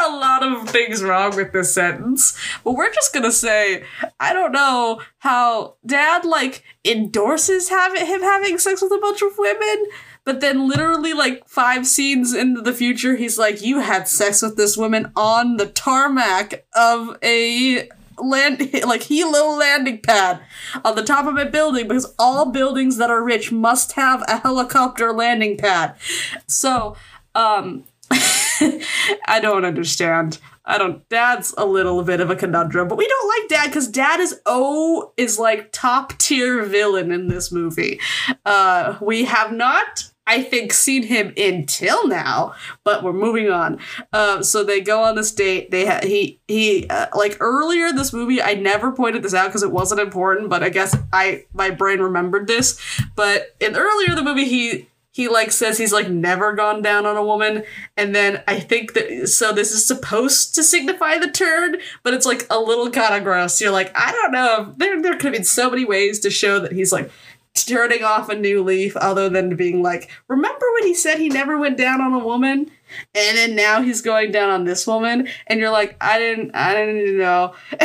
a 0.06 0.16
lot 0.16 0.42
of 0.42 0.68
things 0.68 1.02
wrong 1.02 1.34
with 1.36 1.52
this 1.52 1.74
sentence, 1.74 2.38
but 2.64 2.72
we're 2.72 2.92
just 2.92 3.12
gonna 3.12 3.32
say, 3.32 3.84
I 4.20 4.32
don't 4.32 4.52
know 4.52 5.00
how 5.18 5.76
dad 5.84 6.24
like 6.24 6.62
endorses 6.84 7.68
having 7.68 8.06
him 8.06 8.22
having 8.22 8.58
sex 8.58 8.82
with 8.82 8.92
a 8.92 8.98
bunch 9.00 9.22
of 9.22 9.38
women, 9.38 9.86
but 10.24 10.40
then 10.40 10.68
literally 10.68 11.12
like 11.12 11.48
five 11.48 11.86
scenes 11.86 12.34
into 12.34 12.60
the 12.60 12.72
future, 12.72 13.16
he's 13.16 13.38
like, 13.38 13.62
You 13.62 13.80
had 13.80 14.08
sex 14.08 14.42
with 14.42 14.56
this 14.56 14.76
woman 14.76 15.12
on 15.16 15.56
the 15.56 15.66
tarmac 15.66 16.66
of 16.74 17.16
a 17.22 17.88
land 18.18 18.58
like 18.86 19.02
helo 19.02 19.58
landing 19.58 20.00
pad 20.00 20.40
on 20.84 20.96
the 20.96 21.02
top 21.02 21.26
of 21.26 21.36
a 21.36 21.44
building 21.44 21.86
because 21.86 22.14
all 22.18 22.50
buildings 22.50 22.96
that 22.96 23.10
are 23.10 23.22
rich 23.22 23.52
must 23.52 23.92
have 23.92 24.22
a 24.28 24.38
helicopter 24.38 25.12
landing 25.12 25.56
pad. 25.56 25.94
So, 26.46 26.96
um 27.34 27.84
I 29.26 29.40
don't 29.40 29.64
understand. 29.64 30.38
I 30.64 30.78
don't. 30.78 31.08
Dad's 31.08 31.54
a 31.56 31.64
little 31.64 32.02
bit 32.02 32.20
of 32.20 32.30
a 32.30 32.36
conundrum, 32.36 32.88
but 32.88 32.98
we 32.98 33.06
don't 33.06 33.28
like 33.28 33.48
Dad 33.48 33.66
because 33.68 33.88
Dad 33.88 34.18
is 34.18 34.40
oh 34.46 35.12
is 35.16 35.38
like 35.38 35.70
top 35.72 36.18
tier 36.18 36.64
villain 36.64 37.12
in 37.12 37.28
this 37.28 37.52
movie. 37.52 38.00
Uh, 38.44 38.98
we 39.00 39.24
have 39.24 39.52
not. 39.52 40.10
I 40.28 40.42
think 40.42 40.72
seen 40.72 41.04
him 41.04 41.32
until 41.36 42.08
now, 42.08 42.54
but 42.82 43.04
we're 43.04 43.12
moving 43.12 43.48
on. 43.48 43.78
Uh, 44.12 44.42
so 44.42 44.64
they 44.64 44.80
go 44.80 45.04
on 45.04 45.14
this 45.14 45.30
date. 45.30 45.70
They 45.70 45.86
ha- 45.86 46.00
he 46.02 46.40
he 46.48 46.88
uh, 46.88 47.06
like 47.14 47.36
earlier 47.38 47.92
this 47.92 48.12
movie. 48.12 48.42
I 48.42 48.54
never 48.54 48.90
pointed 48.90 49.22
this 49.22 49.34
out 49.34 49.46
because 49.46 49.62
it 49.62 49.70
wasn't 49.70 50.00
important, 50.00 50.50
but 50.50 50.64
I 50.64 50.68
guess 50.68 50.96
I 51.12 51.44
my 51.52 51.70
brain 51.70 52.00
remembered 52.00 52.48
this. 52.48 52.80
But 53.14 53.54
in 53.60 53.76
earlier 53.76 54.16
the 54.16 54.24
movie, 54.24 54.46
he 54.46 54.88
he 55.16 55.28
like 55.28 55.50
says 55.50 55.78
he's 55.78 55.94
like 55.94 56.10
never 56.10 56.52
gone 56.52 56.82
down 56.82 57.06
on 57.06 57.16
a 57.16 57.24
woman. 57.24 57.64
And 57.96 58.14
then 58.14 58.42
i 58.46 58.60
think 58.60 58.92
that 58.92 59.28
so 59.28 59.50
this 59.50 59.72
is 59.72 59.86
supposed 59.86 60.54
to 60.56 60.62
signify 60.62 61.16
the 61.16 61.30
turn 61.30 61.76
but 62.02 62.12
it's 62.12 62.26
like 62.26 62.46
a 62.50 62.60
little 62.60 62.90
kind 62.90 63.14
of 63.14 63.24
gross. 63.24 63.58
You're 63.58 63.70
like 63.70 63.90
i 63.96 64.12
don't 64.12 64.32
know. 64.32 64.74
There, 64.76 65.00
there 65.00 65.14
could 65.14 65.24
have 65.24 65.32
been 65.32 65.44
so 65.44 65.70
many 65.70 65.86
ways 65.86 66.20
to 66.20 66.30
show 66.30 66.60
that 66.60 66.72
he's 66.72 66.92
like 66.92 67.10
turning 67.54 68.04
off 68.04 68.28
a 68.28 68.34
new 68.34 68.62
leaf 68.62 68.94
other 68.98 69.30
than 69.30 69.56
being 69.56 69.82
like 69.82 70.10
remember 70.28 70.66
when 70.74 70.86
he 70.86 70.92
said 70.92 71.16
he 71.16 71.30
never 71.30 71.56
went 71.56 71.78
down 71.78 72.02
on 72.02 72.12
a 72.12 72.18
woman? 72.18 72.70
And 73.14 73.38
then 73.38 73.56
now 73.56 73.80
he's 73.80 74.02
going 74.02 74.32
down 74.32 74.50
on 74.50 74.64
this 74.64 74.86
woman? 74.86 75.28
And 75.46 75.58
you're 75.60 75.70
like 75.70 75.96
i 75.98 76.18
didn't 76.18 76.54
i 76.54 76.74
didn't 76.74 77.16
know. 77.16 77.54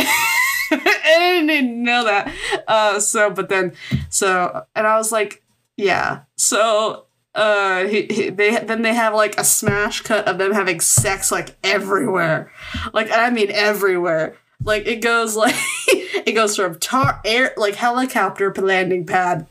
I 0.74 1.44
didn't 1.48 1.82
know 1.82 2.04
that. 2.04 2.36
Uh 2.68 3.00
so 3.00 3.30
but 3.30 3.48
then 3.48 3.72
so 4.10 4.66
and 4.76 4.86
i 4.86 4.98
was 4.98 5.14
like 5.14 5.42
yeah. 5.78 6.24
So 6.36 7.06
uh 7.34 7.86
he, 7.86 8.04
he, 8.08 8.30
they 8.30 8.58
then 8.58 8.82
they 8.82 8.94
have 8.94 9.14
like 9.14 9.38
a 9.40 9.44
smash 9.44 10.02
cut 10.02 10.28
of 10.28 10.38
them 10.38 10.52
having 10.52 10.80
sex 10.80 11.32
like 11.32 11.56
everywhere. 11.64 12.52
Like 12.94 13.10
i 13.12 13.30
mean 13.30 13.52
everywhere. 13.52 14.36
Like 14.64 14.86
it 14.86 15.02
goes 15.02 15.36
like 15.44 15.56
it 15.88 16.34
goes 16.34 16.56
from 16.56 16.78
tar 16.80 17.22
air 17.24 17.54
like 17.58 17.76
helicopter 17.76 18.54
landing 18.54 19.06
pad. 19.06 19.48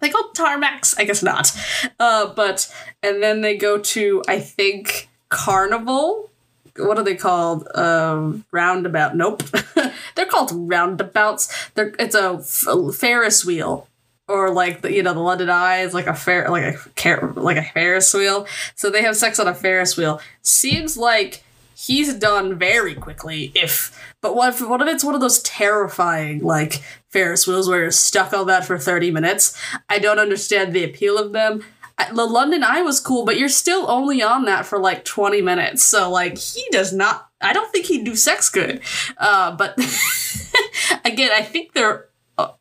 They 0.00 0.10
call 0.10 0.30
tarmacs 0.34 0.94
i 0.98 1.04
guess 1.04 1.22
not. 1.22 1.50
Uh 1.98 2.32
but 2.34 2.72
and 3.02 3.22
then 3.22 3.40
they 3.40 3.56
go 3.56 3.78
to 3.78 4.22
i 4.28 4.38
think 4.38 5.08
carnival? 5.30 6.30
What 6.76 6.98
are 6.98 7.04
they 7.04 7.16
called? 7.16 7.66
Um 7.74 8.44
roundabout. 8.52 9.16
Nope. 9.16 9.42
They're 10.14 10.26
called 10.26 10.52
roundabouts. 10.52 11.70
They're 11.74 11.94
it's 11.98 12.14
a 12.14 12.38
f- 12.40 12.94
ferris 12.94 13.44
wheel 13.46 13.88
or 14.28 14.50
like 14.50 14.82
the 14.82 14.92
you 14.92 15.02
know 15.02 15.14
the 15.14 15.20
London 15.20 15.50
Eye 15.50 15.78
is 15.80 15.94
like 15.94 16.06
a 16.06 16.14
fair 16.14 16.48
like 16.50 16.74
a 16.74 16.78
car- 16.96 17.32
like 17.34 17.56
a 17.56 17.62
Ferris 17.62 18.12
wheel. 18.14 18.46
So 18.74 18.90
they 18.90 19.02
have 19.02 19.16
sex 19.16 19.38
on 19.40 19.48
a 19.48 19.54
Ferris 19.54 19.96
wheel. 19.96 20.20
Seems 20.42 20.96
like 20.96 21.42
he's 21.74 22.14
done 22.14 22.58
very 22.58 22.94
quickly. 22.94 23.52
If 23.54 23.98
but 24.20 24.34
what 24.34 24.54
if, 24.54 24.68
what 24.68 24.82
if 24.82 24.88
it's 24.88 25.04
one 25.04 25.14
of 25.14 25.20
those 25.20 25.40
terrifying 25.42 26.40
like 26.40 26.82
Ferris 27.10 27.46
wheels 27.46 27.68
where 27.68 27.80
you're 27.82 27.90
stuck 27.90 28.32
on 28.32 28.46
that 28.48 28.64
for 28.64 28.78
thirty 28.78 29.10
minutes? 29.10 29.56
I 29.88 29.98
don't 29.98 30.18
understand 30.18 30.72
the 30.72 30.84
appeal 30.84 31.18
of 31.18 31.32
them. 31.32 31.64
I- 31.96 32.12
The 32.12 32.24
London 32.26 32.62
Eye 32.64 32.82
was 32.82 33.00
cool, 33.00 33.24
but 33.24 33.38
you're 33.38 33.48
still 33.48 33.90
only 33.90 34.22
on 34.22 34.44
that 34.44 34.66
for 34.66 34.78
like 34.78 35.04
20 35.04 35.40
minutes. 35.42 35.82
So, 35.84 36.08
like, 36.10 36.38
he 36.38 36.64
does 36.70 36.92
not, 36.92 37.28
I 37.40 37.52
don't 37.52 37.72
think 37.72 37.86
he'd 37.86 38.04
do 38.04 38.14
sex 38.14 38.48
good. 38.50 38.82
Uh, 39.16 39.50
but 39.56 39.76
again, 41.04 41.30
I 41.32 41.42
think 41.42 41.72
they're 41.72 42.06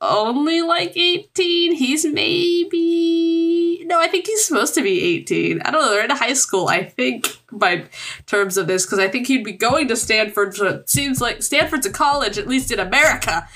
only 0.02 0.62
like 0.62 0.96
18. 0.96 1.76
He's 1.76 2.06
maybe, 2.06 3.84
no, 3.86 4.00
I 4.00 4.08
think 4.08 4.26
he's 4.26 4.46
supposed 4.46 4.74
to 4.76 4.82
be 4.82 5.02
18. 5.18 5.62
I 5.62 5.72
don't 5.72 5.82
know, 5.82 5.92
they're 5.92 6.04
in 6.04 6.10
high 6.10 6.34
school, 6.34 6.68
I 6.68 6.84
think, 6.84 7.40
by 7.52 7.86
terms 8.26 8.58
of 8.58 8.68
this, 8.68 8.86
because 8.86 9.00
I 9.00 9.08
think 9.08 9.28
he'd 9.28 9.44
be 9.44 9.54
going 9.54 9.88
to 9.90 9.96
Stanford. 9.96 10.56
So 10.56 10.68
it 10.68 10.90
seems 10.90 11.22
like 11.22 11.44
Stanford's 11.44 11.86
a 11.86 11.92
college, 11.92 12.38
at 12.38 12.48
least 12.48 12.72
in 12.72 12.80
America, 12.80 13.48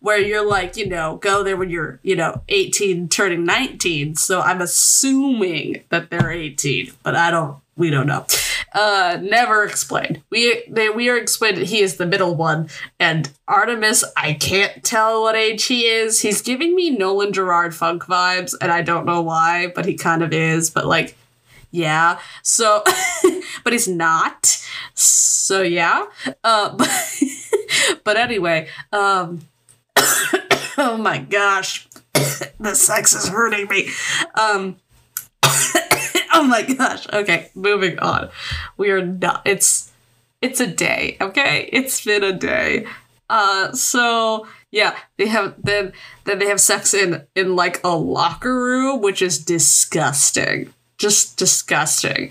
where 0.00 0.18
you're 0.18 0.46
like, 0.46 0.76
you 0.76 0.88
know, 0.88 1.16
go 1.16 1.42
there 1.42 1.56
when 1.56 1.70
you're, 1.70 1.98
you 2.02 2.16
know, 2.16 2.42
18, 2.48 3.08
turning 3.08 3.44
19. 3.44 4.16
So 4.16 4.40
I'm 4.40 4.60
assuming 4.60 5.84
that 5.88 6.10
they're 6.10 6.30
18, 6.30 6.92
but 7.02 7.16
I 7.16 7.30
don't, 7.30 7.58
we 7.76 7.88
don't 7.88 8.06
know. 8.06 8.26
Uh, 8.72 9.18
never 9.20 9.64
explained. 9.64 10.22
We 10.30 10.62
they 10.68 10.90
we 10.90 11.08
are 11.08 11.16
explained 11.16 11.56
that 11.56 11.66
he 11.66 11.80
is 11.80 11.96
the 11.96 12.06
middle 12.06 12.36
one, 12.36 12.68
and 13.00 13.30
Artemis. 13.48 14.04
I 14.16 14.34
can't 14.34 14.84
tell 14.84 15.22
what 15.22 15.34
age 15.34 15.64
he 15.64 15.86
is. 15.86 16.20
He's 16.20 16.40
giving 16.40 16.76
me 16.76 16.90
Nolan 16.90 17.32
Gerard 17.32 17.74
Funk 17.74 18.04
vibes, 18.04 18.54
and 18.60 18.70
I 18.70 18.82
don't 18.82 19.06
know 19.06 19.22
why, 19.22 19.72
but 19.74 19.86
he 19.86 19.94
kind 19.94 20.22
of 20.22 20.32
is. 20.32 20.70
But 20.70 20.86
like, 20.86 21.16
yeah. 21.72 22.20
So, 22.42 22.84
but 23.64 23.72
he's 23.72 23.88
not. 23.88 24.46
So 24.94 25.62
yeah. 25.62 26.06
Uh, 26.44 26.76
but, 26.76 27.22
but 28.04 28.16
anyway. 28.16 28.68
Um. 28.92 29.40
oh 30.78 30.96
my 30.98 31.18
gosh, 31.18 31.88
the 32.60 32.74
sex 32.74 33.14
is 33.14 33.28
hurting 33.28 33.66
me. 33.68 33.88
Um. 34.34 34.76
oh 36.34 36.44
my 36.44 36.62
gosh. 36.62 37.06
Okay, 37.12 37.50
moving 37.54 37.98
on. 37.98 38.30
We 38.76 38.90
are 38.90 39.04
not. 39.04 39.42
It's 39.44 39.90
it's 40.40 40.60
a 40.60 40.66
day. 40.66 41.16
Okay, 41.20 41.68
it's 41.72 42.04
been 42.04 42.24
a 42.24 42.32
day. 42.32 42.86
Uh, 43.28 43.72
so 43.72 44.46
yeah, 44.70 44.96
they 45.16 45.26
have 45.26 45.54
then 45.62 45.92
then 46.24 46.38
they 46.38 46.46
have 46.46 46.60
sex 46.60 46.94
in 46.94 47.24
in 47.34 47.56
like 47.56 47.80
a 47.84 47.96
locker 47.96 48.54
room, 48.54 49.00
which 49.00 49.22
is 49.22 49.38
disgusting. 49.38 50.72
Just 50.98 51.36
disgusting. 51.36 52.30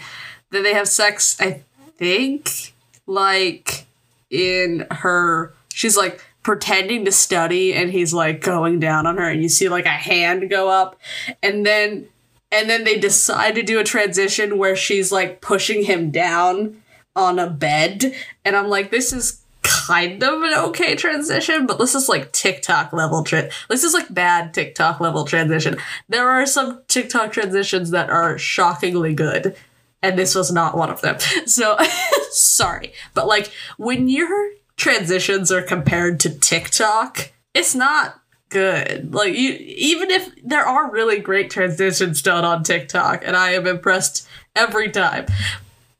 Then 0.52 0.64
they 0.64 0.74
have 0.74 0.88
sex. 0.88 1.40
I 1.40 1.62
think 1.98 2.74
like 3.06 3.86
in 4.30 4.88
her. 4.92 5.54
She's 5.74 5.96
like 5.96 6.24
pretending 6.44 7.06
to 7.06 7.12
study, 7.12 7.74
and 7.74 7.92
he's 7.92 8.14
like 8.14 8.42
going 8.42 8.80
down 8.80 9.06
on 9.06 9.18
her, 9.18 9.30
and 9.30 9.42
you 9.42 9.50
see 9.50 9.70
like 9.70 9.86
a 9.86 9.90
hand 9.90 10.50
go 10.50 10.70
up, 10.70 11.00
and 11.44 11.66
then 11.66 12.08
and 12.52 12.70
then 12.70 12.84
they 12.84 12.98
decide 12.98 13.56
to 13.56 13.64
do 13.64 13.80
a 13.80 13.84
transition 13.84 14.58
where 14.58 14.76
she's 14.76 15.12
like 15.12 15.42
pushing 15.42 15.84
him 15.84 16.12
down 16.12 16.82
on 17.16 17.40
a 17.40 17.50
bed. 17.50 18.16
And 18.46 18.56
i'm 18.56 18.68
like 18.68 18.92
this 18.92 19.14
is 19.14 19.42
kind 19.62 20.24
of 20.24 20.42
an 20.42 20.54
okay 20.54 20.96
transition 20.96 21.68
but 21.68 21.78
this 21.78 21.94
is 21.94 22.08
like 22.08 22.32
tiktok 22.32 22.94
level 22.94 23.24
tra- 23.24 23.50
this 23.70 23.84
is 23.84 23.94
like 23.94 24.12
bad 24.14 24.54
tiktok 24.54 25.00
level 25.00 25.26
transition. 25.26 25.78
There 26.08 26.30
are 26.30 26.46
some 26.46 26.82
tiktok 26.88 27.32
transitions 27.32 27.92
that 27.92 28.10
are 28.10 28.38
shockingly 28.38 29.14
good 29.14 29.56
and 30.02 30.18
this 30.18 30.34
was 30.34 30.52
not 30.52 30.78
one 30.78 30.90
of 30.90 31.02
them. 31.02 31.18
So 31.46 31.78
sorry. 32.32 32.94
But 33.14 33.28
like 33.28 33.52
when 33.78 34.08
your 34.08 34.52
transitions 34.78 35.52
are 35.52 35.62
compared 35.62 36.20
to 36.22 36.30
tiktok 36.40 37.32
it's 37.54 37.76
not 37.76 38.19
good. 38.50 39.14
Like 39.14 39.36
you, 39.36 39.54
even 39.54 40.12
if 40.12 40.32
there 40.44 40.66
are 40.66 40.92
really 40.92 41.20
great 41.20 41.50
transitions 41.50 42.22
done 42.22 42.44
on 42.44 42.64
TikTok, 42.64 43.24
and 43.26 43.36
I 43.36 43.52
am 43.52 43.68
impressed 43.68 44.28
every 44.56 44.92
time, 44.92 45.28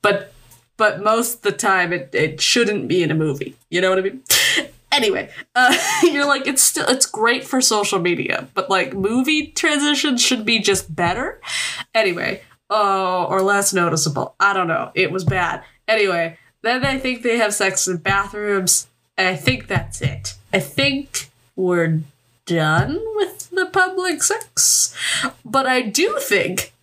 but 0.02 0.34
but 0.78 1.02
most 1.02 1.36
of 1.36 1.42
the 1.42 1.52
time 1.52 1.94
it, 1.94 2.10
it 2.14 2.42
shouldn't 2.42 2.88
be 2.88 3.04
in 3.04 3.12
a 3.12 3.16
movie. 3.16 3.56
You 3.70 3.82
know 3.82 3.90
what 3.90 4.00
I 4.00 4.04
mean? 4.04 4.24
Anyway, 4.92 5.30
uh, 5.54 5.78
you're 6.04 6.26
like 6.26 6.48
it's 6.48 6.64
still 6.64 6.88
it's 6.88 7.06
great 7.06 7.44
for 7.44 7.62
social 7.62 8.00
media, 8.00 8.48
but 8.56 8.72
like 8.72 8.94
movie 8.94 9.48
transitions 9.48 10.20
should 10.20 10.44
be 10.44 10.58
just 10.58 10.94
better. 10.96 11.40
Anyway, 11.94 12.42
uh, 12.72 13.26
or 13.26 13.42
less 13.44 13.72
noticeable. 13.72 14.34
I 14.40 14.54
don't 14.54 14.68
know. 14.68 14.92
It 14.96 15.12
was 15.12 15.24
bad. 15.24 15.64
Anyway, 15.88 16.40
then 16.64 16.86
I 16.86 16.98
think 16.98 17.22
they 17.22 17.38
have 17.38 17.54
sex 17.54 17.88
in 17.88 17.98
bathrooms, 17.98 18.88
and 19.16 19.28
I 19.28 19.36
think 19.36 19.68
that's 19.68 20.02
it. 20.02 20.34
I 20.52 20.60
think 20.60 21.30
we're 21.56 22.02
done 22.50 23.00
with 23.16 23.50
the 23.52 23.68
public 23.68 24.24
sex. 24.24 24.96
But 25.46 25.66
I 25.66 25.82
do 25.82 26.18
think 26.20 26.74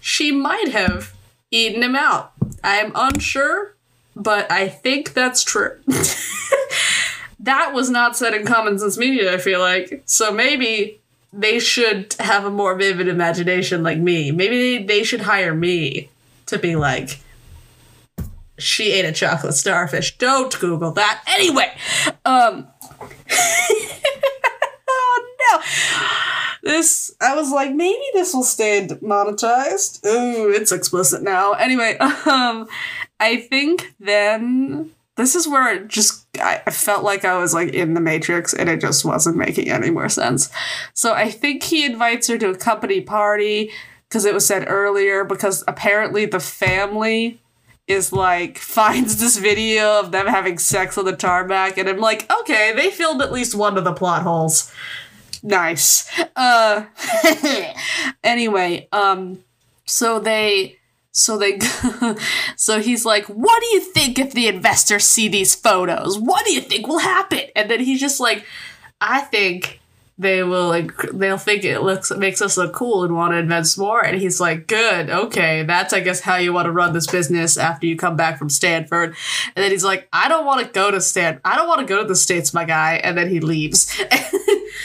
she 0.00 0.32
might 0.32 0.68
have 0.72 1.14
eaten 1.50 1.82
him 1.82 1.96
out. 1.96 2.32
I 2.64 2.76
am 2.76 2.92
unsure, 2.94 3.74
but 4.16 4.50
I 4.50 4.68
think 4.68 5.14
that's 5.14 5.44
true. 5.44 5.78
that 7.40 7.72
was 7.72 7.90
not 7.90 8.16
said 8.16 8.34
in 8.34 8.46
Common 8.46 8.78
Sense 8.78 8.98
Media, 8.98 9.32
I 9.32 9.38
feel 9.38 9.60
like. 9.60 10.02
So 10.06 10.32
maybe 10.32 11.00
they 11.32 11.58
should 11.58 12.14
have 12.18 12.44
a 12.44 12.50
more 12.50 12.74
vivid 12.74 13.08
imagination 13.08 13.82
like 13.82 13.98
me. 13.98 14.30
Maybe 14.30 14.78
they, 14.78 14.84
they 14.84 15.04
should 15.04 15.22
hire 15.22 15.54
me 15.54 16.10
to 16.46 16.58
be 16.58 16.76
like, 16.76 17.20
she 18.58 18.92
ate 18.92 19.04
a 19.04 19.12
chocolate 19.12 19.54
starfish. 19.54 20.16
Don't 20.18 20.58
Google 20.60 20.92
that. 20.92 21.22
Anyway, 21.26 21.72
um, 22.24 22.66
no. 25.52 25.62
This, 26.64 27.12
I 27.20 27.34
was 27.34 27.50
like, 27.50 27.74
maybe 27.74 28.04
this 28.12 28.32
will 28.32 28.44
stay 28.44 28.86
monetized. 29.02 30.06
Ooh, 30.06 30.48
it's 30.48 30.70
explicit 30.70 31.20
now. 31.20 31.54
Anyway, 31.54 31.96
um, 31.98 32.68
I 33.18 33.38
think 33.38 33.92
then 33.98 34.92
this 35.16 35.34
is 35.34 35.48
where 35.48 35.74
it 35.74 35.88
just, 35.88 36.24
I 36.38 36.62
I 36.66 36.70
felt 36.70 37.02
like 37.04 37.24
I 37.24 37.36
was 37.38 37.52
like 37.52 37.70
in 37.74 37.94
the 37.94 38.00
Matrix 38.00 38.54
and 38.54 38.68
it 38.68 38.80
just 38.80 39.04
wasn't 39.04 39.36
making 39.36 39.70
any 39.70 39.90
more 39.90 40.08
sense. 40.08 40.50
So 40.94 41.12
I 41.12 41.30
think 41.30 41.64
he 41.64 41.84
invites 41.84 42.28
her 42.28 42.38
to 42.38 42.50
a 42.50 42.56
company 42.56 43.00
party 43.00 43.72
because 44.08 44.24
it 44.24 44.34
was 44.34 44.46
said 44.46 44.66
earlier 44.68 45.24
because 45.24 45.64
apparently 45.66 46.26
the 46.26 46.40
family 46.40 47.40
is 47.86 48.12
like 48.12 48.58
finds 48.76 49.20
this 49.20 49.36
video 49.36 50.00
of 50.00 50.12
them 50.12 50.26
having 50.26 50.58
sex 50.58 50.96
on 50.96 51.04
the 51.04 51.16
tarmac 51.16 51.78
and 51.78 51.88
I'm 51.88 51.98
like, 51.98 52.30
okay, 52.40 52.72
they 52.74 52.90
filled 52.90 53.22
at 53.22 53.32
least 53.32 53.54
one 53.54 53.76
of 53.76 53.84
the 53.84 53.92
plot 53.92 54.22
holes. 54.22 54.72
Nice. 55.42 56.08
Uh 56.36 56.84
anyway, 58.24 58.88
um 58.92 59.40
so 59.84 60.20
they 60.20 60.78
so 61.10 61.36
they 61.36 61.58
so 62.56 62.80
he's 62.80 63.04
like, 63.04 63.26
"What 63.26 63.60
do 63.60 63.66
you 63.68 63.80
think 63.80 64.18
if 64.18 64.32
the 64.32 64.46
investors 64.48 65.04
see 65.04 65.28
these 65.28 65.54
photos? 65.54 66.18
What 66.18 66.44
do 66.46 66.52
you 66.52 66.60
think 66.60 66.86
will 66.86 67.00
happen?" 67.00 67.42
And 67.56 67.70
then 67.70 67.80
he's 67.80 68.00
just 68.00 68.20
like, 68.20 68.46
"I 69.00 69.20
think 69.20 69.80
they 70.22 70.42
will 70.42 70.68
like 70.68 70.96
they'll 71.12 71.38
think 71.38 71.64
it 71.64 71.80
looks 71.80 72.10
makes 72.12 72.40
us 72.40 72.56
look 72.56 72.72
cool 72.72 73.04
and 73.04 73.14
want 73.14 73.32
to 73.32 73.38
invest 73.38 73.78
more." 73.78 74.04
And 74.04 74.20
he's 74.20 74.40
like, 74.40 74.66
"Good, 74.66 75.10
okay, 75.10 75.62
that's 75.64 75.92
I 75.92 76.00
guess 76.00 76.20
how 76.20 76.36
you 76.36 76.52
want 76.52 76.66
to 76.66 76.72
run 76.72 76.92
this 76.92 77.06
business 77.06 77.56
after 77.56 77.86
you 77.86 77.96
come 77.96 78.16
back 78.16 78.38
from 78.38 78.48
Stanford." 78.48 79.14
And 79.54 79.62
then 79.62 79.70
he's 79.70 79.84
like, 79.84 80.08
"I 80.12 80.28
don't 80.28 80.46
want 80.46 80.64
to 80.66 80.72
go 80.72 80.90
to 80.90 81.00
Stan. 81.00 81.40
I 81.44 81.56
don't 81.56 81.68
want 81.68 81.80
to 81.80 81.86
go 81.86 82.02
to 82.02 82.08
the 82.08 82.16
states, 82.16 82.54
my 82.54 82.64
guy." 82.64 83.00
And 83.02 83.16
then 83.18 83.28
he 83.28 83.40
leaves. 83.40 83.92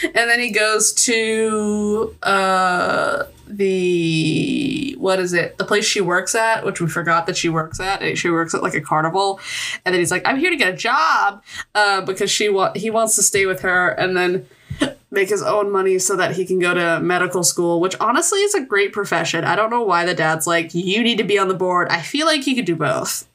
and 0.02 0.14
then 0.14 0.40
he 0.40 0.50
goes 0.50 0.92
to 0.92 2.14
uh 2.22 3.24
the 3.48 4.94
what 4.98 5.18
is 5.18 5.32
it 5.32 5.56
the 5.58 5.64
place 5.64 5.84
she 5.84 6.00
works 6.00 6.34
at 6.34 6.64
which 6.64 6.80
we 6.80 6.86
forgot 6.86 7.26
that 7.26 7.36
she 7.36 7.48
works 7.48 7.80
at 7.80 8.18
she 8.18 8.30
works 8.30 8.54
at 8.54 8.62
like 8.62 8.74
a 8.74 8.80
carnival. 8.80 9.40
And 9.84 9.94
then 9.94 10.00
he's 10.00 10.10
like 10.10 10.26
i'm 10.26 10.38
here 10.38 10.50
to 10.50 10.56
get 10.56 10.72
a 10.72 10.76
job 10.76 11.42
uh, 11.74 12.00
because 12.02 12.30
she 12.30 12.48
wa- 12.48 12.72
he 12.74 12.90
wants 12.90 13.16
to 13.16 13.22
stay 13.22 13.46
with 13.46 13.60
her 13.62 13.88
and 13.90 14.16
then 14.16 14.46
make 15.10 15.28
his 15.28 15.42
own 15.42 15.72
money 15.72 15.98
so 15.98 16.16
that 16.16 16.36
he 16.36 16.44
can 16.44 16.58
go 16.58 16.74
to 16.74 17.00
medical 17.00 17.42
school 17.42 17.80
which 17.80 17.96
honestly 18.00 18.40
is 18.40 18.54
a 18.54 18.64
great 18.64 18.92
profession. 18.92 19.44
I 19.44 19.56
don't 19.56 19.70
know 19.70 19.82
why 19.82 20.04
the 20.04 20.14
dad's 20.14 20.46
like 20.46 20.74
you 20.74 21.02
need 21.02 21.18
to 21.18 21.24
be 21.24 21.38
on 21.38 21.48
the 21.48 21.54
board. 21.54 21.88
I 21.88 22.02
feel 22.02 22.26
like 22.26 22.42
he 22.42 22.54
could 22.54 22.66
do 22.66 22.76
both. 22.76 23.26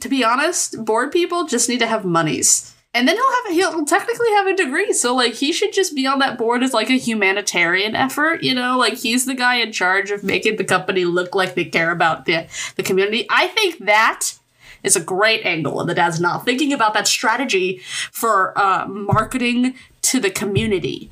To 0.00 0.08
be 0.08 0.24
honest 0.24 0.84
board 0.84 1.12
people 1.12 1.46
just 1.46 1.68
need 1.68 1.78
to 1.80 1.86
have 1.86 2.04
monies 2.04 2.71
and 2.94 3.08
then 3.08 3.16
he'll 3.16 3.32
have 3.32 3.52
he'll 3.52 3.84
technically 3.86 4.30
have 4.30 4.46
a 4.46 4.56
degree 4.56 4.92
so 4.92 5.14
like 5.14 5.34
he 5.34 5.52
should 5.52 5.72
just 5.72 5.94
be 5.94 6.06
on 6.06 6.18
that 6.18 6.36
board 6.36 6.62
as 6.62 6.74
like 6.74 6.90
a 6.90 6.98
humanitarian 6.98 7.94
effort 7.94 8.42
you 8.42 8.54
know? 8.54 8.78
Like 8.78 8.94
he's 8.94 9.26
the 9.26 9.34
guy 9.34 9.56
in 9.56 9.72
charge 9.72 10.10
of 10.10 10.24
making 10.24 10.56
the 10.56 10.64
company 10.64 11.04
look 11.04 11.34
like 11.34 11.54
they 11.54 11.64
care 11.64 11.90
about 11.90 12.26
the 12.26 12.46
the 12.76 12.82
community. 12.82 13.26
I 13.30 13.48
think 13.48 13.78
that 13.86 14.34
is 14.82 14.96
a 14.96 15.00
great 15.00 15.44
angle 15.46 15.80
and 15.80 15.88
the 15.88 15.94
dad's 15.94 16.20
not 16.20 16.44
thinking 16.44 16.72
about 16.72 16.94
that 16.94 17.06
strategy 17.06 17.78
for 18.10 18.56
uh, 18.58 18.86
marketing 18.86 19.74
to 20.02 20.18
the 20.20 20.30
community. 20.30 21.10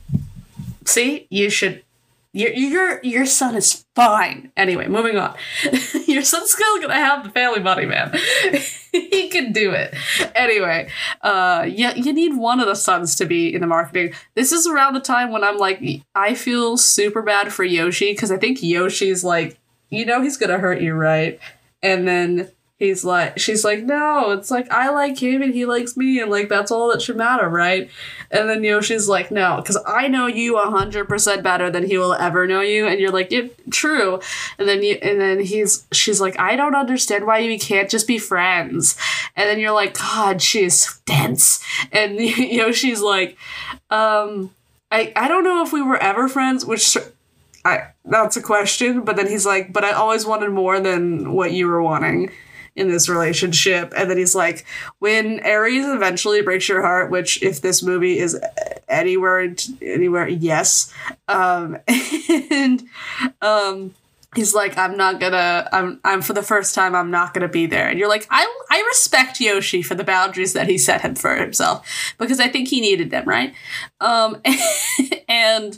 See? 0.85 1.27
You 1.31 1.51
should 1.51 1.85
your 2.33 2.51
your 2.53 3.01
your 3.03 3.27
son 3.27 3.57
is 3.57 3.85
fine. 3.97 4.53
Anyway, 4.57 4.87
moving 4.87 5.17
on. 5.17 5.35
your 6.07 6.23
son's 6.23 6.53
still 6.53 6.81
gonna 6.81 6.95
have 6.95 7.25
the 7.25 7.31
family 7.31 7.61
money, 7.61 7.87
man. 7.87 8.17
he 8.93 9.29
can 9.29 9.53
do 9.53 9.73
it. 9.73 9.95
Anyway, 10.37 10.89
uh, 11.23 11.67
yeah, 11.69 11.95
you 11.95 12.13
need 12.13 12.37
one 12.37 12.61
of 12.61 12.67
the 12.67 12.77
sons 12.77 13.17
to 13.17 13.25
be 13.25 13.53
in 13.53 13.61
the 13.61 13.67
marketing. 13.67 14.13
This 14.35 14.53
is 14.53 14.67
around 14.67 14.95
the 14.95 15.01
time 15.01 15.33
when 15.33 15.43
I'm 15.43 15.59
like, 15.59 15.83
I 16.15 16.35
feel 16.35 16.77
super 16.77 17.23
bad 17.23 17.53
for 17.53 17.65
Yoshi 17.65 18.13
because 18.13 18.31
I 18.31 18.37
think 18.37 18.63
Yoshi's 18.63 19.25
like, 19.25 19.59
you 19.89 20.07
know, 20.07 20.23
he's 20.23 20.37
gonna 20.37 20.59
hurt 20.59 20.81
you, 20.81 20.95
right? 20.95 21.41
And 21.83 22.07
then 22.07 22.51
he's 22.81 23.05
like 23.05 23.39
she's 23.39 23.63
like 23.63 23.85
no 23.85 24.31
it's 24.33 24.51
like 24.51 24.69
i 24.73 24.89
like 24.89 25.19
him 25.19 25.43
and 25.43 25.55
he 25.55 25.67
likes 25.67 25.97
me 25.99 26.19
and 26.19 26.31
like 26.31 26.49
that's 26.49 26.71
all 26.73 26.89
that 26.89 27.01
should 27.01 27.17
matter 27.17 27.49
right? 27.49 27.89
And 28.33 28.49
then 28.49 28.65
yoshi's 28.65 29.09
like 29.09 29.31
no 29.31 29.57
because 29.57 29.79
i 29.87 30.09
know 30.09 30.27
you 30.27 30.55
100% 30.55 31.43
better 31.43 31.71
than 31.71 31.87
he 31.87 31.99
will 31.99 32.15
ever 32.15 32.47
know 32.47 32.63
you 32.63 32.89
and 32.89 32.99
you're 32.99 33.13
like 33.13 33.31
yeah, 33.31 33.49
true. 33.71 34.19
And 34.59 34.67
then 34.67 34.83
you 34.83 34.95
and 34.95 35.21
then 35.21 35.41
he's 35.41 35.87
she's 35.93 36.21
like 36.21 36.39
i 36.41 36.57
don't 36.57 36.75
understand 36.75 37.27
why 37.27 37.41
we 37.41 37.59
can't 37.59 37.91
just 37.91 38.09
be 38.09 38.19
friends. 38.19 38.97
And 39.37 39.49
then 39.49 39.61
you're 39.61 39.73
like 39.73 39.97
god 39.97 40.41
she 40.41 40.65
is 40.65 40.81
so 40.81 40.93
dense. 41.05 41.63
And 41.93 42.19
yoshi's 42.21 43.03
like 43.03 43.37
um 43.91 44.55
I, 44.93 45.13
I 45.15 45.29
don't 45.29 45.45
know 45.45 45.63
if 45.63 45.73
we 45.73 45.83
were 45.83 45.99
ever 45.99 46.29
friends, 46.29 46.65
which 46.65 46.97
I 47.65 47.89
that's 48.07 48.37
a 48.37 48.43
question, 48.43 49.03
but 49.03 49.17
then 49.17 49.29
he's 49.29 49.45
like, 49.45 49.73
but 49.73 49.85
I 49.85 49.93
always 49.93 50.25
wanted 50.25 50.51
more 50.51 50.81
than 50.81 51.35
what 51.35 51.53
you 51.53 51.67
were 51.67 51.83
wanting 51.83 52.31
in 52.81 52.89
this 52.89 53.09
relationship. 53.09 53.93
And 53.97 54.11
then 54.11 54.17
he's 54.17 54.35
like, 54.35 54.65
when 54.99 55.41
Ares 55.45 55.87
eventually 55.87 56.41
breaks 56.41 56.69
your 56.69 56.81
heart, 56.81 57.11
which 57.11 57.43
if 57.43 57.61
this 57.61 57.83
movie 57.83 58.19
is 58.19 58.41
anywhere, 58.89 59.55
anywhere, 59.83 60.27
yes. 60.27 60.93
Um, 61.29 61.77
and 62.51 62.83
um, 63.43 63.95
he's 64.35 64.55
like, 64.55 64.79
I'm 64.79 64.97
not 64.97 65.21
gonna, 65.21 65.69
I'm, 65.73 66.01
I'm 66.05 66.23
for 66.23 66.33
the 66.33 66.43
first 66.43 66.75
time, 66.75 66.95
I'm 66.95 67.11
not 67.11 67.35
gonna 67.35 67.49
be 67.49 67.67
there. 67.67 67.89
And 67.89 67.99
you're 67.99 68.09
like, 68.09 68.27
I, 68.31 68.47
I 68.71 68.81
respect 68.89 69.41
Yoshi 69.41 69.83
for 69.83 69.95
the 69.95 70.05
boundaries 70.05 70.55
that 70.55 70.67
he 70.67 70.79
set 70.79 71.03
him 71.03 71.15
for 71.15 71.37
himself 71.37 72.15
because 72.19 72.41
I 72.41 72.49
think 72.49 72.69
he 72.69 72.81
needed 72.81 73.11
them, 73.11 73.27
right? 73.27 73.55
Um, 74.01 74.41
and 75.29 75.77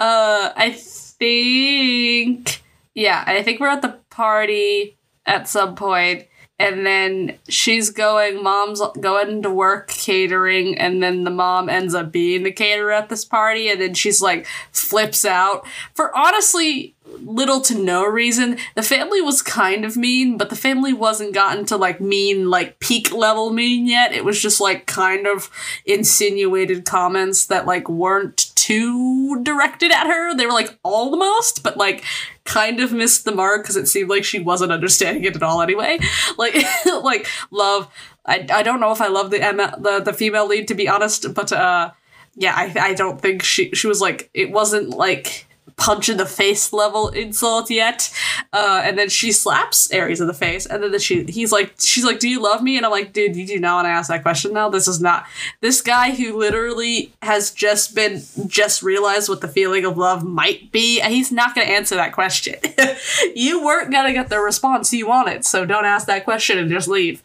uh, 0.00 0.50
I 0.56 0.72
think, 0.72 2.62
yeah, 2.94 3.22
I 3.26 3.42
think 3.42 3.60
we're 3.60 3.68
at 3.68 3.82
the 3.82 4.00
party 4.10 4.96
at 5.24 5.48
some 5.48 5.76
point 5.76 6.26
and 6.62 6.86
then 6.86 7.38
she's 7.48 7.90
going 7.90 8.42
mom's 8.42 8.80
going 9.00 9.42
to 9.42 9.50
work 9.50 9.88
catering 9.88 10.78
and 10.78 11.02
then 11.02 11.24
the 11.24 11.30
mom 11.30 11.68
ends 11.68 11.94
up 11.94 12.12
being 12.12 12.42
the 12.44 12.52
caterer 12.52 12.92
at 12.92 13.08
this 13.08 13.24
party 13.24 13.68
and 13.68 13.80
then 13.80 13.94
she's 13.94 14.22
like 14.22 14.46
flips 14.70 15.24
out. 15.24 15.66
For 15.94 16.16
honestly 16.16 16.94
little 17.24 17.60
to 17.60 17.78
no 17.78 18.04
reason 18.04 18.56
the 18.74 18.82
family 18.82 19.20
was 19.20 19.42
kind 19.42 19.84
of 19.84 19.96
mean 19.96 20.36
but 20.36 20.50
the 20.50 20.56
family 20.56 20.92
wasn't 20.92 21.32
gotten 21.34 21.64
to 21.64 21.76
like 21.76 22.00
mean 22.00 22.50
like 22.50 22.78
peak 22.78 23.12
level 23.12 23.50
mean 23.50 23.86
yet 23.86 24.12
it 24.12 24.24
was 24.24 24.40
just 24.40 24.60
like 24.60 24.86
kind 24.86 25.26
of 25.26 25.50
insinuated 25.86 26.84
comments 26.84 27.46
that 27.46 27.66
like 27.66 27.88
weren't 27.88 28.50
too 28.54 29.42
directed 29.42 29.90
at 29.90 30.06
her 30.06 30.34
they 30.36 30.46
were 30.46 30.52
like 30.52 30.78
almost 30.82 31.62
but 31.62 31.76
like 31.76 32.04
kind 32.44 32.80
of 32.80 32.92
missed 32.92 33.24
the 33.24 33.34
mark 33.34 33.62
because 33.62 33.76
it 33.76 33.86
seemed 33.88 34.10
like 34.10 34.24
she 34.24 34.40
wasn't 34.40 34.72
understanding 34.72 35.24
it 35.24 35.36
at 35.36 35.42
all 35.42 35.62
anyway. 35.62 35.98
Like, 36.38 36.56
like 37.02 37.26
love. 37.50 37.92
I, 38.24 38.46
I 38.52 38.62
don't 38.62 38.80
know 38.80 38.92
if 38.92 39.00
I 39.00 39.08
love 39.08 39.30
the 39.30 39.38
the 39.38 40.00
the 40.00 40.12
female 40.12 40.46
lead 40.46 40.68
to 40.68 40.74
be 40.74 40.88
honest, 40.88 41.34
but 41.34 41.52
uh, 41.52 41.90
yeah, 42.34 42.54
I 42.56 42.72
I 42.80 42.94
don't 42.94 43.20
think 43.20 43.42
she 43.42 43.70
she 43.72 43.86
was 43.86 44.00
like 44.00 44.30
it 44.32 44.50
wasn't 44.50 44.90
like 44.90 45.46
punch 45.76 46.08
in 46.08 46.16
the 46.16 46.26
face 46.26 46.72
level 46.72 47.08
insult 47.08 47.70
yet. 47.70 48.12
Uh, 48.52 48.82
and 48.84 48.98
then 48.98 49.08
she 49.08 49.32
slaps 49.32 49.92
Ares 49.92 50.20
in 50.20 50.26
the 50.26 50.34
face, 50.34 50.66
and 50.66 50.82
then 50.82 50.98
she 50.98 51.24
he's 51.24 51.52
like 51.52 51.74
she's 51.78 52.04
like, 52.04 52.20
"Do 52.20 52.28
you 52.28 52.42
love 52.42 52.62
me?" 52.62 52.76
And 52.76 52.86
I'm 52.86 52.92
like, 52.92 53.12
"Dude, 53.12 53.36
you 53.36 53.46
do 53.46 53.58
not 53.58 53.76
want 53.76 53.86
to 53.86 53.90
ask 53.90 54.08
that 54.08 54.22
question 54.22 54.52
now. 54.52 54.68
This 54.68 54.88
is 54.88 55.00
not 55.00 55.26
this 55.60 55.80
guy 55.80 56.12
who 56.12 56.36
literally 56.36 57.12
has 57.22 57.50
just 57.50 57.94
been 57.94 58.22
just 58.46 58.82
realized 58.82 59.28
what 59.28 59.40
the 59.40 59.48
feeling 59.48 59.84
of 59.84 59.96
love 59.96 60.24
might 60.24 60.72
be. 60.72 61.00
And 61.00 61.12
he's 61.12 61.32
not 61.32 61.54
going 61.54 61.66
to 61.66 61.72
answer 61.72 61.94
that 61.96 62.12
question. 62.12 62.56
you 63.34 63.64
weren't 63.64 63.90
gonna 63.90 64.12
get 64.12 64.28
the 64.28 64.40
response 64.40 64.92
you 64.92 65.06
wanted, 65.06 65.44
so 65.44 65.64
don't 65.64 65.84
ask 65.84 66.06
that 66.06 66.24
question 66.24 66.58
and 66.58 66.70
just 66.70 66.88
leave. 66.88 67.22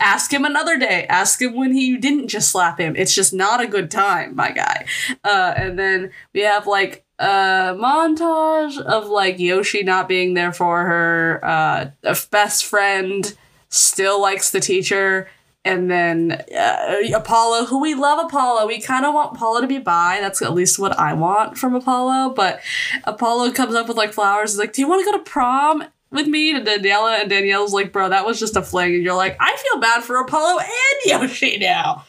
Ask 0.00 0.32
him 0.32 0.44
another 0.44 0.78
day. 0.78 1.06
Ask 1.08 1.40
him 1.40 1.54
when 1.54 1.72
he 1.72 1.96
didn't 1.96 2.28
just 2.28 2.50
slap 2.50 2.78
him. 2.78 2.94
It's 2.96 3.14
just 3.14 3.32
not 3.32 3.60
a 3.60 3.66
good 3.66 3.90
time, 3.90 4.34
my 4.34 4.50
guy. 4.50 4.86
Uh, 5.22 5.54
and 5.56 5.78
then 5.78 6.10
we 6.34 6.40
have 6.40 6.66
like 6.66 7.04
a 7.18 7.74
montage 7.78 8.78
of 8.80 9.08
like 9.08 9.38
Yoshi 9.38 9.82
not 9.82 10.08
being 10.08 10.34
there 10.34 10.52
for 10.52 10.84
her. 10.84 11.40
Uh, 11.42 11.90
a 12.02 12.16
best 12.30 12.64
friend 12.64 13.36
still 13.68 14.20
likes 14.20 14.50
the 14.50 14.60
teacher. 14.60 15.28
And 15.64 15.88
then 15.88 16.32
uh, 16.32 16.96
Apollo, 17.14 17.66
who 17.66 17.80
we 17.80 17.94
love 17.94 18.24
Apollo. 18.26 18.66
We 18.66 18.80
kind 18.80 19.04
of 19.06 19.14
want 19.14 19.36
Apollo 19.36 19.60
to 19.60 19.68
be 19.68 19.78
by. 19.78 20.18
That's 20.20 20.42
at 20.42 20.54
least 20.54 20.78
what 20.78 20.98
I 20.98 21.12
want 21.12 21.56
from 21.56 21.76
Apollo. 21.76 22.34
But 22.34 22.60
Apollo 23.04 23.52
comes 23.52 23.76
up 23.76 23.86
with 23.86 23.96
like 23.96 24.12
flowers. 24.12 24.52
He's 24.52 24.58
like, 24.58 24.72
Do 24.72 24.82
you 24.82 24.88
want 24.88 25.04
to 25.04 25.10
go 25.12 25.18
to 25.18 25.24
prom? 25.24 25.84
with 26.12 26.26
me 26.28 26.52
to 26.52 26.60
Daniela, 26.60 27.22
and 27.22 27.30
Danielle's 27.30 27.72
like, 27.72 27.90
bro, 27.90 28.10
that 28.10 28.26
was 28.26 28.38
just 28.38 28.54
a 28.54 28.62
fling. 28.62 28.94
And 28.94 29.02
you're 29.02 29.14
like, 29.16 29.36
I 29.40 29.56
feel 29.56 29.80
bad 29.80 30.04
for 30.04 30.16
Apollo 30.20 30.60
and 30.60 30.70
Yoshi 31.06 31.58
now. 31.58 32.04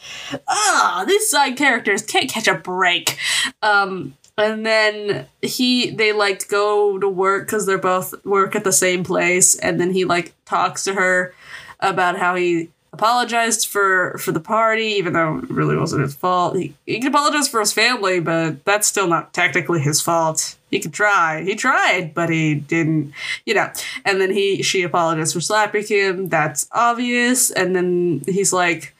Ah, 0.47 1.05
these 1.07 1.29
side 1.29 1.55
characters 1.55 2.01
can't 2.03 2.29
catch 2.29 2.47
a 2.47 2.55
break. 2.55 3.17
Um, 3.61 4.15
and 4.37 4.65
then 4.65 5.27
he 5.41 5.91
they 5.91 6.11
like 6.11 6.47
go 6.47 6.97
to 6.97 7.07
work 7.07 7.45
because 7.45 7.65
they're 7.65 7.77
both 7.77 8.13
work 8.25 8.55
at 8.55 8.63
the 8.63 8.71
same 8.71 9.03
place. 9.03 9.55
And 9.55 9.79
then 9.79 9.91
he 9.91 10.05
like 10.05 10.33
talks 10.45 10.83
to 10.85 10.93
her 10.93 11.33
about 11.79 12.17
how 12.17 12.35
he 12.35 12.69
apologized 12.91 13.67
for 13.67 14.17
for 14.19 14.31
the 14.31 14.39
party 14.39 14.83
even 14.83 15.13
though 15.13 15.39
it 15.39 15.49
really 15.49 15.77
wasn't 15.77 16.01
his 16.01 16.15
fault. 16.15 16.55
He, 16.55 16.75
he 16.85 16.99
can 16.99 17.07
apologize 17.07 17.47
for 17.47 17.59
his 17.59 17.73
family 17.73 18.19
but 18.19 18.65
that's 18.65 18.87
still 18.87 19.07
not 19.07 19.33
technically 19.33 19.81
his 19.81 20.01
fault. 20.01 20.55
He 20.71 20.79
could 20.79 20.93
try. 20.93 21.43
He 21.43 21.55
tried 21.55 22.13
but 22.15 22.29
he 22.29 22.55
didn't 22.55 23.13
you 23.45 23.53
know. 23.53 23.71
And 24.03 24.19
then 24.19 24.31
he 24.31 24.63
she 24.63 24.81
apologized 24.81 25.33
for 25.33 25.41
slapping 25.41 25.85
him. 25.85 26.29
That's 26.29 26.67
obvious. 26.71 27.51
And 27.51 27.75
then 27.75 28.21
he's 28.25 28.53
like 28.53 28.95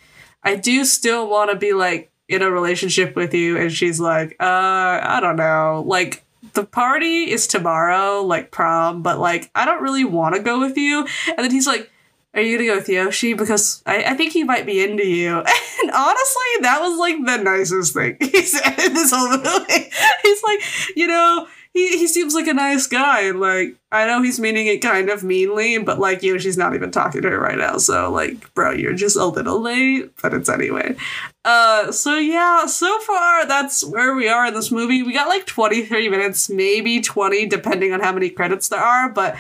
i 0.46 0.56
do 0.56 0.84
still 0.84 1.30
want 1.30 1.50
to 1.50 1.56
be 1.56 1.74
like 1.74 2.12
in 2.28 2.42
a 2.42 2.50
relationship 2.50 3.16
with 3.16 3.34
you 3.34 3.58
and 3.58 3.72
she's 3.72 4.00
like 4.00 4.36
uh 4.40 5.00
i 5.04 5.20
don't 5.22 5.36
know. 5.36 5.84
Like 5.86 6.24
the 6.54 6.66
party 6.66 7.32
is 7.32 7.48
tomorrow 7.48 8.22
like 8.22 8.52
prom 8.52 9.02
but 9.02 9.20
like 9.20 9.50
i 9.56 9.66
don't 9.66 9.82
really 9.82 10.06
want 10.06 10.36
to 10.36 10.42
go 10.42 10.60
with 10.60 10.78
you. 10.78 11.08
And 11.28 11.40
then 11.40 11.52
he's 11.52 11.68
like 11.68 11.90
are 12.36 12.42
you 12.42 12.58
gonna 12.58 12.68
go 12.68 12.76
with 12.78 12.90
yoshi? 12.90 13.34
Because 13.34 13.84
I, 13.86 14.06
I 14.06 14.14
think 14.16 14.34
he 14.34 14.44
might 14.44 14.66
be 14.66 14.84
into 14.84 15.06
you. 15.06 15.44
And 15.84 15.92
honestly 15.92 16.52
that 16.62 16.80
was 16.80 16.98
like 16.98 17.18
the 17.26 17.44
nicest 17.44 17.94
thing 17.94 18.16
he 18.22 18.42
said 18.44 18.80
in 18.80 18.94
this 18.94 19.12
whole 19.14 19.30
movie. 19.30 19.90
He's 20.24 20.44
like 20.44 20.60
you 20.96 21.08
know 21.08 21.48
he, 21.74 21.98
he 21.98 22.08
seems 22.08 22.36
like 22.36 22.48
a 22.48 22.54
nice 22.54 22.86
guy. 22.86 23.32
Like, 23.32 23.76
I 23.92 24.06
know 24.06 24.22
he's 24.22 24.40
meaning 24.40 24.68
it 24.68 24.82
kind 24.82 25.10
of 25.10 25.24
meanly, 25.24 25.80
but 25.80 26.00
like, 26.00 26.22
you 26.22 26.34
know, 26.34 26.40
she's 26.40 26.58
not 26.58 26.76
even 26.76 26.92
talking 26.92 27.24
to 27.24 27.30
her 27.30 27.40
right 27.40 27.58
now. 27.58 27.78
So, 27.78 28.12
like, 28.12 28.54
bro, 28.54 28.72
you're 28.72 28.94
just 28.94 29.18
a 29.18 29.26
little 29.26 29.60
late, 29.60 30.12
but 30.22 30.34
it's 30.34 30.50
anyway. 30.50 30.96
Uh, 31.44 31.92
so 31.92 32.18
yeah, 32.18 32.68
so 32.68 33.00
far 33.00 33.46
that's 33.48 33.84
where 33.84 34.16
we 34.16 34.28
are 34.28 34.46
in 34.46 34.54
this 34.54 34.72
movie. 34.72 35.02
We 35.02 35.14
got 35.14 35.28
like 35.28 35.48
23 35.48 36.10
minutes, 36.10 36.50
maybe 36.50 37.02
20, 37.02 37.48
depending 37.48 37.92
on 37.92 38.02
how 38.02 38.14
many 38.14 38.30
credits 38.30 38.70
there 38.70 38.80
are, 38.80 39.10
but 39.10 39.36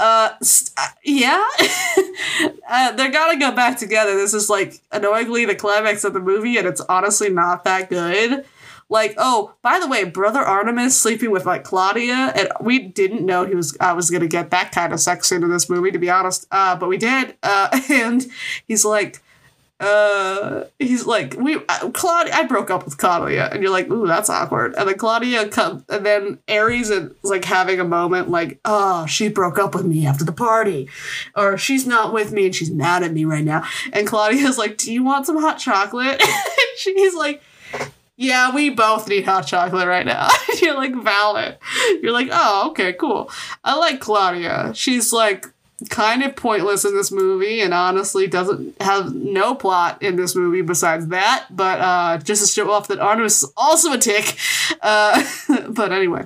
uh, 0.00 0.30
st- 0.42 0.72
uh, 0.78 0.88
yeah, 1.04 1.46
uh, 2.68 2.92
they're 2.92 3.10
gonna 3.10 3.38
go 3.38 3.52
back 3.52 3.78
together. 3.78 4.16
This 4.16 4.32
is 4.32 4.48
like 4.48 4.80
annoyingly 4.90 5.44
the 5.44 5.54
climax 5.54 6.04
of 6.04 6.14
the 6.14 6.20
movie, 6.20 6.56
and 6.56 6.66
it's 6.66 6.80
honestly 6.80 7.28
not 7.28 7.64
that 7.64 7.90
good. 7.90 8.46
Like, 8.90 9.14
oh, 9.16 9.54
by 9.62 9.78
the 9.78 9.86
way, 9.86 10.02
brother 10.02 10.40
Artemis 10.40 11.00
sleeping 11.00 11.30
with 11.30 11.46
like 11.46 11.62
Claudia, 11.62 12.32
and 12.34 12.48
we 12.60 12.80
didn't 12.80 13.24
know 13.24 13.46
he 13.46 13.54
was 13.54 13.76
I 13.80 13.92
was 13.92 14.10
gonna 14.10 14.26
get 14.26 14.50
that 14.50 14.72
kind 14.72 14.92
of 14.92 14.98
sex 14.98 15.30
into 15.30 15.46
this 15.46 15.70
movie, 15.70 15.92
to 15.92 15.98
be 15.98 16.10
honest. 16.10 16.46
Uh, 16.50 16.74
but 16.74 16.88
we 16.88 16.96
did. 16.96 17.36
Uh, 17.42 17.80
and 17.90 18.26
he's 18.66 18.84
like, 18.84 19.22
uh, 19.78 20.64
he's 20.80 21.06
like, 21.06 21.36
we 21.38 21.56
uh, 21.68 21.90
Claudia. 21.90 22.34
I 22.34 22.42
broke 22.42 22.68
up 22.68 22.84
with 22.84 22.98
Claudia, 22.98 23.48
and 23.52 23.62
you're 23.62 23.70
like, 23.70 23.88
ooh, 23.88 24.08
that's 24.08 24.28
awkward. 24.28 24.74
And 24.76 24.88
then 24.88 24.98
Claudia 24.98 25.48
comes, 25.48 25.84
and 25.88 26.04
then 26.04 26.40
Ares 26.48 26.90
is 26.90 27.12
like 27.22 27.44
having 27.44 27.78
a 27.78 27.84
moment, 27.84 28.28
like, 28.28 28.58
oh, 28.64 29.06
she 29.06 29.28
broke 29.28 29.56
up 29.56 29.72
with 29.72 29.86
me 29.86 30.04
after 30.04 30.24
the 30.24 30.32
party, 30.32 30.88
or 31.36 31.56
she's 31.56 31.86
not 31.86 32.12
with 32.12 32.32
me 32.32 32.46
and 32.46 32.54
she's 32.56 32.72
mad 32.72 33.04
at 33.04 33.12
me 33.12 33.24
right 33.24 33.44
now. 33.44 33.64
And 33.92 34.04
Claudia's 34.04 34.58
like, 34.58 34.76
do 34.78 34.92
you 34.92 35.04
want 35.04 35.26
some 35.26 35.40
hot 35.40 35.58
chocolate? 35.58 36.20
she's 36.76 37.14
like 37.14 37.40
yeah, 38.20 38.54
we 38.54 38.68
both 38.68 39.08
need 39.08 39.24
hot 39.24 39.46
chocolate 39.46 39.88
right 39.88 40.04
now. 40.04 40.28
You're 40.60 40.74
like, 40.76 40.94
valid. 40.94 41.56
You're 42.02 42.12
like, 42.12 42.28
oh, 42.30 42.68
okay, 42.70 42.92
cool. 42.92 43.30
I 43.64 43.76
like 43.76 43.98
Claudia. 43.98 44.72
She's 44.74 45.10
like 45.10 45.46
kind 45.88 46.22
of 46.22 46.36
pointless 46.36 46.84
in 46.84 46.94
this 46.94 47.10
movie 47.10 47.62
and 47.62 47.72
honestly 47.72 48.26
doesn't 48.26 48.80
have 48.82 49.14
no 49.14 49.54
plot 49.54 50.02
in 50.02 50.16
this 50.16 50.36
movie 50.36 50.60
besides 50.60 51.06
that. 51.06 51.46
But 51.48 51.80
uh, 51.80 52.18
just 52.18 52.42
to 52.46 52.52
show 52.52 52.70
off 52.70 52.88
that 52.88 52.98
Artemis 52.98 53.42
is 53.42 53.52
also 53.56 53.92
a 53.92 53.98
tick. 53.98 54.36
Uh, 54.82 55.22
but 55.70 55.92
anyway. 55.92 56.24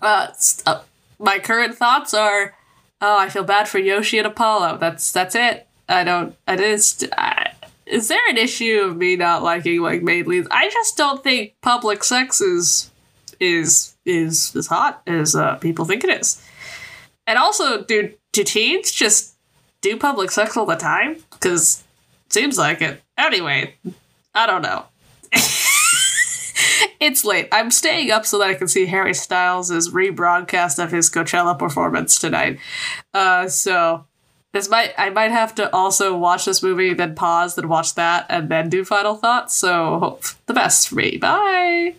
Uh, 0.00 0.28
s- 0.30 0.62
uh, 0.66 0.80
my 1.18 1.38
current 1.38 1.74
thoughts 1.74 2.14
are, 2.14 2.54
oh, 3.02 3.18
I 3.18 3.28
feel 3.28 3.44
bad 3.44 3.68
for 3.68 3.78
Yoshi 3.78 4.16
and 4.18 4.26
Apollo. 4.26 4.78
That's 4.78 5.12
that's 5.12 5.34
it. 5.34 5.66
I 5.88 6.04
don't. 6.04 6.34
I 6.46 6.56
just. 6.56 7.04
I, 7.18 7.41
is 7.86 8.08
there 8.08 8.28
an 8.28 8.36
issue 8.36 8.82
of 8.84 8.96
me 8.96 9.16
not 9.16 9.42
liking 9.42 9.80
like 9.80 10.02
maid 10.02 10.26
leads? 10.26 10.48
I 10.50 10.68
just 10.70 10.96
don't 10.96 11.22
think 11.22 11.54
public 11.60 12.04
sex 12.04 12.40
is 12.40 12.90
is 13.40 13.94
is 14.04 14.54
as 14.54 14.66
hot 14.68 15.02
as 15.06 15.34
uh, 15.34 15.56
people 15.56 15.84
think 15.84 16.04
it 16.04 16.10
is. 16.20 16.42
And 17.26 17.38
also, 17.38 17.84
do 17.84 18.12
do 18.32 18.44
teens 18.44 18.92
just 18.92 19.34
do 19.80 19.96
public 19.96 20.30
sex 20.30 20.56
all 20.56 20.66
the 20.66 20.76
time? 20.76 21.16
Because 21.30 21.82
seems 22.30 22.58
like 22.58 22.80
it. 22.80 23.02
Anyway, 23.18 23.74
I 24.34 24.46
don't 24.46 24.62
know. 24.62 24.86
it's 27.00 27.24
late. 27.24 27.48
I'm 27.52 27.70
staying 27.70 28.10
up 28.10 28.24
so 28.24 28.38
that 28.38 28.48
I 28.48 28.54
can 28.54 28.68
see 28.68 28.86
Harry 28.86 29.14
Styles' 29.14 29.90
rebroadcast 29.90 30.82
of 30.82 30.90
his 30.90 31.10
Coachella 31.10 31.58
performance 31.58 32.18
tonight. 32.18 32.58
Uh, 33.12 33.48
so 33.48 34.06
this 34.52 34.68
might 34.68 34.92
I 34.98 35.10
might 35.10 35.30
have 35.30 35.54
to 35.56 35.74
also 35.74 36.16
watch 36.16 36.44
this 36.44 36.62
movie, 36.62 36.94
then 36.94 37.14
pause, 37.14 37.54
then 37.54 37.68
watch 37.68 37.94
that, 37.94 38.26
and 38.28 38.48
then 38.48 38.68
do 38.68 38.84
final 38.84 39.16
thoughts. 39.16 39.54
So 39.54 39.98
hope 39.98 40.22
the 40.46 40.54
best 40.54 40.88
for 40.88 40.96
me. 40.96 41.16
Bye. 41.16 41.94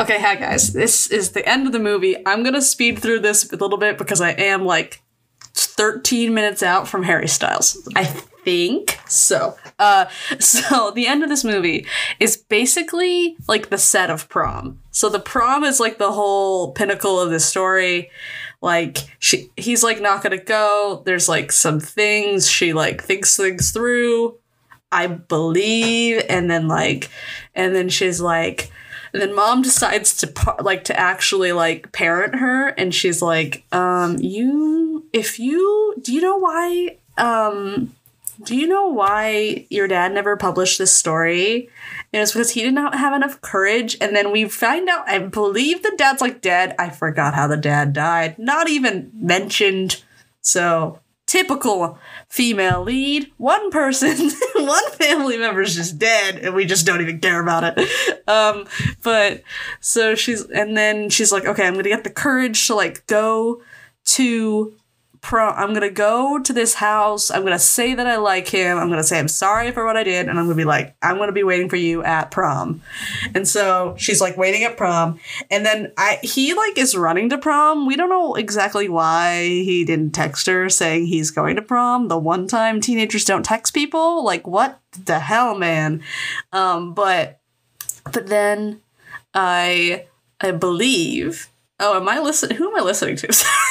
Okay, 0.00 0.18
hi 0.18 0.34
guys. 0.34 0.72
This 0.72 1.06
is 1.08 1.32
the 1.32 1.46
end 1.48 1.66
of 1.66 1.72
the 1.72 1.78
movie. 1.78 2.16
I'm 2.26 2.42
gonna 2.42 2.62
speed 2.62 2.98
through 2.98 3.20
this 3.20 3.50
a 3.52 3.56
little 3.56 3.78
bit 3.78 3.96
because 3.96 4.20
I 4.20 4.30
am 4.30 4.64
like 4.64 5.02
13 5.54 6.34
minutes 6.34 6.62
out 6.62 6.88
from 6.88 7.04
Harry 7.04 7.28
Styles. 7.28 7.76
I 7.94 8.04
think 8.44 8.98
so. 9.06 9.56
Uh, 9.78 10.06
so 10.38 10.90
the 10.90 11.06
end 11.06 11.22
of 11.22 11.28
this 11.28 11.44
movie 11.44 11.86
is 12.18 12.36
basically 12.36 13.36
like 13.48 13.70
the 13.70 13.78
set 13.78 14.10
of 14.10 14.28
prom. 14.28 14.80
So 14.90 15.08
the 15.08 15.20
prom 15.20 15.64
is 15.64 15.80
like 15.80 15.98
the 15.98 16.12
whole 16.12 16.72
pinnacle 16.72 17.20
of 17.20 17.30
the 17.30 17.40
story. 17.40 18.10
Like 18.60 18.98
she, 19.18 19.50
he's 19.56 19.82
like 19.82 20.00
not 20.00 20.22
gonna 20.22 20.42
go. 20.42 21.02
There's 21.06 21.28
like 21.28 21.52
some 21.52 21.80
things 21.80 22.48
she 22.48 22.72
like 22.72 23.02
thinks 23.02 23.36
things 23.36 23.70
through. 23.70 24.36
I 24.92 25.06
believe, 25.06 26.24
and 26.28 26.50
then 26.50 26.66
like, 26.66 27.10
and 27.54 27.74
then 27.74 27.88
she's 27.88 28.20
like, 28.20 28.72
and 29.12 29.22
then 29.22 29.34
mom 29.34 29.62
decides 29.62 30.16
to 30.18 30.56
like 30.60 30.84
to 30.84 30.98
actually 30.98 31.52
like 31.52 31.92
parent 31.92 32.36
her, 32.36 32.68
and 32.68 32.94
she's 32.94 33.22
like, 33.22 33.64
um, 33.72 34.16
you, 34.18 35.06
if 35.12 35.38
you, 35.38 35.94
do 36.00 36.12
you 36.12 36.20
know 36.20 36.36
why, 36.38 36.96
um, 37.18 37.94
do 38.44 38.56
you 38.56 38.66
know 38.66 38.88
why 38.88 39.66
your 39.70 39.88
dad 39.88 40.12
never 40.12 40.36
published 40.36 40.78
this 40.78 40.92
story? 40.92 41.68
And 42.12 42.22
it's 42.22 42.32
because 42.32 42.50
he 42.50 42.62
did 42.62 42.74
not 42.74 42.94
have 42.94 43.14
enough 43.14 43.40
courage. 43.40 43.96
And 44.00 44.14
then 44.14 44.32
we 44.32 44.48
find 44.48 44.88
out, 44.88 45.08
I 45.08 45.18
believe 45.18 45.82
the 45.82 45.92
dad's 45.96 46.20
like 46.20 46.40
dead. 46.40 46.74
I 46.78 46.90
forgot 46.90 47.34
how 47.34 47.46
the 47.46 47.56
dad 47.56 47.92
died. 47.92 48.38
Not 48.38 48.68
even 48.68 49.10
mentioned. 49.14 50.02
So 50.40 51.00
typical 51.26 51.96
female 52.28 52.82
lead. 52.82 53.30
One 53.36 53.70
person, 53.70 54.30
one 54.56 54.90
family 54.92 55.38
member 55.38 55.62
is 55.62 55.76
just 55.76 55.98
dead, 55.98 56.38
and 56.38 56.54
we 56.54 56.64
just 56.64 56.84
don't 56.86 57.00
even 57.00 57.20
care 57.20 57.40
about 57.40 57.78
it. 57.78 57.88
Um, 58.26 58.66
but 59.02 59.42
so 59.80 60.16
she's, 60.16 60.44
and 60.46 60.76
then 60.76 61.08
she's 61.08 61.30
like, 61.30 61.44
okay, 61.44 61.66
I'm 61.66 61.74
gonna 61.74 61.88
get 61.88 62.04
the 62.04 62.10
courage 62.10 62.66
to 62.66 62.74
like 62.74 63.06
go 63.06 63.62
to 64.06 64.74
pro. 65.20 65.48
I'm 65.50 65.72
gonna 65.74 65.90
go 65.90 66.38
to 66.38 66.52
this 66.52 66.74
house. 66.74 67.30
I'm 67.30 67.42
gonna 67.42 67.58
say 67.58 67.94
that 67.94 68.06
I 68.06 68.16
like 68.16 68.48
him. 68.48 68.78
I'm 68.78 68.88
gonna 68.88 69.04
say 69.04 69.18
I'm 69.18 69.28
sorry 69.28 69.70
for 69.70 69.84
what 69.84 69.96
I 69.96 70.02
did, 70.02 70.28
and 70.28 70.38
I'm 70.38 70.46
gonna 70.46 70.56
be 70.56 70.64
like, 70.64 70.94
I'm 71.02 71.18
gonna 71.18 71.32
be 71.32 71.42
waiting 71.42 71.68
for 71.68 71.76
you 71.76 72.02
at 72.02 72.30
prom. 72.30 72.82
And 73.34 73.46
so 73.46 73.94
she's 73.98 74.20
like 74.20 74.36
waiting 74.36 74.64
at 74.64 74.76
prom, 74.76 75.20
and 75.50 75.64
then 75.64 75.92
I 75.96 76.18
he 76.22 76.54
like 76.54 76.78
is 76.78 76.96
running 76.96 77.28
to 77.30 77.38
prom. 77.38 77.86
We 77.86 77.96
don't 77.96 78.08
know 78.08 78.34
exactly 78.34 78.88
why 78.88 79.42
he 79.44 79.84
didn't 79.84 80.12
text 80.12 80.46
her 80.46 80.68
saying 80.68 81.06
he's 81.06 81.30
going 81.30 81.56
to 81.56 81.62
prom. 81.62 82.08
The 82.08 82.18
one 82.18 82.46
time 82.46 82.80
teenagers 82.80 83.24
don't 83.24 83.44
text 83.44 83.74
people, 83.74 84.24
like 84.24 84.46
what 84.46 84.80
the 85.04 85.20
hell, 85.20 85.56
man. 85.56 86.02
Um, 86.52 86.94
but 86.94 87.40
but 88.12 88.26
then 88.26 88.80
I 89.34 90.06
I 90.40 90.50
believe. 90.52 91.48
Oh, 91.82 91.96
am 91.96 92.08
I 92.10 92.18
listening? 92.18 92.58
Who 92.58 92.68
am 92.70 92.76
I 92.76 92.84
listening 92.84 93.16
to? 93.16 93.28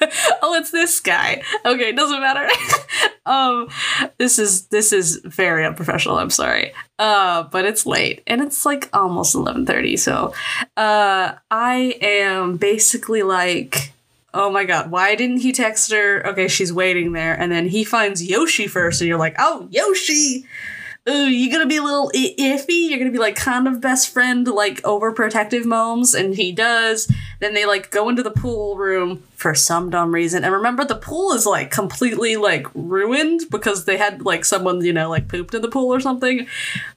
oh, 0.42 0.54
it's 0.54 0.70
this 0.70 1.00
guy. 1.00 1.42
Okay, 1.64 1.92
doesn't 1.92 2.20
matter. 2.20 2.48
um, 3.26 3.68
this 4.18 4.38
is 4.38 4.66
this 4.66 4.92
is 4.92 5.20
very 5.24 5.64
unprofessional. 5.64 6.18
I'm 6.18 6.30
sorry. 6.30 6.72
Uh, 6.98 7.44
but 7.44 7.64
it's 7.64 7.86
late 7.86 8.22
and 8.26 8.40
it's 8.40 8.66
like 8.66 8.88
almost 8.92 9.34
11:30. 9.34 9.98
So, 9.98 10.34
uh, 10.76 11.34
I 11.50 11.98
am 12.00 12.56
basically 12.56 13.22
like. 13.22 13.92
Oh 14.34 14.50
my 14.50 14.64
god, 14.64 14.90
why 14.90 15.14
didn't 15.14 15.38
he 15.38 15.52
text 15.52 15.90
her? 15.90 16.24
Okay, 16.26 16.48
she's 16.48 16.70
waiting 16.70 17.12
there. 17.12 17.34
And 17.34 17.50
then 17.50 17.66
he 17.66 17.82
finds 17.82 18.22
Yoshi 18.22 18.66
first, 18.66 19.00
and 19.00 19.08
you're 19.08 19.18
like, 19.18 19.34
oh, 19.38 19.66
Yoshi! 19.70 20.44
Ooh, 21.08 21.26
you're 21.26 21.50
gonna 21.50 21.66
be 21.66 21.76
a 21.76 21.82
little 21.82 22.10
I- 22.14 22.34
iffy. 22.38 22.88
You're 22.90 22.98
gonna 22.98 23.10
be 23.10 23.18
like 23.18 23.36
kind 23.36 23.66
of 23.66 23.80
best 23.80 24.12
friend, 24.12 24.46
like 24.46 24.82
overprotective 24.82 25.64
moms, 25.64 26.14
and 26.14 26.34
he 26.34 26.52
does. 26.52 27.10
Then 27.40 27.54
they 27.54 27.64
like 27.64 27.90
go 27.90 28.08
into 28.08 28.22
the 28.22 28.30
pool 28.30 28.76
room 28.76 29.22
for 29.34 29.54
some 29.54 29.90
dumb 29.90 30.12
reason. 30.12 30.44
And 30.44 30.52
remember, 30.52 30.84
the 30.84 30.96
pool 30.96 31.32
is 31.32 31.46
like 31.46 31.70
completely 31.70 32.36
like 32.36 32.66
ruined 32.74 33.42
because 33.50 33.84
they 33.84 33.96
had 33.96 34.22
like 34.22 34.44
someone, 34.44 34.84
you 34.84 34.92
know, 34.92 35.08
like 35.08 35.28
pooped 35.28 35.54
in 35.54 35.62
the 35.62 35.68
pool 35.68 35.94
or 35.94 36.00
something. 36.00 36.46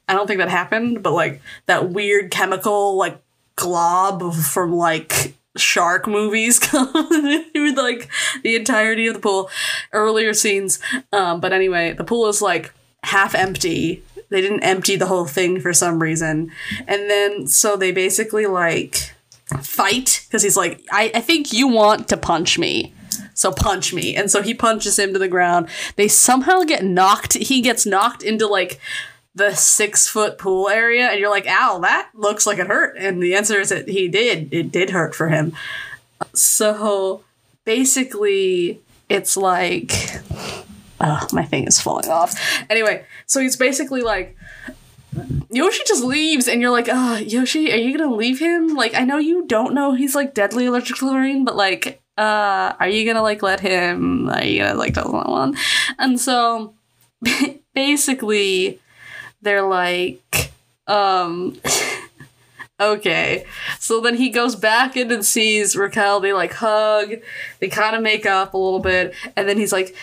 I 0.08 0.14
don't 0.14 0.26
think 0.26 0.38
that 0.38 0.50
happened, 0.50 1.02
but 1.02 1.12
like 1.12 1.40
that 1.66 1.90
weird 1.90 2.30
chemical 2.30 2.96
like 2.96 3.18
glob 3.56 4.34
from 4.34 4.72
like 4.74 5.34
shark 5.56 6.06
movies 6.06 6.58
through 6.66 7.72
like 7.74 8.08
the 8.42 8.56
entirety 8.56 9.06
of 9.06 9.14
the 9.14 9.20
pool 9.20 9.50
earlier 9.92 10.32
scenes 10.32 10.78
um 11.12 11.40
but 11.40 11.52
anyway 11.52 11.92
the 11.92 12.04
pool 12.04 12.26
is 12.26 12.40
like 12.40 12.72
half 13.02 13.34
empty. 13.34 14.02
They 14.28 14.40
didn't 14.40 14.62
empty 14.62 14.96
the 14.96 15.06
whole 15.06 15.26
thing 15.26 15.60
for 15.60 15.72
some 15.72 16.00
reason. 16.00 16.50
And 16.86 17.10
then 17.10 17.46
so 17.46 17.76
they 17.76 17.92
basically 17.92 18.46
like 18.46 19.14
fight 19.60 20.24
because 20.26 20.42
he's 20.42 20.56
like 20.56 20.82
I, 20.90 21.10
I 21.14 21.20
think 21.20 21.52
you 21.52 21.68
want 21.68 22.08
to 22.08 22.16
punch 22.16 22.58
me. 22.58 22.94
So 23.34 23.52
punch 23.52 23.92
me. 23.92 24.14
And 24.14 24.30
so 24.30 24.40
he 24.40 24.54
punches 24.54 24.98
him 24.98 25.12
to 25.12 25.18
the 25.18 25.28
ground. 25.28 25.68
They 25.96 26.08
somehow 26.08 26.62
get 26.62 26.84
knocked 26.84 27.34
he 27.34 27.60
gets 27.60 27.84
knocked 27.84 28.22
into 28.22 28.46
like 28.46 28.80
the 29.34 29.54
six 29.54 30.08
foot 30.08 30.38
pool 30.38 30.68
area 30.68 31.08
and 31.08 31.18
you're 31.18 31.30
like 31.30 31.46
ow 31.48 31.78
that 31.80 32.10
looks 32.14 32.46
like 32.46 32.58
it 32.58 32.68
hurt. 32.68 32.96
And 32.96 33.22
the 33.22 33.34
answer 33.34 33.60
is 33.60 33.68
that 33.68 33.88
he 33.88 34.08
did. 34.08 34.52
It 34.52 34.72
did 34.72 34.90
hurt 34.90 35.14
for 35.14 35.28
him. 35.28 35.52
So 36.32 37.24
basically 37.64 38.80
it's 39.08 39.36
like 39.36 39.92
oh 41.02 41.26
my 41.32 41.44
thing 41.44 41.66
is 41.66 41.80
falling 41.80 42.08
off 42.08 42.34
anyway 42.70 43.04
so 43.26 43.40
he's 43.40 43.56
basically 43.56 44.02
like 44.02 44.36
Yoshi 45.50 45.82
just 45.86 46.02
leaves, 46.02 46.48
and 46.48 46.62
you're 46.62 46.70
like, 46.70 46.88
"Ah, 46.90 47.18
Yoshi, 47.18 47.70
are 47.72 47.76
you 47.76 47.96
gonna 47.96 48.14
leave 48.14 48.38
him? 48.38 48.68
Like, 48.68 48.94
I 48.94 49.04
know 49.04 49.18
you 49.18 49.46
don't 49.46 49.74
know 49.74 49.92
he's 49.92 50.14
like 50.14 50.32
deadly 50.34 50.66
allergic 50.66 50.96
to 50.96 51.00
chlorine, 51.00 51.44
but 51.44 51.56
like, 51.56 52.00
uh, 52.16 52.72
are 52.80 52.88
you 52.88 53.04
gonna 53.04 53.22
like 53.22 53.42
let 53.42 53.60
him? 53.60 54.30
Are 54.30 54.44
you 54.44 54.62
gonna 54.62 54.78
like 54.78 54.94
tell 54.94 55.12
one?" 55.12 55.56
And 55.98 56.18
so, 56.18 56.74
basically, 57.74 58.80
they're 59.42 59.66
like, 59.66 60.52
um, 60.86 61.58
okay. 62.80 63.44
So 63.78 64.00
then 64.00 64.16
he 64.16 64.30
goes 64.30 64.56
back 64.56 64.96
in 64.96 65.12
and 65.12 65.24
sees 65.24 65.76
Raquel. 65.76 66.20
They 66.20 66.32
like 66.32 66.54
hug. 66.54 67.16
They 67.60 67.68
kind 67.68 67.94
of 67.94 68.02
make 68.02 68.24
up 68.24 68.54
a 68.54 68.58
little 68.58 68.80
bit, 68.80 69.14
and 69.36 69.48
then 69.48 69.58
he's 69.58 69.72
like. 69.72 69.94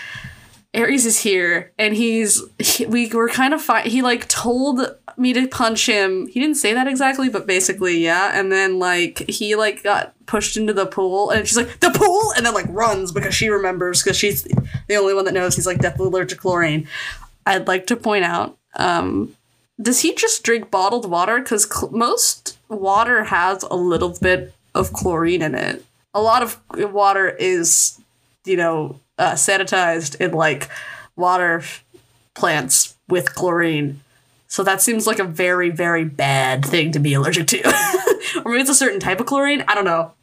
Ares 0.75 1.05
is 1.07 1.19
here, 1.21 1.71
and 1.79 1.95
he's 1.95 2.43
he, 2.59 2.85
we 2.85 3.07
were 3.09 3.27
kind 3.27 3.55
of 3.55 3.61
fi- 3.61 3.87
he 3.87 4.03
like 4.03 4.27
told 4.27 4.81
me 5.17 5.33
to 5.33 5.47
punch 5.47 5.87
him. 5.87 6.27
He 6.27 6.39
didn't 6.39 6.57
say 6.57 6.73
that 6.75 6.87
exactly, 6.87 7.27
but 7.27 7.47
basically, 7.47 7.97
yeah. 8.03 8.39
And 8.39 8.51
then 8.51 8.77
like 8.77 9.27
he 9.27 9.55
like 9.55 9.81
got 9.81 10.13
pushed 10.27 10.57
into 10.57 10.73
the 10.73 10.85
pool, 10.85 11.31
and 11.31 11.47
she's 11.47 11.57
like 11.57 11.79
the 11.79 11.89
pool, 11.89 12.33
and 12.37 12.45
then 12.45 12.53
like 12.53 12.67
runs 12.69 13.11
because 13.11 13.33
she 13.33 13.49
remembers 13.49 14.03
because 14.03 14.15
she's 14.15 14.43
the 14.43 14.95
only 14.95 15.15
one 15.15 15.25
that 15.25 15.33
knows 15.33 15.55
he's 15.55 15.65
like 15.65 15.79
deathly 15.79 16.05
allergic 16.05 16.29
to 16.29 16.35
chlorine. 16.35 16.87
I'd 17.47 17.67
like 17.67 17.87
to 17.87 17.95
point 17.95 18.25
out, 18.25 18.55
um, 18.75 19.35
does 19.81 20.01
he 20.01 20.13
just 20.13 20.43
drink 20.43 20.69
bottled 20.69 21.09
water? 21.09 21.39
Because 21.39 21.63
cl- 21.63 21.91
most 21.91 22.59
water 22.67 23.23
has 23.23 23.63
a 23.63 23.75
little 23.75 24.15
bit 24.21 24.53
of 24.75 24.93
chlorine 24.93 25.41
in 25.41 25.55
it. 25.55 25.83
A 26.13 26.21
lot 26.21 26.43
of 26.43 26.59
water 26.93 27.27
is, 27.27 27.99
you 28.45 28.57
know, 28.57 28.99
uh, 29.19 29.33
sanitized 29.33 30.19
in 30.19 30.31
like 30.31 30.69
water 31.15 31.61
plants 32.33 32.95
with 33.07 33.35
chlorine. 33.35 34.01
So 34.47 34.63
that 34.63 34.81
seems 34.81 35.05
like 35.05 35.19
a 35.19 35.23
very, 35.23 35.69
very 35.69 36.05
bad 36.05 36.65
thing 36.65 36.91
to 36.93 36.99
be 36.99 37.13
allergic 37.13 37.45
to. 37.47 37.67
or 38.43 38.51
maybe 38.51 38.61
it's 38.61 38.69
a 38.69 38.75
certain 38.75 38.99
type 38.99 39.19
of 39.19 39.27
chlorine. 39.27 39.63
I 39.67 39.75
don't 39.75 39.85
know. 39.85 40.13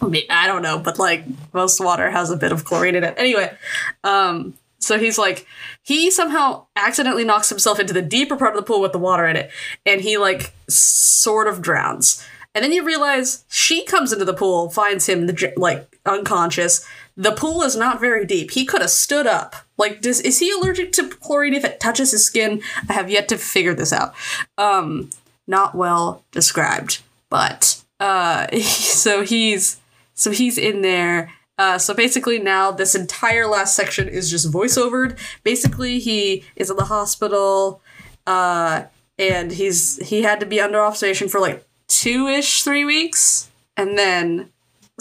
I 0.00 0.06
mean, 0.06 0.24
I 0.30 0.46
don't 0.46 0.62
know, 0.62 0.78
but 0.78 0.98
like 0.98 1.24
most 1.52 1.78
water 1.80 2.10
has 2.10 2.30
a 2.30 2.36
bit 2.36 2.52
of 2.52 2.64
chlorine 2.64 2.94
in 2.94 3.04
it. 3.04 3.14
Anyway, 3.18 3.54
um, 4.02 4.54
So 4.80 4.98
he's 4.98 5.18
like, 5.18 5.46
he 5.82 6.10
somehow 6.10 6.66
accidentally 6.74 7.24
knocks 7.24 7.50
himself 7.50 7.78
into 7.78 7.92
the 7.92 8.02
deeper 8.02 8.36
part 8.36 8.56
of 8.56 8.56
the 8.56 8.66
pool 8.66 8.80
with 8.80 8.92
the 8.92 8.98
water 8.98 9.26
in 9.26 9.36
it, 9.36 9.50
and 9.84 10.00
he 10.00 10.16
like 10.16 10.54
sort 10.68 11.46
of 11.46 11.60
drowns. 11.60 12.26
And 12.54 12.64
then 12.64 12.72
you 12.72 12.82
realize 12.82 13.44
she 13.48 13.84
comes 13.84 14.12
into 14.12 14.24
the 14.24 14.34
pool, 14.34 14.70
finds 14.70 15.06
him 15.06 15.30
like 15.56 15.98
unconscious. 16.06 16.84
The 17.16 17.32
pool 17.32 17.62
is 17.62 17.76
not 17.76 18.00
very 18.00 18.24
deep. 18.24 18.52
He 18.52 18.64
could 18.64 18.80
have 18.80 18.90
stood 18.90 19.26
up. 19.26 19.56
Like, 19.76 20.00
does 20.00 20.20
is 20.20 20.38
he 20.38 20.50
allergic 20.50 20.92
to 20.92 21.08
chlorine 21.08 21.54
if 21.54 21.64
it 21.64 21.80
touches 21.80 22.12
his 22.12 22.24
skin? 22.24 22.62
I 22.88 22.92
have 22.92 23.10
yet 23.10 23.28
to 23.28 23.38
figure 23.38 23.74
this 23.74 23.92
out. 23.92 24.14
Um, 24.56 25.10
not 25.46 25.74
well 25.74 26.24
described, 26.30 27.02
but 27.28 27.82
uh, 27.98 28.46
so 28.60 29.22
he's 29.22 29.80
so 30.14 30.30
he's 30.30 30.58
in 30.58 30.82
there. 30.82 31.32
Uh, 31.58 31.76
so 31.76 31.92
basically 31.92 32.38
now 32.38 32.70
this 32.70 32.94
entire 32.94 33.46
last 33.46 33.76
section 33.76 34.08
is 34.08 34.30
just 34.30 34.50
voiceovered. 34.50 35.18
Basically, 35.44 35.98
he 35.98 36.44
is 36.56 36.70
in 36.70 36.76
the 36.76 36.86
hospital, 36.86 37.82
uh, 38.26 38.84
and 39.18 39.52
he's 39.52 39.96
he 40.08 40.22
had 40.22 40.40
to 40.40 40.46
be 40.46 40.60
under 40.60 40.80
observation 40.80 41.28
for 41.28 41.40
like 41.40 41.66
two 41.86 42.28
ish, 42.28 42.62
three 42.62 42.84
weeks, 42.84 43.50
and 43.76 43.98
then 43.98 44.50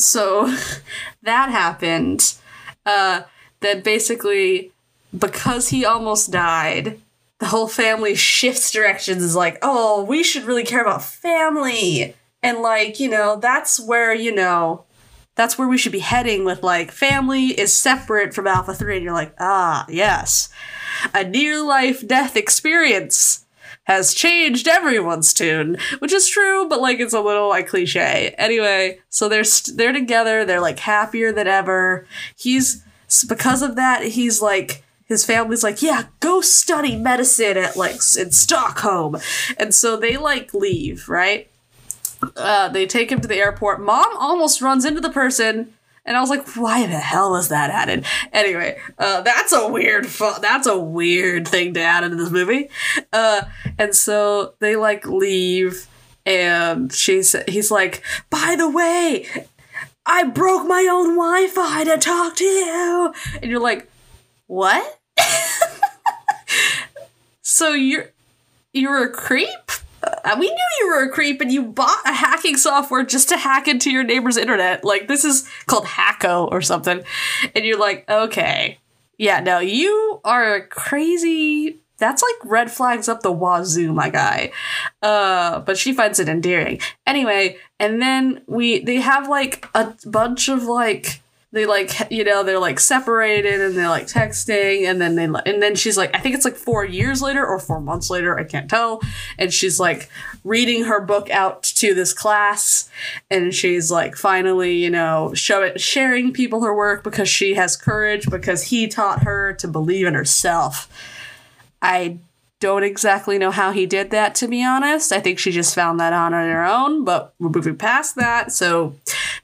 so 0.02 0.56
that 1.24 1.50
happened. 1.50 2.36
Uh, 2.86 3.24
that 3.62 3.84
basically 3.84 4.72
because 5.18 5.70
he 5.70 5.86
almost 5.86 6.32
died, 6.32 7.00
the 7.39 7.47
whole 7.47 7.68
family 7.68 8.16
shifts 8.16 8.72
directions. 8.72 9.24
Is 9.24 9.36
like, 9.36 9.58
oh, 9.62 10.04
we 10.04 10.24
should 10.24 10.43
really 10.43 10.64
care 10.64 10.82
about 10.82 11.04
family, 11.04 12.16
and 12.41 12.60
like 12.60 13.00
you 13.00 13.10
know 13.10 13.38
that's 13.38 13.80
where 13.80 14.14
you 14.14 14.34
know 14.34 14.86
that's 15.36 15.58
where 15.58 15.68
we 15.68 15.78
should 15.78 15.91
be 15.91 16.00
heading 16.00 16.43
with 16.43 16.64
like 16.64 16.91
family 16.91 17.47
is 17.47 17.74
separate 17.74 18.34
from 18.34 18.45
alpha 18.45 18.74
3 18.74 18.97
and 18.97 19.06
you're 19.06 19.14
like 19.14 19.34
ah 19.39 19.86
yes 19.88 20.50
a 21.14 21.24
near 21.24 21.62
life 21.64 22.06
death 22.06 22.36
experience 22.36 23.45
has 23.90 24.14
changed 24.14 24.68
everyone's 24.68 25.34
tune 25.34 25.76
which 25.98 26.14
is 26.14 26.30
true 26.30 26.70
but 26.70 26.80
like 26.80 27.00
it's 27.00 27.14
a 27.14 27.20
little 27.20 27.50
like 27.50 27.68
cliche. 27.68 28.36
Anyway 28.38 29.00
so 29.10 29.28
they're 29.28 29.44
st- 29.44 29.76
they're 29.78 29.92
together 29.92 30.46
they're 30.46 30.62
like 30.62 30.80
happier 30.80 31.32
than 31.32 31.48
ever. 31.48 32.06
He's 32.36 32.84
because 33.28 33.64
of 33.64 33.76
that 33.76 34.04
he's 34.04 34.42
like 34.42 34.84
his 35.06 35.26
family's 35.26 35.64
like 35.64 35.82
yeah 35.82 36.04
go 36.20 36.40
study 36.40 36.96
medicine 36.96 37.58
at 37.58 37.76
like 37.76 37.96
in 38.18 38.32
stockholm. 38.32 39.18
And 39.58 39.74
so 39.74 39.98
they 39.98 40.18
like 40.18 40.54
leave 40.54 41.10
right? 41.10 41.50
Uh, 42.36 42.70
they 42.70 42.86
take 42.86 43.12
him 43.12 43.22
to 43.22 43.28
the 43.28 43.38
airport. 43.38 43.82
Mom 43.82 44.16
almost 44.18 44.62
runs 44.62 44.86
into 44.86 45.02
the 45.02 45.10
person, 45.10 45.74
and 46.10 46.18
I 46.18 46.22
was 46.22 46.30
like, 46.32 46.55
"Why 46.55 46.88
the 46.88 46.97
hell 46.97 47.32
was 47.32 47.49
that 47.49 47.70
added?" 47.70 48.03
Anyway, 48.34 48.78
uh, 48.97 49.22
that's 49.22 49.53
a 49.53 49.70
weird. 49.70 50.07
Fu- 50.07 50.41
that's 50.41 50.68
a 50.68 50.78
weird 50.78 51.47
thing 51.47 51.76
to 51.76 51.82
add 51.82 52.03
into 52.03 52.18
this 52.18 52.32
movie. 52.32 52.70
Uh, 53.14 53.43
and 53.78 53.95
so 53.95 54.55
they 54.60 54.76
like 54.76 55.05
leave, 55.05 55.88
and 56.26 56.91
she's 56.91 57.36
he's 57.47 57.70
like, 57.70 58.01
"By 58.32 58.55
the 58.57 58.68
way, 58.68 59.28
I 60.05 60.24
broke 60.24 60.68
my 60.68 60.88
own 60.91 61.16
Wi-Fi 61.16 61.84
to 61.84 61.97
talk 61.99 62.36
to 62.38 62.43
you," 62.43 63.14
and 63.41 63.51
you're 63.51 63.62
like, 63.62 63.88
"What?" 64.47 64.99
so 67.43 67.74
you're 67.74 68.10
you're 68.74 69.03
a 69.03 69.12
creep 69.12 69.72
uh, 70.04 70.36
we 70.39 70.47
knew 70.47 70.68
you 70.80 70.88
were 70.88 71.04
a 71.04 71.10
creep 71.10 71.41
and 71.41 71.52
you 71.52 71.64
bought 71.64 72.02
a 72.06 72.14
hacking 72.14 72.58
software 72.58 73.04
just 73.04 73.30
to 73.30 73.38
hack 73.38 73.68
into 73.68 73.91
your 73.91 74.04
neighbor's 74.04 74.38
internet. 74.38 74.84
Like, 74.84 75.08
this 75.08 75.26
is 75.26 75.50
called 75.66 75.86
Hacko 75.86 76.52
or 76.52 76.62
something. 76.62 77.04
And 77.56 77.66
you're 77.66 77.80
like, 77.80 78.10
okay. 78.10 78.78
Yeah, 79.18 79.41
no, 79.41 79.60
you 79.60 80.22
are 80.24 80.62
crazy. 80.68 81.80
That's 81.97 82.24
like 82.24 82.52
red 82.52 82.72
flags 82.72 83.10
up 83.10 83.22
the 83.22 83.32
wazoo, 83.32 83.93
my 83.93 84.10
guy. 84.10 84.52
Uh, 85.02 85.60
but 85.60 85.78
she 85.78 85.91
finds 85.91 86.20
it 86.20 86.30
endearing. 86.30 86.80
Anyway, 87.06 87.58
and 87.80 88.02
then 88.02 88.41
we, 88.47 88.80
they 88.80 89.02
have 89.02 89.28
like 89.28 89.68
a 89.76 89.93
bunch 90.06 90.47
of 90.47 90.64
like, 90.64 91.22
they 91.52 91.66
like 91.66 92.12
you 92.12 92.24
know 92.24 92.43
they're 92.43 92.60
like 92.60 92.80
separated 92.80 93.60
and 93.60 93.76
they're 93.76 93.89
like 93.89 94.06
texting 94.06 94.84
and 94.88 95.02
then 95.02 95.16
they 95.16 95.24
and 95.24 95.62
then 95.62 95.76
she's 95.76 95.97
like 95.97 96.16
i 96.16 96.20
think 96.20 96.36
it's 96.36 96.45
like 96.45 96.56
four 96.56 96.86
years 96.86 97.22
later 97.22 97.45
or 97.45 97.60
four 97.60 97.82
months 97.82 98.10
later 98.10 98.38
i 98.38 98.43
can't 98.43 98.70
tell 98.70 99.02
and 99.39 99.52
she's 99.52 99.80
like 99.80 100.10
reading 100.43 100.84
her 100.84 101.02
book 101.02 101.30
out 101.32 101.64
to 101.64 101.93
this 101.93 102.14
class 102.14 102.89
and 103.32 103.54
she's 103.54 103.89
like 103.89 104.16
finally 104.16 104.76
you 104.76 104.89
know 104.89 105.34
show 105.34 105.64
it 105.64 105.80
sharing 105.82 106.32
people 106.32 106.62
her 106.64 106.76
work 106.76 107.04
because 107.04 107.30
she 107.30 107.56
has 107.56 107.76
courage 107.76 108.30
because 108.30 108.64
he 108.64 108.88
taught 108.88 109.24
her 109.24 109.54
to 109.54 109.68
believe 109.68 110.06
in 110.06 110.14
herself. 110.14 110.88
I 111.82 112.20
don't 112.60 112.84
exactly 112.84 113.38
know 113.38 113.52
how 113.52 113.72
he 113.72 113.86
did 113.86 114.12
that 114.12 114.36
to 114.36 114.47
be 114.47 114.64
honest. 114.64 115.12
I 115.14 115.22
think 115.22 115.39
she 115.39 115.52
just 115.52 115.74
found 115.74 116.00
that 116.00 116.14
on 116.14 116.34
her 116.34 116.66
own 116.66 117.06
but 117.06 117.34
we're 117.39 117.50
moving 117.50 117.78
past 117.78 118.16
that. 118.16 118.52
So 118.52 118.95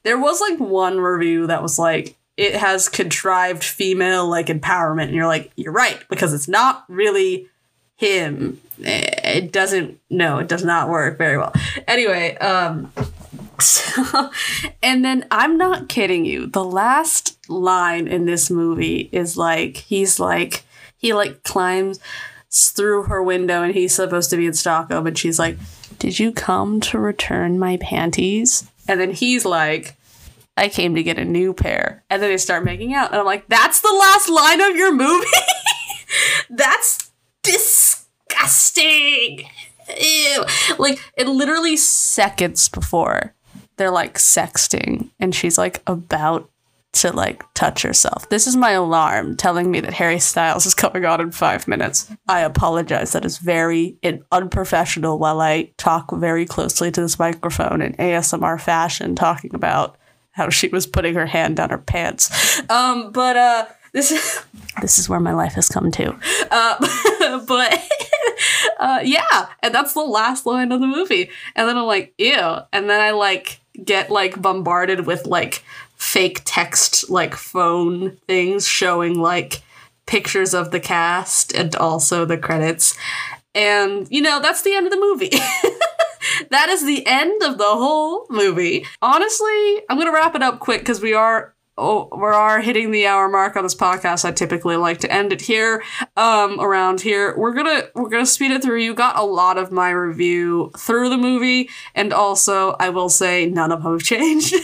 there 0.06 0.18
was 0.18 0.40
like 0.40 0.60
one 0.60 1.00
review 1.00 1.48
that 1.48 1.62
was 1.62 1.78
like 1.78 2.16
it 2.38 2.56
has 2.56 2.88
contrived 2.88 3.64
female 3.64 4.28
like 4.28 4.48
empowerment 4.48 5.06
and 5.06 5.16
you're 5.16 5.28
like 5.28 5.52
you're 5.58 5.74
right 5.74 6.02
because 6.10 6.34
it's 6.34 6.48
not 6.48 6.86
really 6.88 7.48
him 7.98 8.62
it 8.80 9.52
doesn't 9.52 10.00
no 10.10 10.38
it 10.38 10.48
does 10.48 10.64
not 10.64 10.90
work 10.90 11.18
very 11.18 11.38
well 11.38 11.54
anyway 11.88 12.36
um 12.38 12.92
so, 13.60 14.30
and 14.84 15.04
then 15.04 15.26
i'm 15.32 15.58
not 15.58 15.90
kidding 15.90 16.26
you 16.26 16.46
the 16.48 16.64
last 16.64 17.38
line 17.50 18.08
in 18.08 18.26
this 18.26 18.50
movie 18.50 19.10
is 19.12 19.38
like 19.38 19.78
he's 19.78 20.20
like 20.20 20.64
he 20.98 21.14
like 21.14 21.44
climbs 21.44 22.00
through 22.56 23.04
her 23.04 23.22
window 23.22 23.62
and 23.64 23.74
he's 23.74 23.94
supposed 23.94 24.30
to 24.30 24.38
be 24.38 24.46
in 24.46 24.54
Stockholm 24.54 25.08
and 25.08 25.18
she's 25.18 25.38
like, 25.38 25.58
Did 26.00 26.20
you 26.20 26.32
come 26.32 26.80
to 26.82 27.00
return 27.00 27.60
my 27.60 27.78
panties? 27.78 28.70
And 28.88 29.00
then 29.00 29.12
he's 29.12 29.46
like, 29.46 29.96
I 30.58 30.70
came 30.70 30.96
to 30.96 31.04
get 31.04 31.20
a 31.20 31.26
new 31.26 31.54
pair. 31.54 32.04
And 32.10 32.22
then 32.22 32.30
they 32.30 32.38
start 32.38 32.64
making 32.64 32.94
out. 32.94 33.12
And 33.12 33.20
I'm 33.20 33.26
like, 33.26 33.48
That's 33.48 33.82
the 33.82 33.94
last 33.94 34.30
line 34.30 34.62
of 34.62 34.76
your 34.76 34.94
movie? 34.94 35.28
That's 36.50 37.12
disgusting. 37.44 39.48
Ew. 40.00 40.46
Like, 40.80 41.00
it 41.16 41.28
literally 41.28 41.78
seconds 41.78 42.70
before 42.70 43.34
they're 43.78 43.92
like 43.92 44.16
sexting 44.16 45.10
and 45.20 45.36
she's 45.36 45.58
like 45.58 45.84
about 45.86 46.50
to 46.96 47.12
like 47.12 47.44
touch 47.54 47.82
herself. 47.82 48.30
This 48.30 48.48
is 48.48 48.56
my 48.56 48.72
alarm 48.72 49.36
telling 49.36 49.70
me 49.70 49.80
that 49.82 49.94
Harry 49.94 50.20
Styles 50.20 50.66
is 50.66 50.74
coming 50.74 51.06
on 51.06 51.22
in 51.22 51.32
five 51.32 51.68
minutes. 51.68 52.10
I 52.28 52.42
apologize. 52.42 53.12
That 53.12 53.26
is 53.26 53.38
very 53.38 53.98
unprofessional 54.32 55.20
while 55.20 55.42
I 55.42 55.72
talk 55.78 56.12
very 56.14 56.46
closely 56.46 56.92
to 56.92 57.02
this 57.02 57.20
microphone 57.20 57.82
in 57.82 57.94
ASMR 57.94 58.60
fashion, 58.60 59.16
talking 59.16 59.54
about 59.54 59.98
how 60.32 60.50
she 60.50 60.68
was 60.68 60.86
putting 60.86 61.16
her 61.16 61.26
hand 61.26 61.58
down 61.58 61.70
her 61.70 61.78
pants. 61.78 62.62
Um, 62.70 63.12
but 63.12 63.38
uh, 63.38 63.66
this 63.94 64.12
is 64.12 64.44
this 64.82 65.00
is 65.00 65.10
where 65.10 65.20
my 65.20 65.34
life 65.34 65.54
has 65.54 65.70
come 65.70 65.92
to. 65.92 66.18
Uh, 66.52 67.46
but 67.48 67.82
uh, 68.80 69.00
yeah, 69.04 69.48
and 69.64 69.74
that's 69.74 69.94
the 69.94 70.02
last 70.02 70.46
line 70.46 70.72
of 70.72 70.82
the 70.82 70.88
movie. 70.88 71.30
And 71.56 71.68
then 71.68 71.78
I'm 71.78 71.86
like, 71.86 72.14
ew. 72.18 72.58
And 72.72 72.90
then 72.90 73.02
I 73.02 73.12
like 73.12 73.62
get 73.84 74.10
like 74.10 74.42
bombarded 74.42 75.06
with 75.06 75.26
like 75.26 75.64
fake 75.96 76.42
text 76.46 77.10
like 77.10 77.36
phone 77.36 78.12
things 78.28 78.68
showing 78.68 79.20
like 79.20 79.62
pictures 80.06 80.54
of 80.54 80.72
the 80.72 80.80
cast 80.80 81.54
and 81.54 81.76
also 81.76 82.26
the 82.26 82.38
credits. 82.38 82.98
And 83.54 84.08
you 84.10 84.22
know, 84.22 84.40
that's 84.42 84.62
the 84.62 84.74
end 84.74 84.86
of 84.86 84.92
the 84.92 85.00
movie. 85.00 85.30
that 86.50 86.70
is 86.70 86.86
the 86.86 87.06
end 87.08 87.42
of 87.44 87.58
the 87.58 87.64
whole 87.64 88.26
movie. 88.30 88.86
Honestly, 89.02 89.82
I'm 89.90 89.98
going 89.98 90.08
to 90.08 90.14
wrap 90.14 90.36
it 90.36 90.44
up 90.44 90.60
quick 90.60 90.86
cuz 90.86 91.02
we 91.02 91.14
are 91.14 91.55
oh, 91.78 92.08
we 92.12 92.24
are 92.24 92.62
hitting 92.62 92.92
the 92.92 93.06
hour 93.06 93.28
mark 93.28 93.56
on 93.56 93.64
this 93.64 93.76
podcast. 93.76 94.26
I 94.26 94.32
typically 94.32 94.78
like 94.78 95.00
to 95.00 95.12
end 95.12 95.34
it 95.34 95.42
here, 95.42 95.84
um, 96.16 96.60
around 96.60 97.02
here. 97.02 97.36
We're 97.38 97.54
gonna 97.54 97.84
we're 97.94 98.10
gonna 98.10 98.26
speed 98.26 98.52
it 98.52 98.64
through. 98.64 98.80
You 98.80 98.94
got 98.94 99.18
a 99.18 99.24
lot 99.24 99.58
of 99.58 99.72
my 99.72 99.90
review 99.90 100.72
through 100.78 101.10
the 101.10 101.18
movie, 101.18 101.70
and 101.94 102.14
also 102.14 102.76
I 102.80 102.90
will 102.90 103.10
say 103.10 103.46
none 103.46 103.72
of 103.72 103.84
them 103.84 103.94
have 103.94 104.02
changed. 104.04 104.56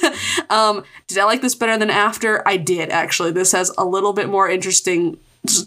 um, 0.50 0.84
did 1.08 1.18
I 1.18 1.26
like 1.26 1.42
this 1.42 1.56
better 1.56 1.78
than 1.78 1.90
after? 1.90 2.48
I 2.48 2.58
did 2.58 2.90
actually. 2.90 3.32
This 3.32 3.52
has 3.52 3.72
a 3.78 3.86
little 3.86 4.14
bit 4.14 4.30
more 4.30 4.50
interesting 4.50 5.18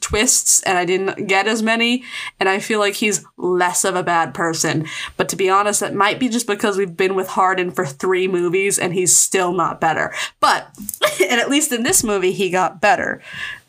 twists 0.00 0.62
and 0.62 0.78
I 0.78 0.84
didn't 0.84 1.26
get 1.26 1.46
as 1.46 1.62
many 1.62 2.04
and 2.38 2.48
I 2.48 2.58
feel 2.58 2.78
like 2.78 2.94
he's 2.94 3.24
less 3.36 3.84
of 3.84 3.96
a 3.96 4.02
bad 4.02 4.32
person. 4.34 4.86
But 5.16 5.28
to 5.30 5.36
be 5.36 5.50
honest, 5.50 5.80
that 5.80 5.94
might 5.94 6.18
be 6.18 6.28
just 6.28 6.46
because 6.46 6.76
we've 6.76 6.96
been 6.96 7.14
with 7.14 7.28
Hardin 7.28 7.70
for 7.70 7.84
3 7.84 8.28
movies 8.28 8.78
and 8.78 8.94
he's 8.94 9.16
still 9.16 9.52
not 9.52 9.80
better. 9.80 10.12
But 10.40 10.68
and 11.20 11.40
at 11.40 11.50
least 11.50 11.72
in 11.72 11.82
this 11.82 12.04
movie 12.04 12.32
he 12.32 12.50
got 12.50 12.80
better 12.80 13.20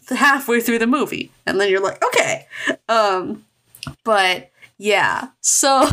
halfway 0.09 0.61
through 0.61 0.79
the 0.79 0.87
movie. 0.87 1.31
And 1.45 1.59
then 1.59 1.69
you're 1.69 1.81
like, 1.81 2.03
"Okay." 2.05 2.47
Um 2.87 3.45
but 4.03 4.51
yeah. 4.77 5.29
So 5.41 5.89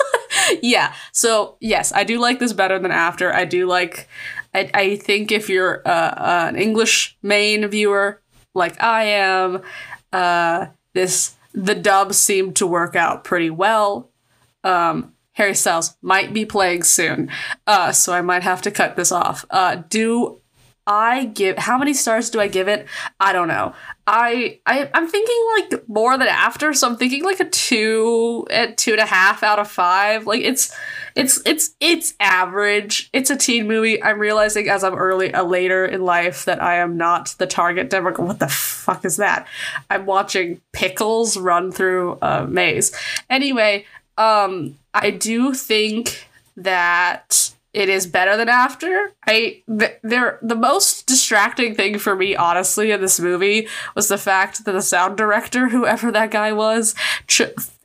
yeah. 0.62 0.94
So 1.12 1.56
yes, 1.60 1.92
I 1.92 2.04
do 2.04 2.18
like 2.18 2.38
this 2.38 2.52
better 2.52 2.78
than 2.78 2.92
after. 2.92 3.32
I 3.32 3.44
do 3.44 3.66
like 3.66 4.08
I, 4.54 4.70
I 4.72 4.96
think 4.96 5.30
if 5.30 5.48
you're 5.48 5.82
uh, 5.86 6.14
an 6.48 6.56
English 6.56 7.16
main 7.22 7.66
viewer, 7.68 8.20
like 8.54 8.80
I 8.82 9.04
am. 9.04 9.62
Uh, 10.12 10.66
this 10.94 11.36
the 11.52 11.74
dub 11.74 12.14
seemed 12.14 12.56
to 12.56 12.66
work 12.66 12.96
out 12.96 13.24
pretty 13.24 13.50
well. 13.50 14.10
Um, 14.64 15.14
Harry 15.32 15.54
Styles 15.54 15.96
might 16.02 16.32
be 16.32 16.44
playing 16.44 16.82
soon, 16.82 17.30
uh, 17.66 17.92
so 17.92 18.12
I 18.12 18.22
might 18.22 18.42
have 18.42 18.60
to 18.62 18.70
cut 18.70 18.96
this 18.96 19.12
off. 19.12 19.44
Uh, 19.50 19.82
do 19.88 20.37
I 20.88 21.26
give 21.26 21.58
how 21.58 21.76
many 21.76 21.92
stars 21.92 22.30
do 22.30 22.40
I 22.40 22.48
give 22.48 22.66
it? 22.66 22.86
I 23.20 23.34
don't 23.34 23.46
know. 23.46 23.74
I, 24.06 24.58
I 24.64 24.88
I'm 24.94 25.06
thinking 25.06 25.46
like 25.58 25.86
more 25.86 26.16
than 26.16 26.28
after, 26.28 26.72
so 26.72 26.88
I'm 26.88 26.96
thinking 26.96 27.24
like 27.24 27.40
a 27.40 27.44
two 27.44 28.46
at 28.50 28.78
two 28.78 28.92
and 28.92 29.00
a 29.00 29.06
half 29.06 29.42
out 29.42 29.58
of 29.58 29.70
five. 29.70 30.26
Like 30.26 30.40
it's 30.40 30.74
it's 31.14 31.42
it's 31.44 31.76
it's 31.78 32.14
average. 32.20 33.10
It's 33.12 33.28
a 33.28 33.36
teen 33.36 33.68
movie. 33.68 34.02
I'm 34.02 34.18
realizing 34.18 34.70
as 34.70 34.82
I'm 34.82 34.94
early 34.94 35.34
uh, 35.34 35.44
later 35.44 35.84
in 35.84 36.06
life 36.06 36.46
that 36.46 36.62
I 36.62 36.76
am 36.76 36.96
not 36.96 37.34
the 37.36 37.46
target 37.46 37.90
demographic. 37.90 38.20
What 38.20 38.38
the 38.38 38.48
fuck 38.48 39.04
is 39.04 39.18
that? 39.18 39.46
I'm 39.90 40.06
watching 40.06 40.62
pickles 40.72 41.36
run 41.36 41.70
through 41.70 42.16
a 42.22 42.46
maze. 42.46 42.96
Anyway, 43.28 43.84
um, 44.16 44.78
I 44.94 45.10
do 45.10 45.52
think 45.52 46.28
that 46.56 47.52
it 47.78 47.88
is 47.88 48.08
better 48.08 48.36
than 48.36 48.48
after. 48.48 49.12
I 49.24 49.62
th- 49.78 49.98
there 50.02 50.40
the 50.42 50.56
most 50.56 51.06
distracting 51.06 51.76
thing 51.76 52.00
for 52.00 52.16
me 52.16 52.34
honestly 52.34 52.90
in 52.90 53.00
this 53.00 53.20
movie 53.20 53.68
was 53.94 54.08
the 54.08 54.18
fact 54.18 54.64
that 54.64 54.72
the 54.72 54.82
sound 54.82 55.16
director 55.16 55.68
whoever 55.70 56.10
that 56.10 56.32
guy 56.32 56.52
was 56.52 56.96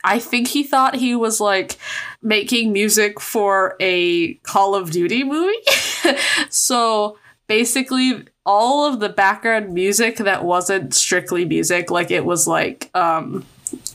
I 0.04 0.18
think 0.18 0.48
he 0.48 0.64
thought 0.64 0.96
he 0.96 1.16
was 1.16 1.40
like 1.40 1.78
making 2.24 2.74
music 2.74 3.20
for 3.22 3.76
a 3.80 4.34
Call 4.36 4.74
of 4.74 4.90
Duty 4.90 5.24
movie. 5.24 5.62
so 6.50 7.20
basically 7.46 8.26
all 8.48 8.92
of 8.92 9.00
the 9.00 9.10
background 9.10 9.74
music 9.74 10.18
that 10.18 10.44
wasn't 10.44 10.96
strictly 10.96 11.46
music 11.46 11.92
like 11.92 12.10
it 12.10 12.26
was 12.26 12.48
like 12.48 12.90
um 12.96 13.46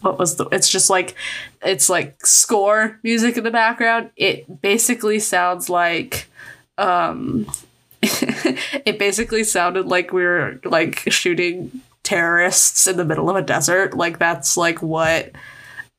what 0.00 0.18
was 0.18 0.36
the 0.36 0.46
it's 0.46 0.68
just 0.68 0.90
like 0.90 1.14
it's 1.62 1.88
like 1.88 2.24
score 2.24 2.98
music 3.02 3.36
in 3.36 3.44
the 3.44 3.50
background. 3.50 4.10
It 4.16 4.60
basically 4.60 5.18
sounds 5.18 5.68
like 5.68 6.28
um 6.76 7.50
it 8.02 8.98
basically 8.98 9.44
sounded 9.44 9.86
like 9.86 10.12
we 10.12 10.24
were 10.24 10.60
like 10.64 11.10
shooting 11.10 11.80
terrorists 12.02 12.86
in 12.86 12.96
the 12.96 13.04
middle 13.04 13.28
of 13.28 13.36
a 13.36 13.42
desert. 13.42 13.94
Like 13.94 14.18
that's 14.18 14.56
like 14.56 14.82
what 14.82 15.32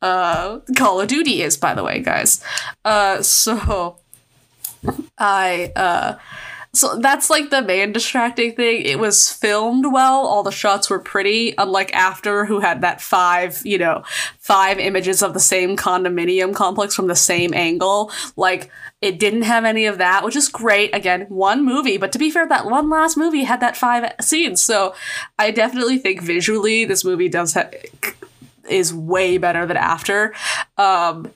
uh 0.02 0.60
call 0.78 1.02
of 1.02 1.08
duty 1.08 1.42
is 1.42 1.58
by 1.58 1.74
the 1.74 1.84
way 1.84 2.00
guys. 2.00 2.44
Uh 2.86 3.22
so 3.22 3.98
i 5.18 5.72
uh 5.76 6.16
so 6.74 7.00
that's 7.00 7.30
like 7.30 7.50
the 7.50 7.62
main 7.62 7.92
distracting 7.92 8.56
thing. 8.56 8.84
It 8.86 9.00
was 9.00 9.32
filmed 9.32 9.86
well. 9.92 10.26
All 10.26 10.44
the 10.44 10.52
shots 10.52 10.90
were 10.90 11.00
pretty, 11.00 11.56
unlike 11.58 11.94
After, 11.94 12.46
who 12.46 12.60
had 12.60 12.82
that 12.82 13.02
five, 13.02 13.62
you 13.66 13.78
know, 13.78 14.04
five 14.38 14.78
images 14.78 15.24
of 15.24 15.34
the 15.34 15.40
same 15.40 15.76
condominium 15.76 16.54
complex 16.54 16.94
from 16.94 17.08
the 17.08 17.16
same 17.16 17.54
angle. 17.54 18.12
Like, 18.36 18.70
it 19.02 19.18
didn't 19.18 19.44
have 19.44 19.66
any 19.66 19.86
of 19.86 19.98
that, 19.98 20.24
which 20.24 20.36
is 20.36 20.48
great. 20.48 20.94
Again, 20.94 21.22
one 21.30 21.66
movie, 21.66 21.98
but 21.98 22.12
to 22.12 22.20
be 22.20 22.30
fair, 22.30 22.48
that 22.48 22.66
one 22.66 22.90
last 22.90 23.18
movie 23.18 23.44
had 23.44 23.62
that 23.62 23.78
five 23.78 24.14
scenes. 24.22 24.62
So 24.62 24.94
I 25.40 25.52
definitely 25.52 25.98
think 25.98 26.22
visually 26.22 26.86
this 26.86 27.04
movie 27.04 27.30
does 27.30 27.54
have 27.54 27.74
is 28.70 28.94
way 28.94 29.38
better 29.40 29.66
than 29.66 29.78
After. 29.78 30.36
Um, 30.78 31.32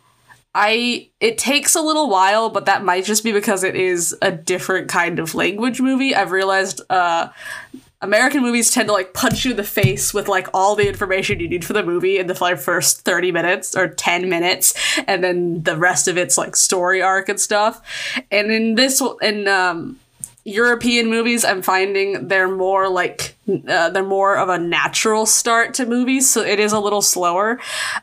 I 0.56 1.10
it 1.20 1.38
takes 1.38 1.76
a 1.76 1.82
little 1.82 2.10
while, 2.10 2.50
but 2.50 2.66
that 2.66 2.84
might 2.84 3.06
just 3.06 3.24
be 3.24 3.32
because 3.32 3.64
it 3.64 3.76
is 3.76 4.16
a 4.22 4.32
different 4.32 4.88
kind 4.88 5.20
of 5.20 5.34
language 5.34 5.82
movie. 5.82 6.16
I've 6.16 6.32
realized 6.32 6.82
uh 6.90 7.30
American 8.02 8.42
movies 8.42 8.70
tend 8.70 8.90
to 8.90 8.94
like 8.94 9.14
punch 9.14 9.46
you 9.46 9.52
in 9.52 9.58
the 9.58 9.64
face 9.64 10.14
with 10.14 10.28
like 10.28 10.48
all 10.54 10.76
the 10.76 10.88
information 10.88 11.40
you 11.40 11.48
need 11.48 11.64
for 11.64 11.72
the 11.72 11.84
movie 11.84 12.18
in 12.18 12.28
the 12.28 12.36
first 12.36 13.02
30 13.02 13.32
minutes 13.32 13.78
or 13.78 13.88
10 13.88 14.28
minutes 14.28 14.74
and 15.08 15.24
then 15.24 15.64
the 15.64 15.78
rest 15.78 16.10
of 16.10 16.18
it's 16.18 16.38
like 16.38 16.58
story 16.58 17.02
arc 17.02 17.30
and 17.30 17.40
stuff. 17.40 17.82
And 18.30 18.52
in 18.52 18.76
this 18.76 19.02
in 19.22 19.48
um 19.48 20.00
European 20.46 21.10
movies, 21.10 21.46
I'm 21.46 21.62
finding 21.62 22.28
they're 22.28 22.54
more 22.54 22.90
like 22.90 23.38
uh, 23.48 23.90
they're 23.90 24.04
more 24.04 24.38
of 24.38 24.50
a 24.50 24.60
natural 24.60 25.26
start 25.26 25.74
to 25.76 25.86
movies, 25.86 26.30
so 26.30 26.42
it 26.42 26.60
is 26.60 26.74
a 26.74 26.80
little 26.80 27.02
slower. 27.02 27.60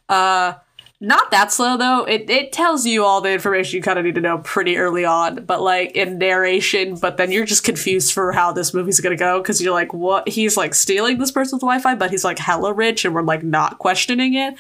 Uh 0.09 0.55
not 1.01 1.31
that 1.31 1.51
slow 1.51 1.79
though. 1.79 2.05
It 2.05 2.29
it 2.29 2.53
tells 2.53 2.85
you 2.85 3.05
all 3.05 3.23
the 3.23 3.33
information 3.33 3.77
you 3.77 3.83
kind 3.83 3.99
of 3.99 4.05
need 4.05 4.17
to 4.17 4.21
know 4.21 4.39
pretty 4.39 4.77
early 4.77 5.07
on, 5.07 5.45
but 5.47 5.63
like 5.63 5.93
in 5.93 6.19
narration, 6.19 6.97
but 6.97 7.17
then 7.17 7.33
you're 7.33 7.47
just 7.47 7.65
confused 7.65 8.13
for 8.13 8.33
how 8.33 8.53
this 8.53 8.75
movie's 8.75 9.01
gonna 9.01 9.17
go 9.17 9.41
because 9.41 9.63
you're 9.63 9.73
like, 9.73 9.95
what? 9.95 10.29
He's 10.29 10.59
like 10.59 10.75
stealing 10.75 11.17
this 11.19 11.31
person's 11.31 11.63
Wi-Fi, 11.63 11.95
but 11.95 12.11
he's 12.11 12.25
like 12.25 12.39
hella 12.39 12.75
rich, 12.75 13.07
and 13.07 13.15
we're 13.15 13.23
like 13.23 13.43
not 13.43 13.79
questioning 13.79 14.35
it. 14.35 14.55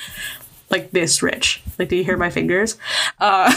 Like 0.70 0.93
this 0.93 1.20
rich. 1.20 1.62
Like, 1.78 1.88
do 1.88 1.97
you 1.97 2.05
hear 2.05 2.16
my 2.16 2.30
fingers? 2.30 2.78
Uh, 3.18 3.53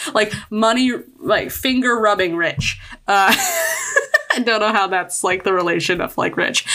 like 0.14 0.32
money, 0.50 0.90
like 1.18 1.50
finger 1.50 1.94
rubbing 1.96 2.34
rich. 2.34 2.80
Uh, 3.06 3.34
I 4.36 4.40
don't 4.40 4.60
know 4.60 4.72
how 4.72 4.86
that's 4.86 5.22
like 5.22 5.44
the 5.44 5.52
relation 5.52 6.00
of 6.00 6.16
like 6.18 6.36
rich, 6.36 6.66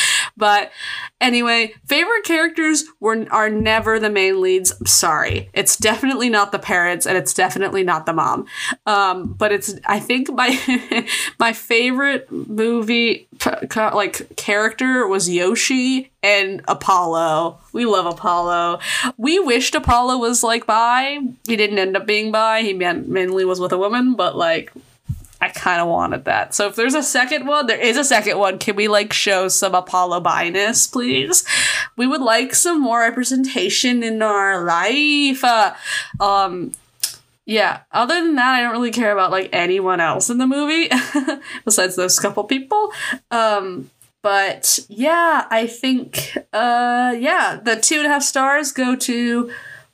but 0.42 0.72
Anyway, 1.22 1.72
favorite 1.86 2.24
characters 2.24 2.84
were 3.00 3.28
are 3.30 3.48
never 3.48 4.00
the 4.00 4.10
main 4.10 4.42
leads. 4.42 4.72
I'm 4.72 4.88
sorry, 4.88 5.52
it's 5.54 5.78
definitely 5.78 6.30
not 6.30 6.52
the 6.52 6.58
parents, 6.58 7.06
and 7.06 7.16
it's 7.16 7.32
definitely 7.32 7.84
not 7.84 8.08
the 8.08 8.14
mom. 8.14 8.48
Um, 8.88 9.34
but 9.34 9.52
it's 9.52 9.76
I 9.86 10.00
think 10.00 10.34
my 10.34 11.08
my 11.39 11.54
favorite 11.54 12.30
movie 12.32 13.28
like 13.72 14.36
character 14.36 15.08
was 15.08 15.30
Yoshi 15.30 16.12
and 16.24 16.64
Apollo. 16.68 17.60
We 17.72 17.86
love 17.86 18.08
Apollo. 18.08 18.80
We 19.18 19.38
wished 19.38 19.76
Apollo 19.76 20.18
was 20.18 20.42
like 20.42 20.66
bi. 20.66 21.20
He 21.48 21.56
didn't 21.56 21.78
end 21.78 21.96
up 21.96 22.08
being 22.08 22.32
bi. 22.32 22.64
He 22.64 22.74
mainly 22.74 23.46
was 23.46 23.60
with 23.60 23.74
a 23.74 23.78
woman, 23.78 24.16
but 24.16 24.36
like 24.36 24.74
I 25.42 25.50
kind 25.50 25.82
of 25.82 25.88
wanted 25.88 26.26
that. 26.26 26.54
So 26.54 26.68
if 26.68 26.76
there's 26.76 26.94
a 26.94 27.02
second 27.02 27.48
one, 27.48 27.66
there 27.66 27.80
is 27.80 27.98
a 27.98 28.04
second 28.04 28.38
one. 28.38 28.60
Can 28.60 28.76
we 28.76 28.88
like 28.88 29.12
show 29.12 29.48
some 29.48 29.74
Apollo 29.74 30.22
biness, 30.22 30.89
please? 30.92 31.44
We 31.98 32.06
would 32.06 32.22
like 32.22 32.54
some 32.54 32.80
more 32.80 33.00
representation 33.00 34.04
in 34.04 34.22
our 34.22 34.64
life. 34.64 35.44
Uh, 35.44 35.74
um, 36.20 36.74
yeah. 37.46 37.80
Other 37.92 38.22
than 38.22 38.36
that, 38.36 38.54
I 38.54 38.62
don't 38.62 38.72
really 38.72 38.92
care 38.92 39.12
about 39.12 39.32
like 39.32 39.50
anyone 39.52 40.00
else 40.00 40.30
in 40.30 40.38
the 40.38 40.46
movie 40.46 40.89
besides 41.66 41.96
those 41.96 42.20
couple 42.20 42.44
people. 42.44 42.92
Um, 43.32 43.89
but 44.22 44.80
yeah, 44.89 45.48
I 45.50 45.66
think 45.66 46.38
uh, 46.54 47.16
yeah, 47.18 47.60
the 47.62 47.78
two 47.78 47.96
and 47.96 48.06
a 48.06 48.10
half 48.10 48.22
stars 48.22 48.72
go 48.72 48.96
to 48.96 49.52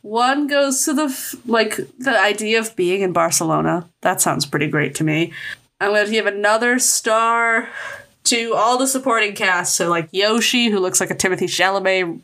one 0.08 0.48
goes 0.48 0.86
to 0.86 0.94
the 0.94 1.06
f- 1.06 1.36
like 1.46 1.76
the 2.00 2.18
idea 2.18 2.60
of 2.60 2.76
being 2.76 3.02
in 3.02 3.12
Barcelona. 3.12 3.90
That 4.02 4.22
sounds 4.22 4.46
pretty 4.46 4.68
great 4.68 4.96
to 4.96 5.04
me. 5.04 5.34
I'm 5.82 5.92
going 5.92 6.06
to 6.06 6.12
give 6.12 6.26
another 6.26 6.80
star 6.80 7.70
to 8.24 8.54
all 8.54 8.78
the 8.78 8.88
supporting 8.88 9.36
cast. 9.36 9.76
So 9.76 9.90
like 9.90 10.08
Yoshi, 10.12 10.70
who 10.70 10.80
looks 10.80 11.00
like 11.00 11.12
a 11.12 11.16
Timothée 11.16 11.44
Chalamet, 11.44 12.22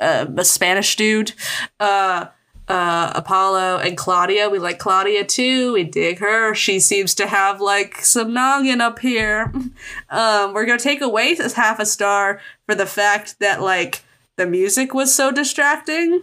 uh, 0.00 0.26
a 0.36 0.44
Spanish 0.44 0.96
dude. 0.96 1.32
Uh, 1.78 2.26
uh, 2.68 3.12
Apollo 3.14 3.78
and 3.78 3.96
Claudia. 3.96 4.48
We 4.48 4.58
like 4.58 4.78
Claudia 4.78 5.24
too. 5.24 5.74
We 5.74 5.84
dig 5.84 6.18
her. 6.18 6.54
She 6.54 6.80
seems 6.80 7.14
to 7.16 7.26
have 7.26 7.60
like 7.60 8.04
some 8.04 8.32
noggin 8.32 8.80
up 8.80 8.98
here. 8.98 9.52
Um, 10.08 10.52
we're 10.52 10.66
gonna 10.66 10.78
take 10.78 11.00
away 11.00 11.34
half 11.34 11.80
a 11.80 11.86
star 11.86 12.40
for 12.66 12.76
the 12.76 12.86
fact 12.86 13.40
that 13.40 13.60
like 13.60 14.02
the 14.36 14.46
music 14.46 14.94
was 14.94 15.12
so 15.12 15.32
distracting. 15.32 16.22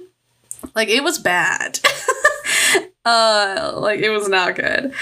Like 0.76 0.89
it 0.89 1.03
was 1.03 1.20
bad. 1.20 1.80
uh 3.05 3.74
like 3.76 3.99
it 3.99 4.09
was 4.09 4.28
not 4.30 4.55
good. 4.55 4.93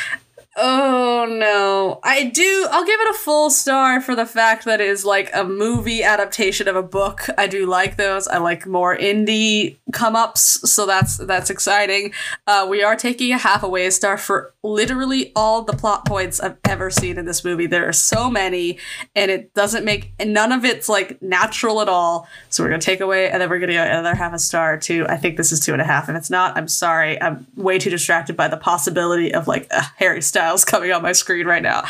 Oh 0.57 1.25
no. 1.29 2.01
I 2.03 2.25
do 2.25 2.67
I'll 2.71 2.85
give 2.85 2.99
it 2.99 3.09
a 3.09 3.17
full 3.17 3.49
star 3.49 4.01
for 4.01 4.15
the 4.15 4.25
fact 4.25 4.65
that 4.65 4.81
it 4.81 4.89
is 4.89 5.05
like 5.05 5.29
a 5.33 5.45
movie 5.45 6.03
adaptation 6.03 6.67
of 6.67 6.75
a 6.75 6.83
book. 6.83 7.21
I 7.37 7.47
do 7.47 7.65
like 7.65 7.95
those. 7.95 8.27
I 8.27 8.37
like 8.37 8.67
more 8.67 8.97
indie 8.97 9.77
come 9.93 10.13
ups, 10.13 10.69
so 10.69 10.85
that's 10.85 11.15
that's 11.17 11.49
exciting. 11.49 12.11
Uh 12.47 12.67
we 12.69 12.83
are 12.83 12.97
taking 12.97 13.31
a 13.31 13.37
half 13.37 13.63
away 13.63 13.89
star 13.91 14.17
for 14.17 14.53
literally 14.61 15.31
all 15.37 15.61
the 15.61 15.73
plot 15.73 16.05
points 16.05 16.41
I've 16.41 16.57
ever 16.67 16.89
seen 16.89 17.17
in 17.17 17.23
this 17.23 17.45
movie. 17.45 17.65
There 17.65 17.87
are 17.87 17.93
so 17.93 18.29
many 18.29 18.77
and 19.15 19.31
it 19.31 19.53
doesn't 19.53 19.85
make 19.85 20.11
none 20.23 20.51
of 20.51 20.65
it's 20.65 20.89
like 20.89 21.21
natural 21.21 21.79
at 21.79 21.87
all. 21.87 22.27
So 22.49 22.61
we're 22.61 22.71
gonna 22.71 22.81
take 22.81 22.99
away 22.99 23.29
and 23.29 23.41
then 23.41 23.49
we're 23.49 23.59
gonna 23.59 23.71
get 23.71 23.89
another 23.89 24.15
half 24.15 24.33
a 24.33 24.39
star 24.39 24.77
to 24.79 25.07
I 25.07 25.15
think 25.15 25.37
this 25.37 25.53
is 25.53 25.61
two 25.61 25.71
and 25.71 25.81
a 25.81 25.85
half. 25.85 26.09
If 26.09 26.15
it's 26.17 26.29
not, 26.29 26.57
I'm 26.57 26.67
sorry. 26.67 27.21
I'm 27.21 27.47
way 27.55 27.79
too 27.79 27.89
distracted 27.89 28.35
by 28.35 28.49
the 28.49 28.57
possibility 28.57 29.33
of 29.33 29.47
like 29.47 29.67
a 29.71 29.81
Harry 29.95 30.21
Styles 30.21 30.40
Styles 30.41 30.65
coming 30.65 30.91
on 30.91 31.03
my 31.03 31.11
screen 31.11 31.45
right 31.45 31.61
now. 31.61 31.83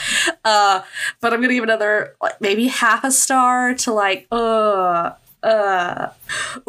Uh, 0.44 0.82
but 1.22 1.34
I'm 1.34 1.42
gonna 1.42 1.54
give 1.54 1.64
another 1.64 2.16
like 2.22 2.42
maybe 2.42 2.68
half 2.68 3.04
a 3.06 3.12
star 3.12 3.74
to 3.76 3.94
like 3.94 4.28
uh 4.30 5.12
uh 5.42 6.10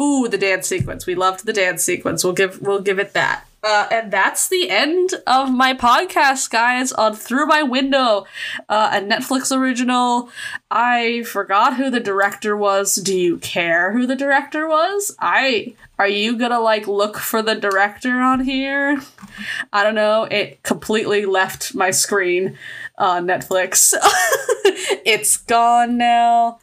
ooh 0.00 0.28
the 0.28 0.38
dance 0.38 0.68
sequence. 0.68 1.06
We 1.06 1.16
loved 1.16 1.44
the 1.44 1.52
dance 1.52 1.82
sequence. 1.82 2.22
We'll 2.22 2.34
give 2.34 2.60
we'll 2.62 2.80
give 2.80 3.00
it 3.00 3.14
that. 3.14 3.46
Uh, 3.64 3.86
and 3.92 4.12
that's 4.12 4.48
the 4.48 4.70
end 4.70 5.10
of 5.24 5.52
my 5.52 5.72
podcast, 5.72 6.50
guys, 6.50 6.90
on 6.92 7.14
Through 7.14 7.46
My 7.46 7.62
Window, 7.62 8.26
uh, 8.68 8.90
a 8.92 9.00
Netflix 9.00 9.56
original. 9.56 10.28
I 10.70 11.22
forgot 11.22 11.76
who 11.76 11.88
the 11.88 12.00
director 12.00 12.56
was. 12.56 12.96
Do 12.96 13.16
you 13.16 13.38
care 13.38 13.92
who 13.92 14.04
the 14.04 14.16
director 14.16 14.68
was? 14.68 15.14
I 15.20 15.74
are 15.98 16.08
you 16.08 16.36
gonna 16.36 16.58
like 16.58 16.88
look 16.88 17.16
for 17.16 17.42
the 17.42 17.54
director 17.54 18.20
on 18.20 18.40
here? 18.40 19.00
I 19.72 19.84
don't 19.84 19.94
know. 19.94 20.24
It 20.24 20.60
completely 20.64 21.24
left 21.24 21.76
my 21.76 21.92
screen 21.92 22.58
on 22.98 23.26
Netflix. 23.26 23.94
it's 25.04 25.36
gone 25.36 25.96
now. 25.96 26.58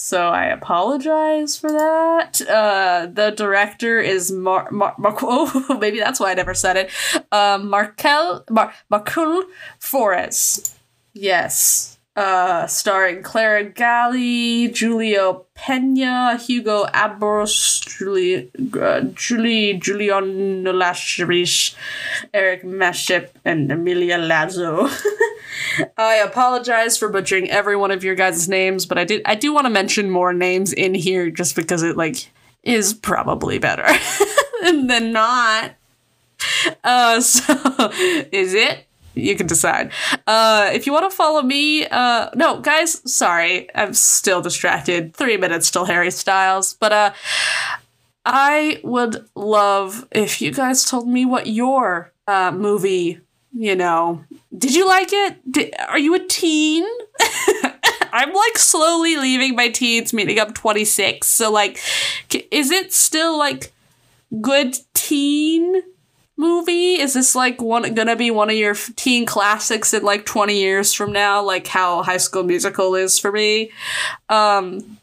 So 0.00 0.28
I 0.28 0.46
apologize 0.46 1.56
for 1.56 1.70
that. 1.70 2.40
Uh, 2.40 3.06
the 3.12 3.30
director 3.30 4.00
is 4.00 4.32
Mar, 4.32 4.68
Mar, 4.70 4.94
Mar- 4.98 5.16
oh, 5.22 5.78
maybe 5.80 5.98
that's 5.98 6.18
why 6.18 6.30
I 6.30 6.34
never 6.34 6.54
said 6.54 6.76
it. 6.76 6.90
Uh, 7.30 7.58
Markel 7.62 8.44
Mar, 8.50 8.72
Marcul 8.90 9.44
Flores. 9.78 10.74
Yes. 11.12 11.98
Uh, 12.16 12.66
starring 12.66 13.22
Clara 13.22 13.64
Galli, 13.64 14.72
Julio 14.72 15.46
Pena, 15.54 16.36
Hugo 16.38 16.86
Abros, 16.86 17.86
Julie, 17.86 18.50
uh, 18.80 19.02
Julie 19.14 19.74
Julian 19.74 20.64
Lashrich, 20.64 21.74
Eric 22.34 22.64
Maship, 22.64 23.30
and 23.44 23.70
Emilia 23.70 24.18
Lazo. 24.18 24.88
I 25.96 26.14
apologize 26.16 26.96
for 26.96 27.08
butchering 27.08 27.50
every 27.50 27.76
one 27.76 27.90
of 27.90 28.04
your 28.04 28.14
guys' 28.14 28.48
names, 28.48 28.86
but 28.86 28.98
I 28.98 29.04
did 29.04 29.22
I 29.24 29.34
do 29.34 29.52
want 29.52 29.66
to 29.66 29.70
mention 29.70 30.10
more 30.10 30.32
names 30.32 30.72
in 30.72 30.94
here 30.94 31.30
just 31.30 31.56
because 31.56 31.82
it 31.82 31.96
like 31.96 32.30
is 32.62 32.92
probably 32.94 33.58
better 33.58 33.86
than 34.62 35.12
not. 35.12 35.72
Uh 36.84 37.20
so 37.20 37.90
is 38.32 38.54
it? 38.54 38.86
You 39.14 39.34
can 39.36 39.46
decide. 39.46 39.92
Uh 40.26 40.70
if 40.72 40.86
you 40.86 40.92
want 40.92 41.10
to 41.10 41.16
follow 41.16 41.42
me, 41.42 41.86
uh 41.86 42.30
no, 42.34 42.60
guys, 42.60 43.00
sorry. 43.10 43.68
I'm 43.74 43.94
still 43.94 44.40
distracted. 44.40 45.14
3 45.14 45.36
minutes 45.36 45.70
till 45.70 45.84
Harry 45.86 46.10
Styles, 46.10 46.74
but 46.74 46.92
uh 46.92 47.12
I 48.24 48.80
would 48.84 49.26
love 49.34 50.06
if 50.12 50.42
you 50.42 50.52
guys 50.52 50.84
told 50.84 51.08
me 51.08 51.24
what 51.24 51.46
your 51.46 52.12
uh 52.26 52.52
movie 52.52 53.20
you 53.52 53.74
know, 53.76 54.24
did 54.56 54.74
you 54.74 54.86
like 54.86 55.12
it? 55.12 55.52
Did, 55.52 55.74
are 55.88 55.98
you 55.98 56.14
a 56.14 56.26
teen? 56.26 56.86
I'm 58.12 58.32
like 58.32 58.58
slowly 58.58 59.16
leaving 59.16 59.54
my 59.54 59.68
teens, 59.68 60.12
meaning 60.12 60.38
I'm 60.40 60.52
26. 60.52 61.26
So, 61.26 61.50
like, 61.50 61.78
is 62.50 62.70
it 62.70 62.92
still 62.92 63.38
like 63.38 63.72
good 64.40 64.76
teen 64.94 65.82
movie? 66.36 66.94
Is 66.94 67.14
this 67.14 67.34
like 67.34 67.60
one 67.60 67.94
gonna 67.94 68.16
be 68.16 68.30
one 68.30 68.50
of 68.50 68.56
your 68.56 68.74
teen 68.74 69.26
classics 69.26 69.94
in 69.94 70.02
like 70.02 70.26
20 70.26 70.58
years 70.58 70.92
from 70.92 71.12
now, 71.12 71.42
like 71.42 71.66
how 71.66 72.02
High 72.02 72.16
School 72.16 72.42
Musical 72.42 72.94
is 72.94 73.18
for 73.18 73.30
me? 73.30 73.70
Um, 74.28 74.98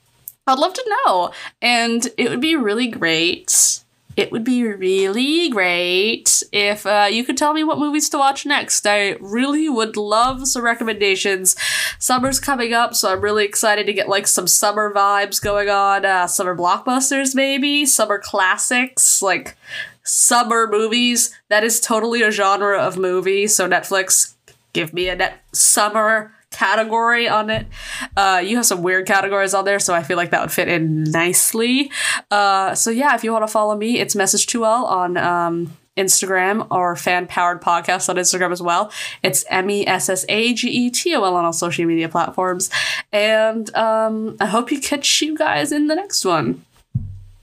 I'd 0.46 0.60
love 0.60 0.74
to 0.74 0.98
know, 1.06 1.32
and 1.62 2.08
it 2.18 2.30
would 2.30 2.42
be 2.42 2.56
really 2.56 2.88
great 2.88 3.84
it 4.18 4.32
would 4.32 4.44
be 4.44 4.64
really 4.64 5.48
great 5.48 6.42
if 6.52 6.88
uh, 6.88 7.08
you 7.10 7.24
could 7.24 7.38
tell 7.38 7.54
me 7.54 7.64
what 7.64 7.78
movies 7.78 8.10
to 8.10 8.18
watch 8.18 8.48
next. 8.48 8.88
I 8.88 9.12
really 9.22 9.70
would 9.70 9.96
love 9.96 10.48
some 10.48 10.64
recommendations. 10.64 11.56
Summer's 12.00 12.40
coming 12.40 12.74
up, 12.74 12.96
so 12.96 13.14
I'm 13.14 13.22
really 13.22 13.46
excited 13.46 13.86
to 13.86 13.94
get 13.94 14.10
like 14.10 14.26
some 14.26 14.48
summer 14.48 14.92
vibes 14.92 15.40
going 15.40 15.70
on. 15.70 16.04
Uh, 16.04 16.26
summer 16.26 16.58
blockbusters, 16.58 17.36
maybe 17.36 17.86
summer 17.86 18.18
classics, 18.18 19.22
like 19.22 19.56
summer 20.02 20.68
movies. 20.68 21.32
That 21.50 21.64
is 21.64 21.80
totally 21.80 22.24
a 22.24 22.32
genre 22.32 22.80
of 22.80 22.98
movie. 22.98 23.46
So 23.46 23.70
Netflix, 23.70 24.34
give 24.74 24.94
me 24.94 25.10
a 25.10 25.16
net 25.16 25.44
summer 25.54 26.34
category 26.58 27.28
on 27.30 27.50
it. 27.50 27.68
Uh, 28.16 28.42
you 28.44 28.56
have 28.56 28.66
some 28.66 28.82
weird 28.82 29.06
categories 29.06 29.54
on 29.54 29.66
there, 29.66 29.80
so 29.80 29.94
I 29.94 30.04
feel 30.04 30.18
like 30.18 30.32
that 30.32 30.42
would 30.42 30.52
fit 30.52 30.68
in 30.68 31.04
nicely. 31.04 31.92
Uh, 32.32 32.74
so 32.74 32.90
yeah, 32.90 33.16
if 33.16 33.24
you 33.24 33.32
want 33.32 33.44
to 33.44 33.52
follow 33.52 33.76
me, 33.76 34.00
it's 34.00 34.16
message2l 34.16 34.84
on 34.86 35.18
um, 35.18 35.78
Instagram 35.96 36.68
or 36.72 36.96
fan 36.96 37.28
powered 37.28 37.62
podcast 37.62 38.10
on 38.10 38.16
Instagram 38.16 38.52
as 38.52 38.62
well. 38.62 38.92
It's 39.24 39.46
M 39.50 39.70
E 39.70 39.86
S 39.86 40.10
S 40.10 40.26
A 40.30 40.54
G 40.54 40.70
E 40.70 40.90
T 40.90 41.16
O 41.16 41.24
L 41.24 41.36
on 41.36 41.46
all 41.46 41.54
social 41.54 41.86
media 41.86 42.10
platforms. 42.10 42.70
And 43.12 43.74
um, 43.76 44.38
I 44.40 44.46
hope 44.46 44.72
you 44.72 44.80
catch 44.80 45.22
you 45.22 45.38
guys 45.38 45.72
in 45.72 45.88
the 45.88 45.96
next 45.96 46.26
one. 46.26 46.66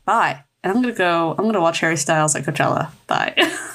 Bye. 0.05 0.45
And 0.62 0.73
I'm 0.73 0.82
gonna 0.82 0.95
go. 0.95 1.35
I'm 1.36 1.45
gonna 1.45 1.61
watch 1.61 1.81
Harry 1.81 1.97
Styles 1.97 2.35
at 2.35 2.45
Coachella. 2.45 2.91
Bye. 3.07 3.35